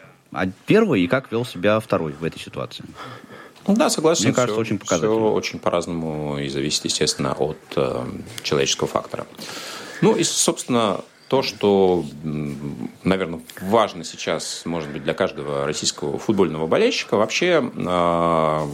первый 0.66 1.02
и 1.02 1.08
как 1.08 1.32
вел 1.32 1.46
себя 1.46 1.80
второй 1.80 2.14
в 2.14 2.24
этой 2.24 2.40
ситуации. 2.40 2.84
Ну 3.68 3.76
да, 3.76 3.90
согласен. 3.90 4.26
Мне 4.26 4.34
кажется, 4.34 4.54
все, 4.54 4.62
очень 4.62 4.78
показательно. 4.78 5.16
Все 5.16 5.32
очень 5.32 5.60
по-разному 5.60 6.38
и 6.38 6.50
зависит, 6.50 6.86
естественно, 6.86 7.34
от 7.34 7.58
э, 7.76 8.06
человеческого 8.44 8.88
фактора. 8.88 9.26
Ну 10.02 10.16
и, 10.16 10.24
собственно, 10.24 11.02
то, 11.28 11.42
что, 11.42 12.06
наверное, 13.04 13.42
важно 13.62 14.04
сейчас, 14.04 14.62
может 14.66 14.92
быть, 14.92 15.04
для 15.04 15.14
каждого 15.14 15.66
российского 15.66 16.20
футбольного 16.20 16.68
болельщика, 16.68 17.18
вообще 17.18 17.64
э, 17.74 18.68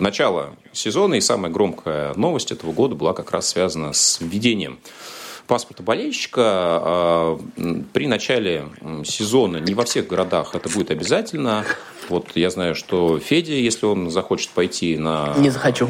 начало 0.00 0.56
сезона 0.72 1.14
и 1.14 1.20
самая 1.20 1.52
громкая 1.52 2.14
новость 2.14 2.52
этого 2.52 2.72
года 2.72 2.94
была 2.94 3.12
как 3.12 3.30
раз 3.32 3.48
связана 3.48 3.92
с 3.92 4.18
введением 4.20 4.78
паспорта 5.50 5.82
болельщика 5.82 6.42
а, 6.44 7.40
при 7.92 8.06
начале 8.06 8.68
сезона 9.04 9.56
не 9.56 9.74
во 9.74 9.84
всех 9.84 10.06
городах 10.06 10.54
это 10.54 10.68
будет 10.68 10.92
обязательно. 10.92 11.64
Вот 12.10 12.32
я 12.34 12.50
знаю, 12.50 12.74
что 12.74 13.20
Федя, 13.20 13.52
если 13.52 13.86
он 13.86 14.10
захочет 14.10 14.50
пойти 14.50 14.98
на 14.98 15.32
не 15.38 15.48
захочу. 15.48 15.88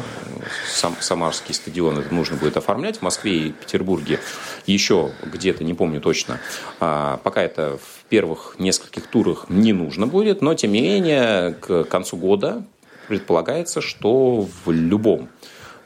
Сам, 0.71 0.95
Самарский 0.99 1.55
стадион, 1.55 1.97
это 1.97 2.13
нужно 2.13 2.37
будет 2.37 2.57
оформлять. 2.57 2.99
В 2.99 3.01
Москве 3.01 3.47
и 3.47 3.51
Петербурге 3.51 4.19
еще 4.67 5.11
где-то, 5.23 5.63
не 5.63 5.73
помню 5.73 5.99
точно. 5.99 6.39
А, 6.79 7.17
пока 7.23 7.41
это 7.41 7.79
в 7.79 8.05
первых 8.07 8.55
нескольких 8.59 9.07
турах 9.07 9.47
не 9.49 9.73
нужно 9.73 10.05
будет, 10.05 10.43
но 10.43 10.53
тем 10.53 10.73
не 10.73 10.81
менее 10.81 11.55
к 11.55 11.85
концу 11.85 12.17
года 12.17 12.63
предполагается, 13.07 13.81
что 13.81 14.47
в 14.63 14.71
любом 14.71 15.27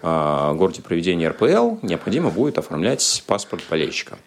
а, 0.02 0.54
городе 0.54 0.82
проведения 0.82 1.30
РПЛ 1.30 1.78
необходимо 1.82 2.30
будет 2.30 2.58
оформлять 2.58 3.24
паспорт 3.26 3.64
болельщика. 3.70 4.18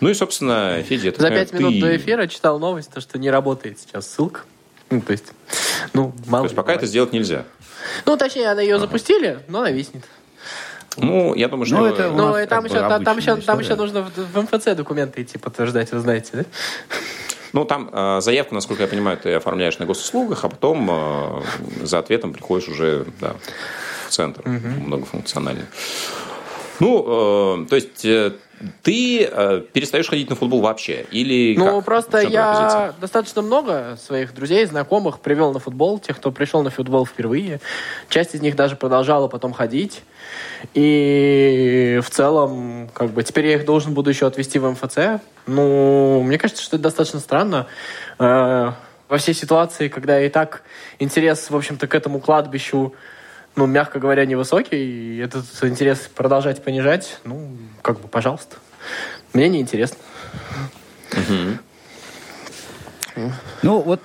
Ну 0.00 0.08
и, 0.08 0.14
собственно, 0.14 0.80
Федя... 0.84 1.12
За 1.18 1.30
пять 1.30 1.52
минут 1.52 1.74
ты... 1.74 1.80
до 1.80 1.96
эфира 1.96 2.28
читал 2.28 2.60
новость, 2.60 2.92
то, 2.92 3.00
что 3.00 3.18
не 3.18 3.28
работает 3.28 3.80
сейчас 3.80 4.08
ссылка. 4.08 4.42
Ну, 4.90 5.00
то 5.00 5.12
есть, 5.12 5.32
ну, 5.92 6.14
мало 6.26 6.44
То 6.44 6.46
есть, 6.46 6.56
пока 6.56 6.66
бывает. 6.66 6.78
это 6.78 6.86
сделать 6.86 7.12
нельзя? 7.12 7.44
Ну, 8.06 8.16
точнее, 8.16 8.50
она 8.50 8.62
ее 8.62 8.76
ага. 8.76 8.86
запустили, 8.86 9.40
но 9.48 9.60
она 9.60 9.70
виснет. 9.70 10.04
Ну, 10.96 11.34
я 11.34 11.48
думаю, 11.48 11.66
что... 11.66 11.76
Ну, 11.76 11.86
это 11.86 12.10
ну, 12.10 12.46
там, 12.46 12.64
еще, 12.64 12.74
там, 12.80 13.04
там, 13.04 13.18
еще, 13.18 13.36
там 13.36 13.60
еще 13.60 13.76
нужно 13.76 14.02
в, 14.02 14.10
в 14.16 14.42
МФЦ 14.42 14.74
документы 14.74 15.22
идти 15.22 15.38
подтверждать, 15.38 15.92
вы 15.92 16.00
знаете, 16.00 16.30
да? 16.32 16.44
Ну, 17.52 17.64
там 17.64 17.88
э, 17.92 18.20
заявку, 18.20 18.54
насколько 18.54 18.82
я 18.82 18.88
понимаю, 18.88 19.16
ты 19.16 19.32
оформляешь 19.34 19.78
на 19.78 19.86
госуслугах, 19.86 20.44
а 20.44 20.48
потом 20.48 20.88
э, 20.90 21.42
за 21.82 21.98
ответом 21.98 22.32
приходишь 22.32 22.68
уже 22.68 23.06
да, 23.20 23.36
в 24.06 24.10
центр 24.10 24.42
угу. 24.42 24.86
многофункциональный. 24.86 25.64
Ну, 26.80 27.62
э, 27.62 27.66
то 27.66 27.76
есть 27.76 28.04
э, 28.04 28.32
ты 28.82 29.24
э, 29.24 29.62
перестаешь 29.72 30.08
ходить 30.08 30.30
на 30.30 30.36
футбол 30.36 30.60
вообще? 30.60 31.06
Или 31.10 31.56
ну, 31.56 31.76
как? 31.76 31.84
просто 31.84 32.18
я 32.20 32.52
позиция? 32.52 32.94
достаточно 33.00 33.42
много 33.42 33.98
своих 34.00 34.34
друзей, 34.34 34.64
знакомых 34.64 35.20
привел 35.20 35.52
на 35.52 35.58
футбол, 35.58 35.98
тех, 35.98 36.16
кто 36.16 36.32
пришел 36.32 36.62
на 36.62 36.70
футбол 36.70 37.06
впервые. 37.06 37.60
Часть 38.08 38.34
из 38.34 38.42
них 38.42 38.56
даже 38.56 38.76
продолжала 38.76 39.28
потом 39.28 39.52
ходить. 39.52 40.02
И 40.74 42.00
в 42.02 42.10
целом, 42.10 42.90
как 42.92 43.10
бы, 43.10 43.22
теперь 43.22 43.46
я 43.46 43.54
их 43.54 43.64
должен 43.64 43.94
буду 43.94 44.10
еще 44.10 44.26
отвезти 44.26 44.58
в 44.58 44.70
МФЦ. 44.70 45.22
Ну, 45.46 46.22
мне 46.22 46.38
кажется, 46.38 46.62
что 46.62 46.76
это 46.76 46.84
достаточно 46.84 47.20
странно. 47.20 47.66
Э, 48.18 48.72
во 49.08 49.16
всей 49.18 49.34
ситуации, 49.34 49.88
когда 49.88 50.20
и 50.20 50.28
так 50.28 50.62
интерес, 50.98 51.50
в 51.50 51.56
общем-то, 51.56 51.86
к 51.86 51.94
этому 51.94 52.20
кладбищу 52.20 52.94
ну, 53.58 53.66
мягко 53.66 53.98
говоря, 53.98 54.24
невысокий, 54.24 55.16
и 55.16 55.18
этот 55.18 55.44
интерес 55.62 56.08
продолжать 56.14 56.62
понижать, 56.62 57.18
ну, 57.24 57.50
как 57.82 58.00
бы, 58.00 58.06
пожалуйста. 58.06 58.56
Мне 59.32 59.48
неинтересно. 59.48 59.98
Ну, 63.62 63.80
вот 63.80 64.00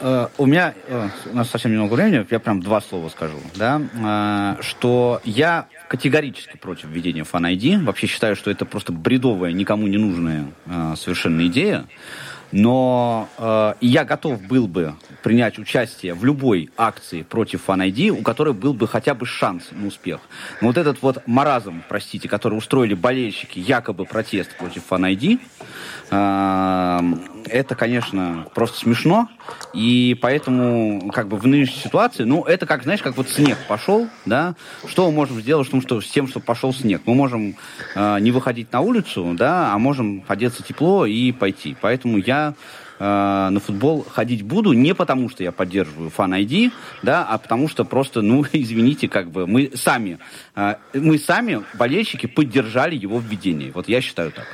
э, 0.00 0.28
у 0.36 0.44
меня, 0.44 0.74
э, 0.86 1.08
у 1.32 1.34
нас 1.34 1.48
совсем 1.48 1.72
немного 1.72 1.94
времени, 1.94 2.26
я 2.30 2.38
прям 2.38 2.60
два 2.60 2.82
слова 2.82 3.08
скажу, 3.08 3.38
да, 3.54 3.80
э, 4.58 4.62
что 4.62 5.22
я 5.24 5.68
категорически 5.88 6.58
против 6.58 6.90
введения 6.90 7.22
Fan 7.22 7.50
ID. 7.50 7.82
Вообще 7.82 8.06
считаю, 8.06 8.36
что 8.36 8.50
это 8.50 8.66
просто 8.66 8.92
бредовая, 8.92 9.52
никому 9.52 9.86
не 9.86 9.96
нужная 9.96 10.52
э, 10.66 10.94
совершенно 10.98 11.46
идея 11.46 11.86
но 12.52 13.28
э, 13.38 13.74
я 13.80 14.04
готов 14.04 14.42
был 14.42 14.66
бы 14.66 14.94
принять 15.22 15.58
участие 15.58 16.14
в 16.14 16.24
любой 16.24 16.70
акции 16.76 17.22
против 17.22 17.68
FanID, 17.68 18.10
у 18.10 18.22
которой 18.22 18.54
был 18.54 18.72
бы 18.72 18.88
хотя 18.88 19.14
бы 19.14 19.26
шанс 19.26 19.64
на 19.72 19.86
успех. 19.86 20.20
Но 20.60 20.68
вот 20.68 20.78
этот 20.78 21.02
вот 21.02 21.26
маразм, 21.26 21.82
простите, 21.88 22.28
который 22.28 22.54
устроили 22.54 22.94
болельщики, 22.94 23.58
якобы 23.58 24.04
протест 24.04 24.56
против 24.56 24.82
FanID, 24.90 25.40
э, 26.10 27.00
это, 27.50 27.74
конечно, 27.74 28.46
просто 28.54 28.78
смешно. 28.78 29.28
И 29.72 30.16
поэтому, 30.20 31.10
как 31.12 31.28
бы, 31.28 31.36
в 31.36 31.46
нынешней 31.46 31.80
ситуации, 31.80 32.24
ну, 32.24 32.44
это 32.44 32.66
как, 32.66 32.82
знаешь, 32.82 33.02
как 33.02 33.16
вот 33.16 33.28
снег 33.28 33.58
пошел, 33.66 34.08
да, 34.26 34.54
что 34.86 35.06
мы 35.06 35.12
можем 35.12 35.40
сделать 35.40 35.66
с, 35.66 35.70
том, 35.70 35.80
что, 35.80 36.00
с 36.00 36.06
тем, 36.06 36.28
что 36.28 36.40
пошел 36.40 36.72
снег? 36.72 37.02
Мы 37.06 37.14
можем 37.14 37.56
э, 37.94 38.18
не 38.20 38.30
выходить 38.30 38.72
на 38.72 38.80
улицу, 38.80 39.34
да, 39.34 39.72
а 39.72 39.78
можем 39.78 40.24
одеться 40.28 40.62
тепло 40.62 41.06
и 41.06 41.32
пойти. 41.32 41.76
Поэтому 41.80 42.18
я 42.18 42.37
э, 42.98 43.48
на 43.50 43.60
футбол 43.60 44.04
ходить 44.08 44.42
буду 44.42 44.72
не 44.72 44.94
потому, 44.94 45.28
что 45.28 45.42
я 45.42 45.52
поддерживаю 45.52 46.10
фан 46.10 46.34
ID, 46.34 46.72
да, 47.02 47.24
а 47.24 47.38
потому 47.38 47.68
что 47.68 47.84
просто, 47.84 48.22
ну, 48.22 48.44
извините, 48.52 49.08
как 49.08 49.30
бы 49.30 49.46
мы 49.46 49.72
сами, 49.74 50.18
э, 50.56 50.76
мы 50.94 51.18
сами, 51.18 51.62
болельщики, 51.74 52.26
поддержали 52.26 52.96
его 52.96 53.18
введение. 53.18 53.70
Вот 53.74 53.88
я 53.88 54.00
считаю 54.00 54.32
так. 54.32 54.46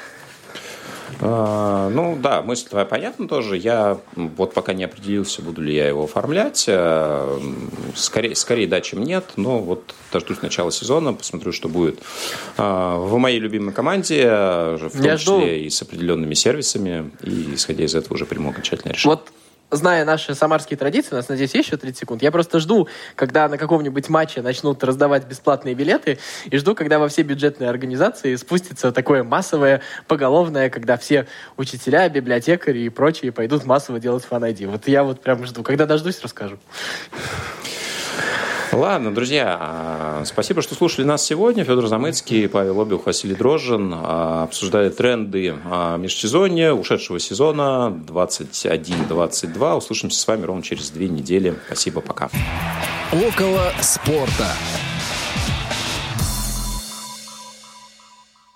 А, 1.21 1.89
ну 1.91 2.17
да, 2.21 2.43
мысль 2.43 2.69
твоя 2.69 2.85
понятна 2.85 3.29
тоже. 3.29 3.57
Я 3.57 3.99
вот 4.17 4.55
пока 4.55 4.73
не 4.73 4.85
определился, 4.85 5.43
буду 5.43 5.63
ли 5.63 5.75
я 5.75 5.89
его 5.89 6.05
оформлять. 6.05 6.65
Э, 6.69 7.39
скорее, 7.95 8.35
скорее 8.35 8.67
да, 8.67 8.81
чем 8.81 9.03
нет. 9.03 9.25
Но 9.37 9.59
вот 9.61 9.95
дождусь 10.13 10.43
начала 10.43 10.71
сезона, 10.71 11.13
посмотрю, 11.13 11.53
что 11.53 11.69
будет 11.69 12.01
а, 12.57 12.99
в 12.99 13.17
моей 13.19 13.39
любимой 13.39 13.73
команде, 13.73 14.25
в 14.25 14.91
том 14.93 15.03
я 15.03 15.17
числе 15.17 15.37
жду. 15.37 15.41
и 15.41 15.71
с 15.71 15.83
определенными 15.83 16.35
сервисами. 16.35 17.11
И 17.23 17.55
исходя 17.55 17.85
из 17.85 17.95
этого 17.95 18.15
уже 18.15 18.27
приму 18.27 18.51
окончательное 18.51 18.95
решение. 18.95 19.17
Вот 19.17 19.29
зная 19.77 20.05
наши 20.05 20.35
самарские 20.35 20.77
традиции, 20.77 21.11
у 21.13 21.17
нас, 21.17 21.29
надеюсь, 21.29 21.55
есть 21.55 21.69
еще 21.69 21.77
30 21.77 21.99
секунд, 21.99 22.23
я 22.23 22.31
просто 22.31 22.61
жду, 22.61 22.89
когда 23.15 23.49
на 23.49 23.59
каком-нибудь 23.59 24.09
матче 24.09 24.43
начнут 24.43 24.83
раздавать 24.85 25.27
бесплатные 25.27 25.75
билеты, 25.75 26.19
и 26.47 26.57
жду, 26.57 26.75
когда 26.75 26.99
во 26.99 27.09
все 27.09 27.23
бюджетные 27.23 27.71
организации 27.71 28.35
спустится 28.37 28.93
такое 28.93 29.25
массовое, 29.25 29.83
поголовное, 30.07 30.71
когда 30.71 30.97
все 30.97 31.27
учителя, 31.57 32.09
библиотекари 32.09 32.81
и 32.81 32.89
прочие 32.89 33.33
пойдут 33.33 33.65
массово 33.65 34.01
делать 34.01 34.25
фан 34.25 34.45
-айди. 34.45 34.67
Вот 34.67 34.89
я 34.89 35.03
вот 35.03 35.21
прям 35.21 35.45
жду. 35.45 35.63
Когда 35.63 35.87
дождусь, 35.87 36.21
расскажу. 36.23 36.59
Ладно, 38.75 39.15
друзья, 39.15 40.23
спасибо, 40.25 40.61
что 40.61 40.75
слушали 40.75 41.05
нас 41.05 41.25
сегодня. 41.25 41.63
Федор 41.63 41.87
Замыцкий, 41.87 42.49
Павел 42.49 42.81
Обиух, 42.81 43.07
Василий 43.07 43.37
Дрожжин 43.37 43.93
а, 43.95 44.43
обсуждали 44.43 44.89
тренды 44.89 45.55
а, 45.65 45.97
межсезонья, 45.97 46.73
ушедшего 46.73 47.21
сезона 47.21 47.97
21-22. 48.09 49.77
Услышимся 49.77 50.19
с 50.19 50.27
вами 50.27 50.45
ровно 50.45 50.65
через 50.65 50.91
две 50.91 51.09
недели. 51.09 51.55
Спасибо, 51.67 52.01
пока. 52.01 52.31
Около 53.13 53.73
спорта. 53.81 54.49